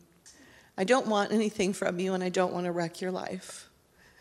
I 0.78 0.84
don't 0.84 1.06
want 1.06 1.32
anything 1.32 1.72
from 1.72 1.98
you 1.98 2.14
and 2.14 2.24
I 2.24 2.30
don't 2.30 2.52
want 2.52 2.64
to 2.64 2.72
wreck 2.72 3.00
your 3.00 3.10
life. 3.10 3.68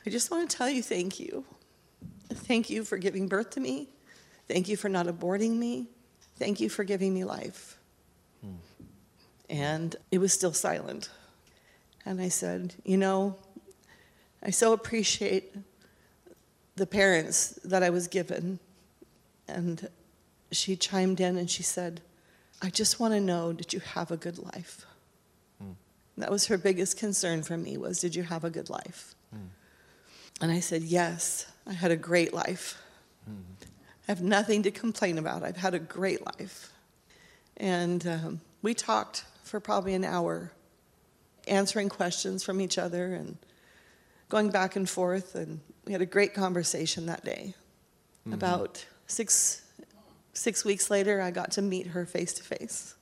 I 0.06 0.10
just 0.10 0.32
want 0.32 0.50
to 0.50 0.58
tell 0.58 0.70
you 0.70 0.84
thank 0.84 1.20
you. 1.20 1.46
Thank 2.30 2.70
you 2.70 2.84
for 2.84 2.98
giving 2.98 3.28
birth 3.28 3.52
to 3.52 3.60
me. 3.60 3.90
Thank 4.48 4.68
you 4.68 4.76
for 4.76 4.90
not 4.90 5.06
aborting 5.06 5.58
me. 5.58 5.88
Thank 6.38 6.60
you 6.60 6.70
for 6.70 6.84
giving 6.84 7.14
me 7.14 7.24
life. 7.24 7.78
Hmm. 8.42 8.56
And 9.50 9.96
it 10.12 10.18
was 10.20 10.34
still 10.34 10.54
silent. 10.54 11.10
And 12.06 12.20
I 12.20 12.30
said, 12.30 12.76
You 12.84 12.98
know, 12.98 13.38
I 14.44 14.50
so 14.50 14.74
appreciate 14.74 15.56
the 16.76 16.88
parents 16.88 17.60
that 17.64 17.84
I 17.84 17.90
was 17.90 18.08
given. 18.08 18.60
And 19.48 19.90
she 20.52 20.76
chimed 20.76 21.20
in 21.20 21.38
and 21.38 21.50
she 21.50 21.64
said, 21.64 22.02
I 22.62 22.70
just 22.70 23.00
want 23.00 23.14
to 23.14 23.20
know, 23.20 23.54
did 23.54 23.74
you 23.74 23.80
have 23.80 24.12
a 24.12 24.18
good 24.18 24.38
life? 24.38 24.86
Hmm. 25.60 25.72
That 26.18 26.32
was 26.32 26.48
her 26.48 26.58
biggest 26.58 26.98
concern 26.98 27.44
for 27.44 27.58
me 27.58 27.78
was, 27.78 28.00
did 28.00 28.16
you 28.16 28.24
have 28.24 28.44
a 28.44 28.50
good 28.50 28.70
life? 28.70 29.16
Hmm. 29.32 29.48
And 30.42 30.52
I 30.52 30.60
said, 30.60 30.84
yes, 30.84 31.52
I 31.68 31.74
had 31.74 31.92
a 31.92 31.96
great 31.96 32.34
life. 32.34 32.82
I 34.12 34.14
have 34.14 34.22
nothing 34.22 34.64
to 34.64 34.72
complain 34.72 35.18
about. 35.18 35.42
I've 35.42 35.56
had 35.56 35.74
a 35.74 35.80
great 35.80 36.26
life. 36.26 36.74
And 37.56 38.06
um, 38.06 38.42
we 38.62 38.74
talked 38.74 39.24
for 39.46 39.62
probably 39.62 39.94
an 39.94 40.04
hour, 40.04 40.52
answering 41.48 41.88
questions 41.88 42.44
from 42.44 42.60
each 42.60 42.78
other 42.78 43.14
and 43.14 43.38
going 44.28 44.50
back 44.50 44.76
and 44.76 44.90
forth. 44.90 45.36
And 45.36 45.62
we 45.86 45.94
had 45.94 46.02
a 46.02 46.06
great 46.06 46.34
conversation 46.34 47.06
that 47.06 47.24
day. 47.24 47.54
About 48.34 48.86
six, 49.08 49.62
six 50.34 50.66
weeks 50.66 50.90
later, 50.90 51.22
I 51.22 51.32
got 51.32 51.52
to 51.52 51.62
meet 51.62 51.88
her 51.88 52.06
face 52.06 52.34
to 52.34 52.44
face. 52.44 52.96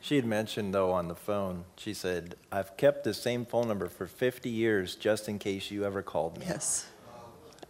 She 0.00 0.16
had 0.16 0.26
mentioned, 0.26 0.74
though, 0.74 0.90
on 0.90 1.06
the 1.06 1.14
phone, 1.14 1.64
she 1.76 1.94
said, 1.94 2.34
I've 2.50 2.76
kept 2.76 3.04
the 3.04 3.14
same 3.14 3.44
phone 3.44 3.68
number 3.68 3.86
for 3.86 4.08
50 4.08 4.50
years 4.50 4.96
just 4.96 5.28
in 5.28 5.38
case 5.38 5.70
you 5.70 5.84
ever 5.84 6.02
called 6.02 6.38
me. 6.38 6.46
Yes. 6.48 6.88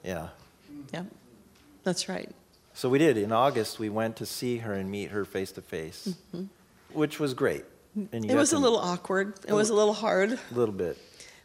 Yeah. 0.02 0.28
Yep. 0.94 1.06
That's 1.84 2.08
right. 2.08 2.30
So 2.74 2.88
we 2.88 2.98
did. 2.98 3.18
In 3.18 3.32
August, 3.32 3.78
we 3.78 3.88
went 3.88 4.16
to 4.16 4.26
see 4.26 4.58
her 4.58 4.72
and 4.72 4.90
meet 4.90 5.10
her 5.10 5.24
face 5.24 5.52
to 5.52 5.62
face, 5.62 6.14
which 6.92 7.20
was 7.20 7.34
great. 7.34 7.64
And. 7.94 8.24
It 8.24 8.34
was 8.34 8.52
a 8.52 8.58
little 8.58 8.78
awkward. 8.78 9.34
It 9.46 9.52
was 9.52 9.70
a 9.70 9.74
little 9.74 9.92
hard. 9.92 10.32
A 10.32 10.54
little 10.54 10.74
bit. 10.74 10.98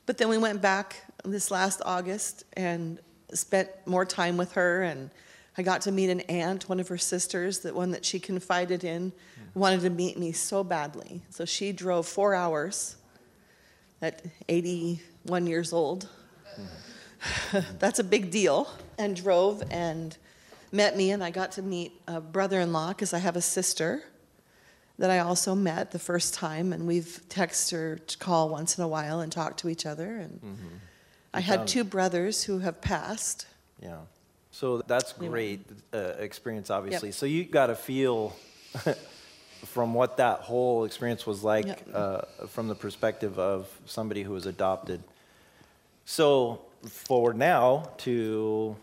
But 0.05 0.17
then 0.17 0.29
we 0.29 0.37
went 0.37 0.61
back 0.61 1.03
this 1.25 1.51
last 1.51 1.81
August 1.85 2.45
and 2.53 2.99
spent 3.33 3.69
more 3.85 4.05
time 4.05 4.37
with 4.37 4.53
her. 4.53 4.83
And 4.83 5.09
I 5.57 5.63
got 5.63 5.81
to 5.81 5.91
meet 5.91 6.09
an 6.09 6.21
aunt, 6.21 6.69
one 6.69 6.79
of 6.79 6.87
her 6.87 6.97
sisters, 6.97 7.59
that 7.59 7.75
one 7.75 7.91
that 7.91 8.05
she 8.05 8.19
confided 8.19 8.85
in, 8.85 9.11
mm. 9.11 9.13
wanted 9.53 9.81
to 9.81 9.89
meet 9.89 10.17
me 10.17 10.31
so 10.31 10.63
badly. 10.63 11.21
So 11.29 11.43
she 11.43 11.73
drove 11.73 12.07
four 12.07 12.33
hours 12.33 12.95
at 14.01 14.23
81 14.47 15.45
years 15.45 15.73
old. 15.73 16.07
Mm. 17.51 17.65
That's 17.79 17.99
a 17.99 18.03
big 18.03 18.31
deal. 18.31 18.69
And 18.97 19.13
drove 19.13 19.61
and 19.69 20.17
met 20.71 20.95
me, 20.97 21.11
and 21.11 21.23
I 21.23 21.31
got 21.31 21.53
to 21.53 21.61
meet 21.61 21.93
a 22.07 22.19
brother 22.21 22.59
in 22.59 22.73
law 22.73 22.89
because 22.89 23.13
I 23.13 23.19
have 23.19 23.35
a 23.35 23.41
sister 23.41 24.03
that 24.99 25.09
I 25.11 25.19
also 25.19 25.53
met 25.53 25.91
the 25.91 25.99
first 25.99 26.33
time, 26.33 26.73
and 26.73 26.87
we've 26.87 27.21
texted 27.29 27.73
or 27.73 27.99
call 28.19 28.49
once 28.49 28.77
in 28.77 28.83
a 28.83 28.87
while 28.87 29.19
and 29.19 29.31
talk 29.31 29.57
to 29.57 29.69
each 29.69 29.85
other. 29.85 30.17
And 30.17 30.39
I 31.33 31.39
had 31.39 31.67
two 31.67 31.83
brothers 31.83 32.43
who 32.43 32.59
have 32.59 32.81
passed. 32.81 33.45
Yeah. 33.81 33.97
So 34.51 34.81
that's 34.81 35.13
great 35.13 35.61
uh, 35.93 36.13
experience, 36.17 36.71
obviously. 36.71 37.11
So 37.11 37.27
you 37.27 37.43
got 37.45 37.67
to 37.67 37.75
feel 37.75 38.35
from 39.65 39.93
what 39.93 40.17
that 40.17 40.39
whole 40.39 40.85
experience 40.85 41.27
was 41.27 41.43
like 41.43 41.65
Yep. 41.67 41.87
uh, 41.93 42.21
from 42.47 42.67
the 42.67 42.73
perspective 42.75 43.37
of 43.37 43.69
somebody 43.85 44.23
who 44.23 44.31
was 44.33 44.47
adopted. 44.47 45.03
So 46.05 46.61
forward 46.89 47.37
now 47.37 47.91
to 47.99 48.75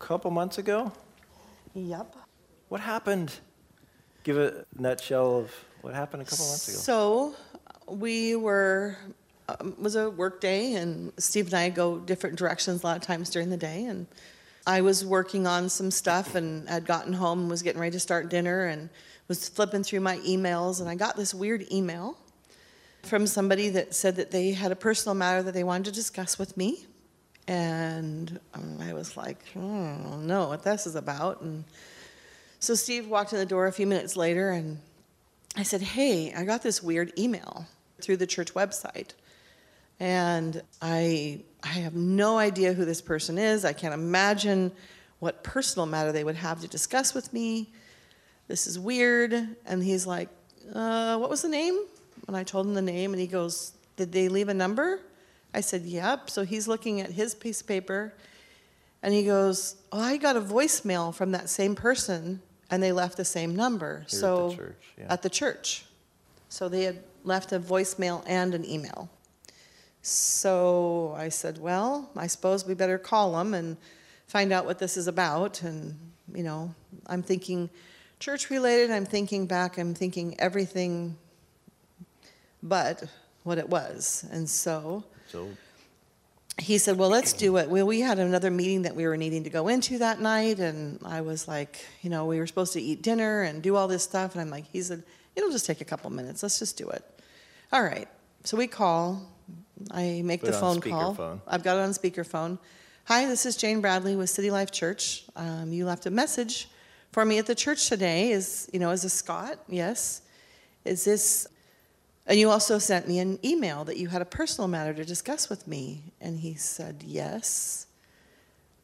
a 0.00 0.04
couple 0.04 0.30
months 0.32 0.58
ago, 0.58 0.90
Yep. 1.74 2.16
what 2.68 2.80
happened? 2.80 3.32
Give 4.24 4.38
a 4.38 4.64
nutshell 4.78 5.38
of 5.38 5.52
what 5.80 5.94
happened 5.94 6.22
a 6.22 6.24
couple 6.24 6.46
months 6.46 6.68
ago. 6.68 6.78
So 6.78 7.34
we 7.88 8.36
were, 8.36 8.96
um, 9.48 9.70
it 9.70 9.78
was 9.78 9.96
a 9.96 10.10
work 10.10 10.40
day, 10.40 10.74
and 10.74 11.12
Steve 11.18 11.46
and 11.46 11.54
I 11.54 11.70
go 11.70 11.98
different 11.98 12.36
directions 12.36 12.82
a 12.82 12.86
lot 12.86 12.96
of 12.96 13.02
times 13.02 13.30
during 13.30 13.50
the 13.50 13.56
day. 13.56 13.84
And 13.84 14.06
I 14.66 14.80
was 14.80 15.04
working 15.04 15.46
on 15.46 15.68
some 15.68 15.90
stuff 15.90 16.34
and 16.34 16.68
had 16.68 16.86
gotten 16.86 17.12
home 17.12 17.40
and 17.40 17.50
was 17.50 17.62
getting 17.62 17.80
ready 17.80 17.92
to 17.92 18.00
start 18.00 18.28
dinner 18.28 18.66
and 18.66 18.88
was 19.26 19.48
flipping 19.48 19.82
through 19.82 20.00
my 20.00 20.18
emails. 20.18 20.80
And 20.80 20.88
I 20.88 20.94
got 20.94 21.16
this 21.16 21.34
weird 21.34 21.66
email 21.72 22.16
from 23.02 23.26
somebody 23.26 23.68
that 23.70 23.94
said 23.94 24.14
that 24.16 24.30
they 24.30 24.52
had 24.52 24.70
a 24.70 24.76
personal 24.76 25.14
matter 25.14 25.42
that 25.42 25.54
they 25.54 25.64
wanted 25.64 25.86
to 25.86 25.92
discuss 25.92 26.38
with 26.38 26.56
me. 26.56 26.86
And 27.48 28.38
um, 28.54 28.78
I 28.80 28.92
was 28.92 29.16
like, 29.16 29.44
"Hmm, 29.48 29.94
I 30.06 30.10
don't 30.10 30.26
know 30.26 30.48
what 30.48 30.62
this 30.62 30.86
is 30.86 30.94
about. 30.94 31.40
And 31.40 31.64
so 32.60 32.74
Steve 32.74 33.08
walked 33.08 33.32
in 33.32 33.38
the 33.38 33.46
door 33.46 33.66
a 33.66 33.72
few 33.72 33.86
minutes 33.86 34.16
later 34.16 34.50
and 34.50 34.78
I 35.56 35.64
said, 35.64 35.82
Hey, 35.82 36.32
I 36.32 36.44
got 36.44 36.62
this 36.62 36.82
weird 36.82 37.12
email 37.18 37.66
through 38.00 38.16
the 38.18 38.26
church 38.26 38.54
website. 38.54 39.10
And 40.00 40.62
I, 40.80 41.42
I 41.62 41.68
have 41.68 41.94
no 41.94 42.38
idea 42.38 42.72
who 42.72 42.84
this 42.84 43.00
person 43.00 43.38
is. 43.38 43.64
I 43.64 43.72
can't 43.72 43.94
imagine 43.94 44.72
what 45.18 45.44
personal 45.44 45.86
matter 45.86 46.10
they 46.10 46.24
would 46.24 46.36
have 46.36 46.60
to 46.62 46.68
discuss 46.68 47.14
with 47.14 47.32
me. 47.32 47.68
this 48.48 48.66
is 48.66 48.78
weird. 48.78 49.34
And 49.66 49.82
he's 49.82 50.06
like, 50.06 50.28
uh, 50.74 51.18
what 51.18 51.30
was 51.30 51.42
the 51.42 51.48
name? 51.48 51.84
And 52.26 52.36
I 52.36 52.44
told 52.44 52.66
him 52.66 52.74
the 52.74 52.82
name, 52.82 53.12
and 53.12 53.20
he 53.20 53.26
goes, 53.26 53.72
did 53.96 54.12
they 54.12 54.28
leave 54.28 54.48
a 54.48 54.54
number? 54.54 55.00
I 55.54 55.60
said, 55.60 55.82
yep. 55.82 56.30
So 56.30 56.44
he's 56.44 56.66
looking 56.66 57.00
at 57.00 57.10
his 57.10 57.34
piece 57.34 57.60
of 57.60 57.66
paper, 57.66 58.14
and 59.02 59.12
he 59.12 59.24
goes, 59.24 59.76
oh, 59.90 60.00
I 60.00 60.16
got 60.16 60.36
a 60.36 60.40
voicemail 60.40 61.14
from 61.14 61.32
that 61.32 61.48
same 61.48 61.74
person, 61.74 62.40
and 62.70 62.82
they 62.82 62.92
left 62.92 63.16
the 63.16 63.24
same 63.24 63.54
number. 63.54 63.96
Here 63.96 64.02
at 64.04 64.10
the 64.10 64.16
so 64.16 64.54
church, 64.54 64.84
yeah. 64.98 65.12
at 65.12 65.22
the 65.22 65.30
church. 65.30 65.84
So 66.48 66.68
they 66.68 66.84
had 66.84 67.02
left 67.24 67.52
a 67.52 67.60
voicemail 67.60 68.22
and 68.26 68.54
an 68.54 68.64
email. 68.64 69.10
So 70.02 71.14
I 71.16 71.28
said, 71.28 71.58
well, 71.58 72.10
I 72.16 72.26
suppose 72.26 72.66
we 72.66 72.74
better 72.74 72.98
call 72.98 73.32
them 73.32 73.54
and 73.54 73.76
find 74.26 74.52
out 74.52 74.66
what 74.66 74.78
this 74.78 74.96
is 74.96 75.06
about. 75.06 75.62
And, 75.62 75.96
you 76.34 76.42
know, 76.42 76.74
I'm 77.06 77.22
thinking 77.22 77.70
church 78.18 78.50
related, 78.50 78.90
I'm 78.90 79.06
thinking 79.06 79.46
back, 79.46 79.78
I'm 79.78 79.94
thinking 79.94 80.38
everything 80.40 81.16
but 82.62 83.04
what 83.44 83.58
it 83.58 83.68
was. 83.68 84.24
And 84.30 84.48
so 84.48 85.04
So 85.32 85.48
he 86.58 86.76
said, 86.76 86.98
Well, 86.98 87.08
let's 87.08 87.32
do 87.32 87.56
it. 87.56 87.70
Well, 87.70 87.86
we 87.86 88.00
had 88.00 88.18
another 88.18 88.50
meeting 88.50 88.82
that 88.82 88.94
we 88.94 89.06
were 89.06 89.16
needing 89.16 89.44
to 89.44 89.50
go 89.50 89.68
into 89.68 89.98
that 89.98 90.20
night. 90.20 90.58
And 90.58 90.98
I 91.06 91.22
was 91.22 91.48
like, 91.48 91.78
You 92.02 92.10
know, 92.10 92.26
we 92.26 92.38
were 92.38 92.46
supposed 92.46 92.74
to 92.74 92.82
eat 92.82 93.00
dinner 93.00 93.40
and 93.40 93.62
do 93.62 93.74
all 93.74 93.88
this 93.88 94.02
stuff. 94.02 94.32
And 94.32 94.42
I'm 94.42 94.50
like, 94.50 94.66
He 94.70 94.82
said, 94.82 95.02
It'll 95.34 95.50
just 95.50 95.64
take 95.64 95.80
a 95.80 95.86
couple 95.86 96.10
minutes. 96.10 96.42
Let's 96.42 96.58
just 96.58 96.76
do 96.76 96.90
it. 96.90 97.02
All 97.72 97.82
right. 97.82 98.08
So 98.44 98.58
we 98.58 98.66
call. 98.66 99.22
I 99.90 100.20
make 100.22 100.42
Put 100.42 100.52
the 100.52 100.58
phone 100.58 100.80
call. 100.80 101.14
speakerphone. 101.14 101.40
I've 101.48 101.62
got 101.62 101.78
it 101.78 101.80
on 101.80 101.90
speakerphone. 101.90 102.58
Hi, 103.06 103.24
this 103.26 103.46
is 103.46 103.56
Jane 103.56 103.80
Bradley 103.80 104.14
with 104.14 104.30
City 104.30 104.50
Life 104.50 104.70
Church. 104.70 105.24
Um, 105.34 105.72
you 105.72 105.86
left 105.86 106.06
a 106.06 106.10
message 106.10 106.68
for 107.10 107.24
me 107.24 107.38
at 107.38 107.46
the 107.46 107.54
church 107.54 107.88
today. 107.88 108.30
Is 108.30 108.68
you 108.72 108.78
know, 108.78 108.90
is 108.90 109.02
this 109.02 109.14
Scott? 109.14 109.58
Yes. 109.66 110.20
Is 110.84 111.04
this 111.04 111.48
and 112.26 112.38
you 112.38 112.50
also 112.50 112.78
sent 112.78 113.08
me 113.08 113.18
an 113.18 113.38
email 113.44 113.84
that 113.84 113.96
you 113.96 114.08
had 114.08 114.22
a 114.22 114.26
personal 114.26 114.68
matter 114.68 114.94
to 114.94 115.04
discuss 115.04 115.48
with 115.50 115.66
me. 115.66 116.12
And 116.20 116.38
he 116.38 116.54
said, 116.54 117.02
Yes. 117.04 117.86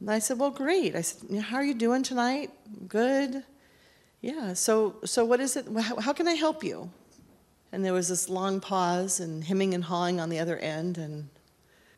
And 0.01 0.11
I 0.11 0.19
said, 0.19 0.39
Well, 0.39 0.51
great. 0.51 0.97
I 0.97 1.03
said, 1.03 1.41
How 1.43 1.59
are 1.59 1.65
you 1.65 1.75
doing 1.75 2.03
tonight? 2.03 2.51
Good. 2.89 3.45
Yeah. 4.21 4.55
So, 4.55 4.97
so 5.05 5.25
what 5.25 5.39
is 5.39 5.57
it? 5.57 5.67
How, 5.81 6.01
how 6.01 6.13
can 6.13 6.27
I 6.27 6.35
help 6.35 6.65
you? 6.65 6.91
And 7.71 7.85
there 7.85 7.93
was 7.93 8.09
this 8.09 8.29
long 8.29 8.61
pause 8.61 9.21
and 9.21 9.45
hemming 9.45 9.75
and 9.75 9.85
hawing 9.85 10.21
on 10.21 10.31
the 10.31 10.39
other 10.41 10.57
end. 10.57 10.99
And 10.99 11.29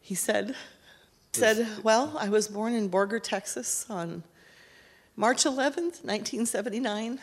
he 0.03 0.15
said, 0.15 0.55
said, 1.33 1.67
Well, 1.83 2.17
I 2.19 2.29
was 2.29 2.49
born 2.49 2.75
in 2.75 2.91
Borger, 2.91 3.23
Texas 3.23 3.87
on 3.89 4.25
March 5.17 5.45
11th, 5.45 6.05
1979. 6.05 7.19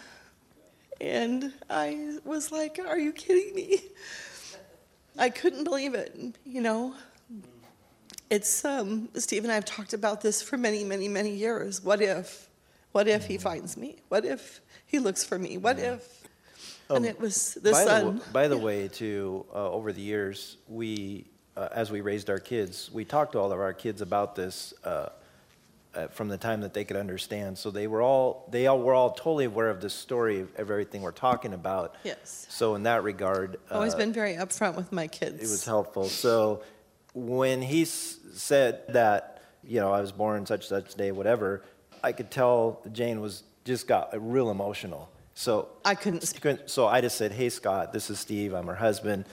And 0.99 1.53
I 1.69 2.17
was 2.25 2.51
like, 2.51 2.79
Are 2.85 2.97
you 2.97 3.11
kidding 3.11 3.55
me? 3.55 3.79
I 5.17 5.29
couldn't 5.29 5.63
believe 5.63 5.93
it. 5.93 6.35
You 6.45 6.61
know, 6.61 6.95
it's, 8.29 8.63
um, 8.65 9.09
Steve 9.15 9.43
and 9.43 9.51
I 9.51 9.55
have 9.55 9.65
talked 9.65 9.93
about 9.93 10.21
this 10.21 10.41
for 10.41 10.57
many, 10.57 10.83
many, 10.83 11.07
many 11.07 11.31
years. 11.31 11.83
What 11.83 12.01
if? 12.01 12.49
What 12.91 13.07
if 13.07 13.25
he 13.25 13.37
finds 13.37 13.77
me? 13.77 13.97
What 14.09 14.25
if 14.25 14.61
he 14.85 14.99
looks 14.99 15.23
for 15.23 15.37
me? 15.37 15.57
What 15.57 15.79
if? 15.79 16.27
And 16.89 16.99
Um, 16.99 17.05
it 17.05 17.19
was 17.19 17.55
the 17.55 17.71
by 17.71 17.83
sun. 17.83 18.17
The, 18.17 18.31
by 18.31 18.47
the 18.47 18.57
way, 18.57 18.87
too, 18.87 19.45
uh, 19.53 19.71
over 19.71 19.91
the 19.91 20.01
years, 20.01 20.57
we, 20.67 21.25
uh, 21.55 21.67
as 21.71 21.91
we 21.91 22.01
raised 22.01 22.29
our 22.29 22.39
kids, 22.39 22.89
we 22.93 23.03
talked 23.03 23.33
to 23.33 23.39
all 23.39 23.51
of 23.51 23.59
our 23.59 23.73
kids 23.73 24.01
about 24.01 24.35
this 24.35 24.73
uh, 24.83 25.09
uh, 25.97 26.07
from 26.09 26.27
the 26.27 26.37
time 26.37 26.61
that 26.61 26.73
they 26.73 26.85
could 26.85 26.95
understand. 26.97 27.57
So 27.57 27.71
they 27.71 27.87
were 27.87 28.01
all, 28.01 28.47
they 28.51 28.67
all 28.67 28.79
were 28.79 28.93
all 28.93 29.11
totally 29.11 29.45
aware 29.45 29.69
of 29.69 29.81
the 29.81 29.89
story 29.89 30.39
of 30.41 30.49
everything 30.55 31.01
we're 31.01 31.11
talking 31.11 31.53
about. 31.53 31.95
Yes. 32.03 32.45
So 32.49 32.75
in 32.75 32.83
that 32.83 33.03
regard, 33.03 33.57
Always 33.71 33.95
uh, 33.95 33.97
been 33.97 34.13
very 34.13 34.35
upfront 34.35 34.75
with 34.75 34.91
my 34.91 35.07
kids. 35.07 35.37
it 35.41 35.49
was 35.51 35.65
helpful. 35.65 36.05
So 36.05 36.61
when 37.13 37.61
he 37.61 37.81
s- 37.81 38.17
said 38.33 38.83
that, 38.89 39.41
you 39.63 39.79
know, 39.79 39.91
I 39.91 39.99
was 40.01 40.11
born 40.11 40.45
such 40.45 40.67
such 40.67 40.93
day, 40.95 41.11
whatever, 41.11 41.63
I 42.03 42.11
could 42.11 42.29
tell 42.29 42.81
Jane 42.91 43.19
was 43.19 43.43
just 43.65 43.87
got 43.87 44.09
real 44.31 44.51
emotional. 44.51 45.09
So 45.33 45.67
I 45.83 45.95
couldn't 45.95 46.21
speak. 46.23 46.57
so 46.67 46.87
I 46.87 47.01
just 47.01 47.17
said, 47.17 47.31
"Hey 47.31 47.49
Scott, 47.49 47.91
this 47.91 48.09
is 48.09 48.19
Steve. 48.19 48.53
I'm 48.53 48.65
her 48.67 48.75
husband. 48.75 49.25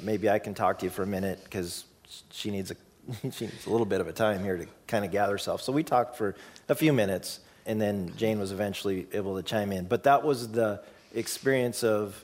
Maybe 0.00 0.28
I 0.30 0.38
can 0.38 0.54
talk 0.54 0.78
to 0.80 0.86
you 0.86 0.90
for 0.90 1.02
a 1.02 1.06
minute 1.06 1.40
because 1.44 1.84
she 2.30 2.50
needs 2.50 2.70
a 2.72 2.76
she 3.32 3.46
needs 3.46 3.66
a 3.66 3.70
little 3.70 3.86
bit 3.86 4.00
of 4.00 4.08
a 4.08 4.12
time 4.12 4.42
here 4.42 4.56
to 4.56 4.66
kind 4.86 5.04
of 5.04 5.10
gather 5.10 5.32
herself." 5.32 5.62
So 5.62 5.72
we 5.72 5.82
talked 5.82 6.16
for 6.16 6.34
a 6.68 6.74
few 6.74 6.92
minutes, 6.92 7.40
and 7.66 7.80
then 7.80 8.12
Jane 8.16 8.38
was 8.38 8.52
eventually 8.52 9.06
able 9.12 9.36
to 9.36 9.42
chime 9.42 9.72
in. 9.72 9.84
But 9.86 10.04
that 10.04 10.24
was 10.24 10.48
the 10.52 10.82
experience 11.14 11.84
of 11.84 12.22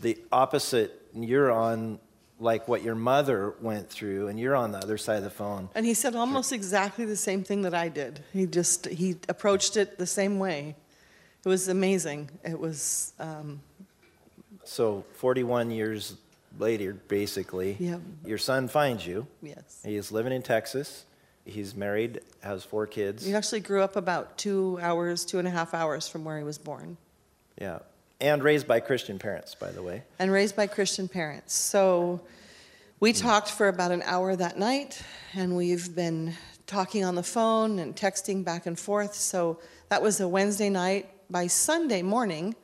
the 0.00 0.18
opposite. 0.30 1.00
You're 1.14 1.50
on 1.50 1.98
like 2.40 2.66
what 2.66 2.82
your 2.82 2.94
mother 2.96 3.54
went 3.60 3.88
through, 3.88 4.28
and 4.28 4.38
you're 4.38 4.56
on 4.56 4.72
the 4.72 4.78
other 4.78 4.98
side 4.98 5.18
of 5.18 5.24
the 5.24 5.30
phone. 5.30 5.68
And 5.74 5.86
he 5.86 5.94
said 5.94 6.16
almost 6.16 6.52
exactly 6.52 7.04
the 7.04 7.16
same 7.16 7.44
thing 7.44 7.62
that 7.62 7.74
I 7.74 7.88
did. 7.88 8.20
He 8.32 8.46
just 8.46 8.86
he 8.86 9.16
approached 9.28 9.76
it 9.76 9.98
the 9.98 10.06
same 10.06 10.38
way. 10.38 10.74
It 11.44 11.48
was 11.48 11.68
amazing. 11.68 12.30
It 12.44 12.58
was 12.58 13.14
um, 13.18 13.60
So 14.64 15.04
41 15.14 15.70
years 15.72 16.14
later, 16.58 16.94
basically, 17.08 17.76
Yeah. 17.78 17.98
your 18.24 18.38
son 18.38 18.68
finds 18.68 19.06
you. 19.06 19.26
yes. 19.42 19.80
He 19.84 19.96
is 19.96 20.12
living 20.12 20.32
in 20.32 20.42
Texas. 20.42 21.04
He's 21.44 21.74
married, 21.74 22.20
has 22.42 22.62
four 22.64 22.86
kids. 22.86 23.24
He 23.24 23.34
actually 23.34 23.60
grew 23.60 23.82
up 23.82 23.96
about 23.96 24.38
two 24.38 24.78
hours, 24.80 25.24
two 25.24 25.38
and 25.38 25.48
a 25.48 25.50
half 25.50 25.74
hours 25.74 26.06
from 26.08 26.24
where 26.24 26.38
he 26.38 26.44
was 26.44 26.58
born, 26.58 26.96
Yeah. 27.60 27.80
And 28.20 28.44
raised 28.44 28.68
by 28.68 28.78
Christian 28.78 29.18
parents, 29.18 29.56
by 29.56 29.72
the 29.72 29.82
way. 29.82 30.04
and 30.20 30.30
raised 30.30 30.54
by 30.54 30.68
Christian 30.68 31.08
parents. 31.08 31.54
So 31.54 32.20
we 33.00 33.10
hmm. 33.12 33.18
talked 33.18 33.50
for 33.50 33.66
about 33.66 33.90
an 33.90 34.02
hour 34.04 34.36
that 34.36 34.56
night, 34.58 35.02
and 35.34 35.56
we've 35.56 35.92
been 35.92 36.34
talking 36.68 37.04
on 37.04 37.16
the 37.16 37.24
phone 37.24 37.80
and 37.80 37.96
texting 37.96 38.44
back 38.44 38.66
and 38.66 38.78
forth. 38.78 39.14
So 39.14 39.58
that 39.88 40.00
was 40.02 40.20
a 40.20 40.28
Wednesday 40.28 40.70
night. 40.70 41.08
By 41.28 41.48
Sunday 41.48 42.02
morning, 42.02 42.54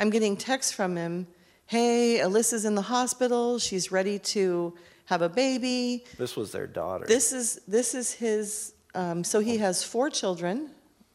I'm 0.00 0.10
getting 0.10 0.36
texts 0.36 0.72
from 0.72 0.96
him. 0.96 1.28
Hey, 1.66 2.20
Alyssa's 2.22 2.66
in 2.66 2.74
the 2.74 2.82
hospital. 2.82 3.58
She's 3.58 3.90
ready 3.90 4.18
to 4.18 4.74
have 5.06 5.22
a 5.22 5.30
baby. 5.30 6.04
This 6.18 6.36
was 6.36 6.52
their 6.52 6.66
daughter. 6.66 7.06
This 7.06 7.32
is 7.32 7.60
this 7.66 7.94
is 7.94 8.12
his. 8.12 8.74
Um, 8.94 9.24
so 9.24 9.40
he 9.40 9.58
has 9.58 9.82
four 9.82 10.10
children, 10.10 10.70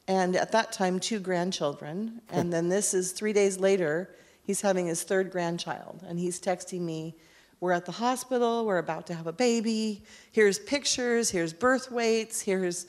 and 0.07 0.35
at 0.35 0.51
that 0.51 0.71
time 0.71 0.99
two 0.99 1.19
grandchildren, 1.19 2.21
and 2.29 2.51
then 2.51 2.67
this 2.67 2.93
is 2.93 3.11
three 3.11 3.33
days 3.33 3.59
later. 3.59 4.15
He's 4.43 4.61
having 4.61 4.87
his 4.87 5.03
third 5.03 5.31
grandchild, 5.31 6.03
and 6.07 6.17
he's 6.17 6.41
texting 6.41 6.81
me. 6.81 7.15
We're 7.59 7.73
at 7.73 7.85
the 7.85 7.91
hospital. 7.91 8.65
We're 8.65 8.79
about 8.79 9.05
to 9.07 9.13
have 9.13 9.27
a 9.27 9.33
baby. 9.33 10.03
Here's 10.31 10.57
pictures. 10.57 11.29
Here's 11.29 11.53
birth 11.53 11.91
weights. 11.91 12.41
Here's, 12.41 12.87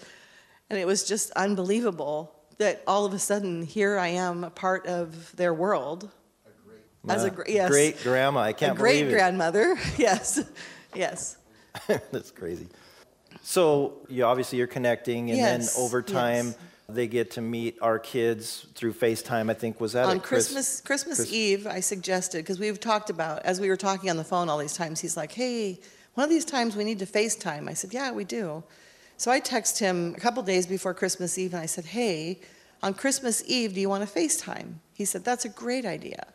and 0.70 0.78
it 0.78 0.86
was 0.86 1.04
just 1.04 1.30
unbelievable 1.32 2.34
that 2.56 2.82
all 2.86 3.04
of 3.04 3.12
a 3.12 3.18
sudden 3.18 3.62
here 3.62 3.98
I 3.98 4.08
am, 4.08 4.44
a 4.44 4.50
part 4.50 4.86
of 4.86 5.36
their 5.36 5.52
world. 5.52 6.11
As 7.09 7.24
a 7.24 7.34
yes, 7.48 7.70
great 7.70 8.03
grandma, 8.03 8.40
I 8.40 8.53
can't 8.53 8.72
a 8.72 8.74
believe 8.74 9.07
it. 9.07 9.11
Great 9.11 9.12
grandmother, 9.18 9.76
Yes, 9.96 10.40
yes. 10.94 11.36
That's 11.86 12.30
crazy. 12.30 12.68
So 13.42 13.94
you 14.09 14.24
obviously 14.24 14.59
you're 14.59 14.66
connecting, 14.66 15.30
and 15.30 15.38
Yes, 15.38 15.74
then 15.74 15.82
over 15.82 16.03
time 16.03 16.46
yes. 16.46 16.57
they 16.88 17.07
get 17.07 17.30
to 17.32 17.40
meet 17.40 17.78
our 17.80 17.98
kids 17.98 18.66
through 18.74 18.92
FaceTime. 18.92 19.51
I 19.51 19.55
think 19.55 19.80
was 19.80 19.92
that 19.92 20.05
on 20.07 20.16
at 20.16 20.22
Chris- 20.22 20.46
Christmas 20.48 20.80
Christmas 20.82 21.16
Chris- 21.18 21.32
Eve, 21.32 21.66
I 21.66 21.80
suggested 21.80 22.38
because 22.38 22.59
we've 22.59 22.78
talked 22.78 23.09
about 23.09 23.42
as 23.44 23.61
we 23.61 23.68
were 23.68 23.76
talking 23.76 24.11
on 24.11 24.16
the 24.16 24.24
phone 24.24 24.48
all 24.48 24.59
these 24.59 24.74
times. 24.74 25.01
He's 25.01 25.16
like, 25.16 25.32
"Hey, 25.32 25.80
one 26.14 26.24
of 26.24 26.30
these 26.30 26.44
times 26.44 26.76
we 26.76 26.84
need 26.84 26.98
to 26.98 27.07
FaceTime." 27.07 27.68
I 27.68 27.74
said, 27.74 27.94
"Yeah, 27.94 28.11
we 28.12 28.24
do." 28.24 28.62
So 29.16 29.30
I 29.30 29.40
text 29.40 29.78
him 29.78 30.14
a 30.16 30.20
couple 30.20 30.42
days 30.42 30.66
before 30.66 30.92
Christmas 30.92 31.38
Eve, 31.38 31.55
and 31.55 31.62
I 31.62 31.66
said, 31.66 31.86
"Hey, 31.86 32.40
on 32.82 32.92
Christmas 32.94 33.42
Eve, 33.46 33.74
do 33.74 33.80
you 33.80 33.88
want 33.88 34.07
to 34.07 34.18
FaceTime?" 34.18 34.74
He 34.92 35.05
said, 35.07 35.24
"That's 35.24 35.44
a 35.46 35.48
great 35.48 35.86
idea." 35.86 36.26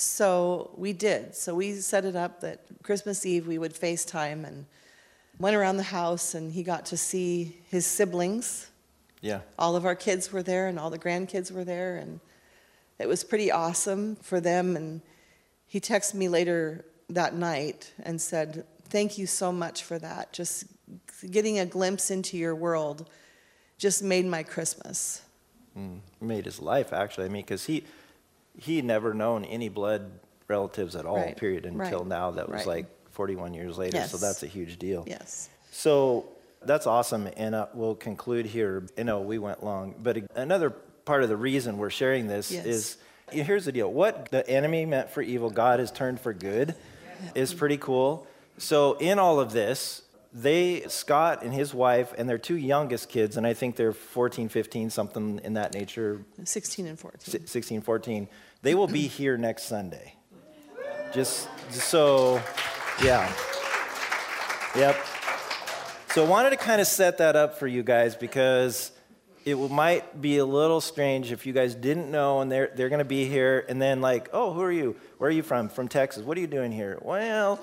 So 0.00 0.70
we 0.76 0.92
did. 0.92 1.34
So 1.34 1.56
we 1.56 1.74
set 1.74 2.04
it 2.04 2.14
up 2.14 2.40
that 2.42 2.60
Christmas 2.84 3.26
Eve 3.26 3.48
we 3.48 3.58
would 3.58 3.74
FaceTime 3.74 4.46
and 4.46 4.64
went 5.40 5.56
around 5.56 5.76
the 5.76 5.82
house, 5.82 6.34
and 6.36 6.52
he 6.52 6.62
got 6.62 6.86
to 6.86 6.96
see 6.96 7.56
his 7.68 7.84
siblings 7.84 8.70
Yeah. 9.22 9.40
all 9.58 9.74
of 9.74 9.84
our 9.84 9.96
kids 9.96 10.30
were 10.32 10.42
there 10.44 10.68
and 10.68 10.78
all 10.78 10.90
the 10.90 10.98
grandkids 11.00 11.50
were 11.50 11.64
there 11.64 11.96
and 11.96 12.20
it 13.00 13.08
was 13.08 13.24
pretty 13.24 13.50
awesome 13.50 14.14
for 14.22 14.40
them 14.40 14.76
and 14.76 15.00
he 15.66 15.80
texted 15.80 16.14
me 16.14 16.28
later 16.28 16.84
that 17.10 17.34
night 17.34 17.92
and 18.04 18.20
said 18.20 18.64
thank 18.88 19.18
you 19.18 19.26
so 19.26 19.50
much 19.50 19.82
for 19.82 19.98
that 19.98 20.32
just 20.32 20.64
getting 21.30 21.58
a 21.58 21.66
glimpse 21.66 22.10
into 22.12 22.36
your 22.36 22.54
world 22.54 23.08
just 23.78 24.02
made 24.02 24.24
my 24.26 24.42
christmas 24.44 25.22
mm, 25.76 25.98
made 26.20 26.44
his 26.44 26.60
life 26.60 26.92
actually. 26.92 27.26
I 27.26 27.28
mean, 27.28 27.42
because 27.42 27.66
he 27.66 27.82
he 28.58 28.82
never 28.82 29.14
known 29.14 29.44
any 29.44 29.68
blood 29.68 30.10
relatives 30.48 30.96
at 30.96 31.06
all. 31.06 31.16
Right, 31.16 31.36
Period. 31.36 31.66
Until 31.66 31.98
right, 32.00 32.06
now, 32.06 32.30
that 32.32 32.48
was 32.48 32.66
right. 32.66 32.66
like 32.84 33.10
41 33.12 33.54
years 33.54 33.78
later. 33.78 34.02
So 34.04 34.16
that's 34.16 34.42
a 34.42 34.46
huge 34.46 34.78
deal. 34.78 35.04
yes 35.06 35.48
So 35.70 36.26
that's 36.62 36.86
awesome, 36.86 37.28
and 37.36 37.54
uh, 37.54 37.66
we'll 37.74 37.94
conclude 37.94 38.46
here. 38.46 38.84
I 38.98 39.02
know 39.04 39.20
we 39.20 39.38
went 39.38 39.62
long, 39.62 39.94
but 40.02 40.18
another 40.34 40.70
part 40.70 41.22
of 41.22 41.28
the 41.28 41.36
reason 41.36 41.78
we're 41.78 41.90
sharing 41.90 42.26
this 42.26 42.50
Yes. 42.50 42.66
is 42.66 42.96
Here's 43.30 43.66
the 43.66 43.72
deal 43.72 43.92
what 43.92 44.30
the 44.30 44.48
enemy 44.48 44.86
meant 44.86 45.10
for 45.10 45.20
evil, 45.20 45.50
God 45.50 45.80
has 45.80 45.90
turned 45.92 46.18
for 46.18 46.32
good, 46.32 46.74
is 47.34 47.52
pretty 47.52 47.76
cool. 47.76 48.26
So, 48.56 48.94
in 48.94 49.18
all 49.18 49.38
of 49.38 49.52
this, 49.52 50.00
they, 50.32 50.82
Scott 50.88 51.42
and 51.42 51.52
his 51.52 51.74
wife, 51.74 52.14
and 52.16 52.26
their 52.28 52.38
two 52.38 52.56
youngest 52.56 53.08
kids, 53.10 53.36
and 53.36 53.46
I 53.46 53.52
think 53.54 53.76
they're 53.76 53.92
14, 53.92 54.48
15, 54.48 54.88
something 54.90 55.40
in 55.44 55.54
that 55.54 55.74
nature, 55.74 56.22
16 56.42 56.86
and 56.86 56.98
14. 56.98 57.40
si- 57.40 57.46
16, 57.46 57.82
14, 57.82 58.28
they 58.62 58.74
will 58.74 58.86
be 58.88 59.06
here 59.06 59.36
next 59.36 59.64
Sunday. 59.64 60.14
Just, 61.12 61.48
just 61.72 61.88
so, 61.88 62.42
yeah. 63.02 63.32
Yep. 64.76 64.96
So 66.10 66.24
I 66.24 66.28
wanted 66.28 66.50
to 66.50 66.56
kind 66.56 66.80
of 66.80 66.86
set 66.86 67.18
that 67.18 67.36
up 67.36 67.58
for 67.58 67.66
you 67.66 67.82
guys 67.82 68.14
because 68.16 68.92
it 69.44 69.56
might 69.56 70.20
be 70.20 70.38
a 70.38 70.44
little 70.44 70.80
strange 70.80 71.32
if 71.32 71.46
you 71.46 71.52
guys 71.52 71.74
didn't 71.74 72.10
know 72.10 72.40
and 72.40 72.50
they're, 72.52 72.70
they're 72.74 72.88
going 72.88 72.98
to 72.98 73.04
be 73.04 73.26
here 73.26 73.64
and 73.68 73.80
then 73.80 74.00
like, 74.00 74.28
oh, 74.32 74.52
who 74.52 74.60
are 74.60 74.72
you? 74.72 74.96
Where 75.18 75.28
are 75.28 75.32
you 75.32 75.42
from? 75.42 75.68
From 75.68 75.88
Texas. 75.88 76.22
What 76.22 76.36
are 76.36 76.40
you 76.40 76.46
doing 76.46 76.72
here? 76.72 76.98
Well, 77.00 77.60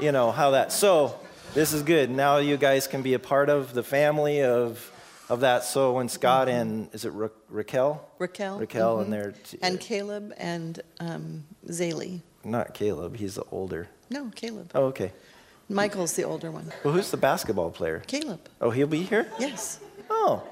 you 0.00 0.12
know, 0.12 0.30
how 0.30 0.52
that. 0.52 0.70
So 0.72 1.18
this 1.54 1.72
is 1.72 1.82
good. 1.82 2.10
Now 2.10 2.38
you 2.38 2.56
guys 2.56 2.86
can 2.86 3.02
be 3.02 3.14
a 3.14 3.18
part 3.18 3.48
of 3.48 3.74
the 3.74 3.82
family 3.82 4.42
of, 4.42 4.90
of 5.28 5.40
that. 5.40 5.64
So 5.64 5.92
when 5.92 6.08
Scott 6.08 6.48
and, 6.48 6.88
is 6.92 7.04
it 7.04 7.10
Ra- 7.10 7.28
Raquel? 7.48 8.06
Raquel. 8.18 8.58
Raquel 8.58 8.98
mhm. 8.98 9.02
and 9.02 9.12
their, 9.12 9.34
And 9.62 9.80
Caleb 9.80 10.32
and 10.36 10.80
um, 11.00 11.44
Zaylee. 11.68 12.20
not 12.44 12.74
Caleb, 12.74 13.16
he's 13.16 13.36
the 13.36 13.44
older. 13.50 13.88
No, 14.10 14.30
Caleb. 14.34 14.70
Oh, 14.74 14.84
okay. 14.86 15.12
Michael's 15.68 16.12
the 16.12 16.24
older 16.24 16.50
one. 16.50 16.70
Well, 16.84 16.92
who's 16.92 17.10
the 17.10 17.16
basketball 17.16 17.70
player? 17.70 18.02
Caleb. 18.06 18.48
Oh, 18.60 18.70
he'll 18.70 18.86
be 18.86 19.02
here? 19.02 19.26
Yes. 19.38 19.80
Oh. 20.10 20.42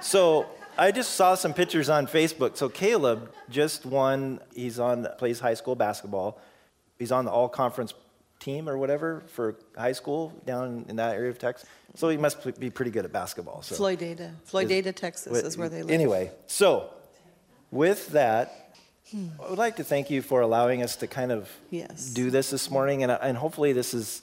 So 0.00 0.46
I 0.78 0.92
just 0.92 1.14
saw 1.14 1.34
some 1.34 1.52
pictures 1.52 1.88
on 1.88 2.06
Facebook. 2.06 2.56
So 2.56 2.68
Caleb 2.68 3.32
just 3.50 3.84
won, 3.84 4.40
he's 4.54 4.78
on, 4.78 5.08
plays 5.18 5.40
high 5.40 5.54
school 5.54 5.74
basketball. 5.74 6.40
He's 6.98 7.10
on 7.10 7.24
the 7.24 7.30
all 7.32 7.48
conference 7.48 7.92
team 8.40 8.68
or 8.68 8.76
whatever 8.76 9.22
for 9.28 9.56
high 9.76 9.92
school 9.92 10.32
down 10.44 10.84
in 10.88 10.96
that 10.96 11.14
area 11.14 11.30
of 11.30 11.38
Texas. 11.38 11.68
So 11.94 12.08
he 12.08 12.16
must 12.16 12.58
be 12.60 12.70
pretty 12.70 12.90
good 12.90 13.04
at 13.04 13.12
basketball. 13.12 13.62
So. 13.62 13.74
Floydada. 13.76 14.32
Floydada, 14.50 14.94
Texas 14.94 15.40
Wh- 15.40 15.46
is 15.46 15.56
where 15.56 15.68
they 15.68 15.82
live. 15.82 15.90
Anyway, 15.90 16.32
so 16.46 16.90
with 17.70 18.08
that, 18.08 18.74
I 19.14 19.48
would 19.48 19.58
like 19.58 19.76
to 19.76 19.84
thank 19.84 20.10
you 20.10 20.22
for 20.22 20.40
allowing 20.40 20.82
us 20.82 20.96
to 20.96 21.06
kind 21.06 21.30
of 21.30 21.48
Yes. 21.70 22.06
do 22.10 22.30
this 22.30 22.50
this 22.50 22.70
morning, 22.70 23.02
and, 23.04 23.12
and 23.12 23.36
hopefully 23.36 23.72
this 23.72 23.92
has 23.92 24.22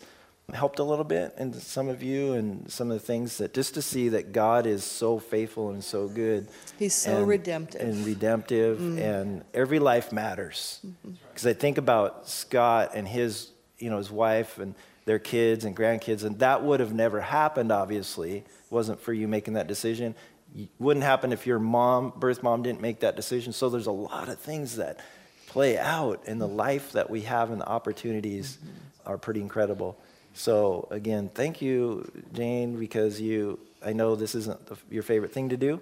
helped 0.53 0.79
a 0.79 0.83
little 0.83 1.05
bit 1.05 1.33
and 1.37 1.55
some 1.55 1.87
of 1.87 2.03
you 2.03 2.33
and 2.33 2.69
some 2.69 2.91
of 2.91 2.99
the 2.99 3.05
things 3.05 3.37
that 3.37 3.53
just 3.53 3.73
to 3.75 3.81
see 3.81 4.09
that 4.09 4.33
God 4.33 4.65
is 4.65 4.83
so 4.83 5.17
faithful 5.17 5.69
and 5.69 5.81
so 5.81 6.09
good. 6.09 6.47
He's 6.77 6.93
so 6.93 7.19
and- 7.19 7.27
redemptive. 7.27 7.81
And 7.81 8.05
redemptive, 8.05 8.79
mm. 8.79 8.99
and 8.99 9.43
every 9.53 9.79
life 9.79 10.11
matters. 10.11 10.79
Mm-hmm. 10.85 11.13
Because 11.29 11.47
I 11.47 11.53
think 11.53 11.77
about 11.77 12.27
Scott 12.27 12.91
and 12.95 13.07
his, 13.07 13.49
you 13.81 13.89
know, 13.89 13.97
his 13.97 14.11
wife 14.11 14.57
and 14.59 14.75
their 15.05 15.19
kids 15.19 15.65
and 15.65 15.75
grandkids, 15.75 16.23
and 16.23 16.39
that 16.39 16.63
would 16.63 16.79
have 16.79 16.93
never 16.93 17.21
happened, 17.21 17.71
obviously, 17.71 18.43
wasn't 18.69 18.99
for 19.01 19.13
you 19.13 19.27
making 19.27 19.55
that 19.55 19.67
decision. 19.67 20.15
It 20.55 20.69
wouldn't 20.79 21.03
happen 21.03 21.31
if 21.31 21.47
your 21.47 21.59
mom, 21.59 22.13
birth 22.15 22.43
mom, 22.43 22.61
didn't 22.61 22.81
make 22.81 22.99
that 22.99 23.15
decision. 23.15 23.53
So 23.53 23.69
there's 23.69 23.87
a 23.87 23.91
lot 23.91 24.29
of 24.29 24.37
things 24.37 24.75
that 24.77 24.99
play 25.47 25.77
out 25.77 26.21
in 26.25 26.39
the 26.39 26.47
life 26.47 26.93
that 26.93 27.09
we 27.09 27.21
have 27.21 27.51
and 27.51 27.59
the 27.59 27.67
opportunities 27.67 28.57
mm-hmm. 28.57 29.09
are 29.09 29.17
pretty 29.17 29.41
incredible. 29.41 29.97
So 30.33 30.87
again, 30.91 31.29
thank 31.33 31.61
you, 31.61 32.09
Jane, 32.33 32.79
because 32.79 33.19
you. 33.19 33.59
I 33.83 33.93
know 33.93 34.15
this 34.15 34.35
isn't 34.35 34.63
the, 34.67 34.77
your 34.91 35.01
favorite 35.01 35.33
thing 35.33 35.49
to 35.49 35.57
do 35.57 35.81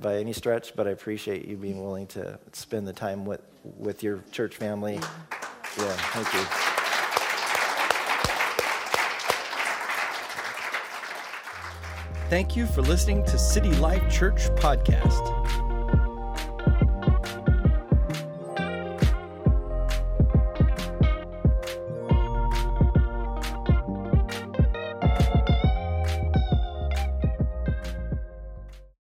by 0.00 0.18
any 0.18 0.32
stretch, 0.32 0.76
but 0.76 0.86
I 0.86 0.90
appreciate 0.90 1.46
you 1.46 1.56
being 1.56 1.82
willing 1.82 2.06
to 2.08 2.38
spend 2.52 2.86
the 2.86 2.92
time 2.92 3.24
with 3.24 3.40
with 3.76 4.02
your 4.02 4.22
church 4.30 4.56
family. 4.56 4.96
Mm-hmm. 4.96 5.82
Yeah, 5.82 5.96
thank 5.96 6.34
you. 6.34 6.69
Thank 12.30 12.54
you 12.54 12.64
for 12.64 12.80
listening 12.82 13.24
to 13.24 13.36
City 13.36 13.72
Life 13.72 14.08
Church 14.08 14.50
Podcast. 14.50 15.39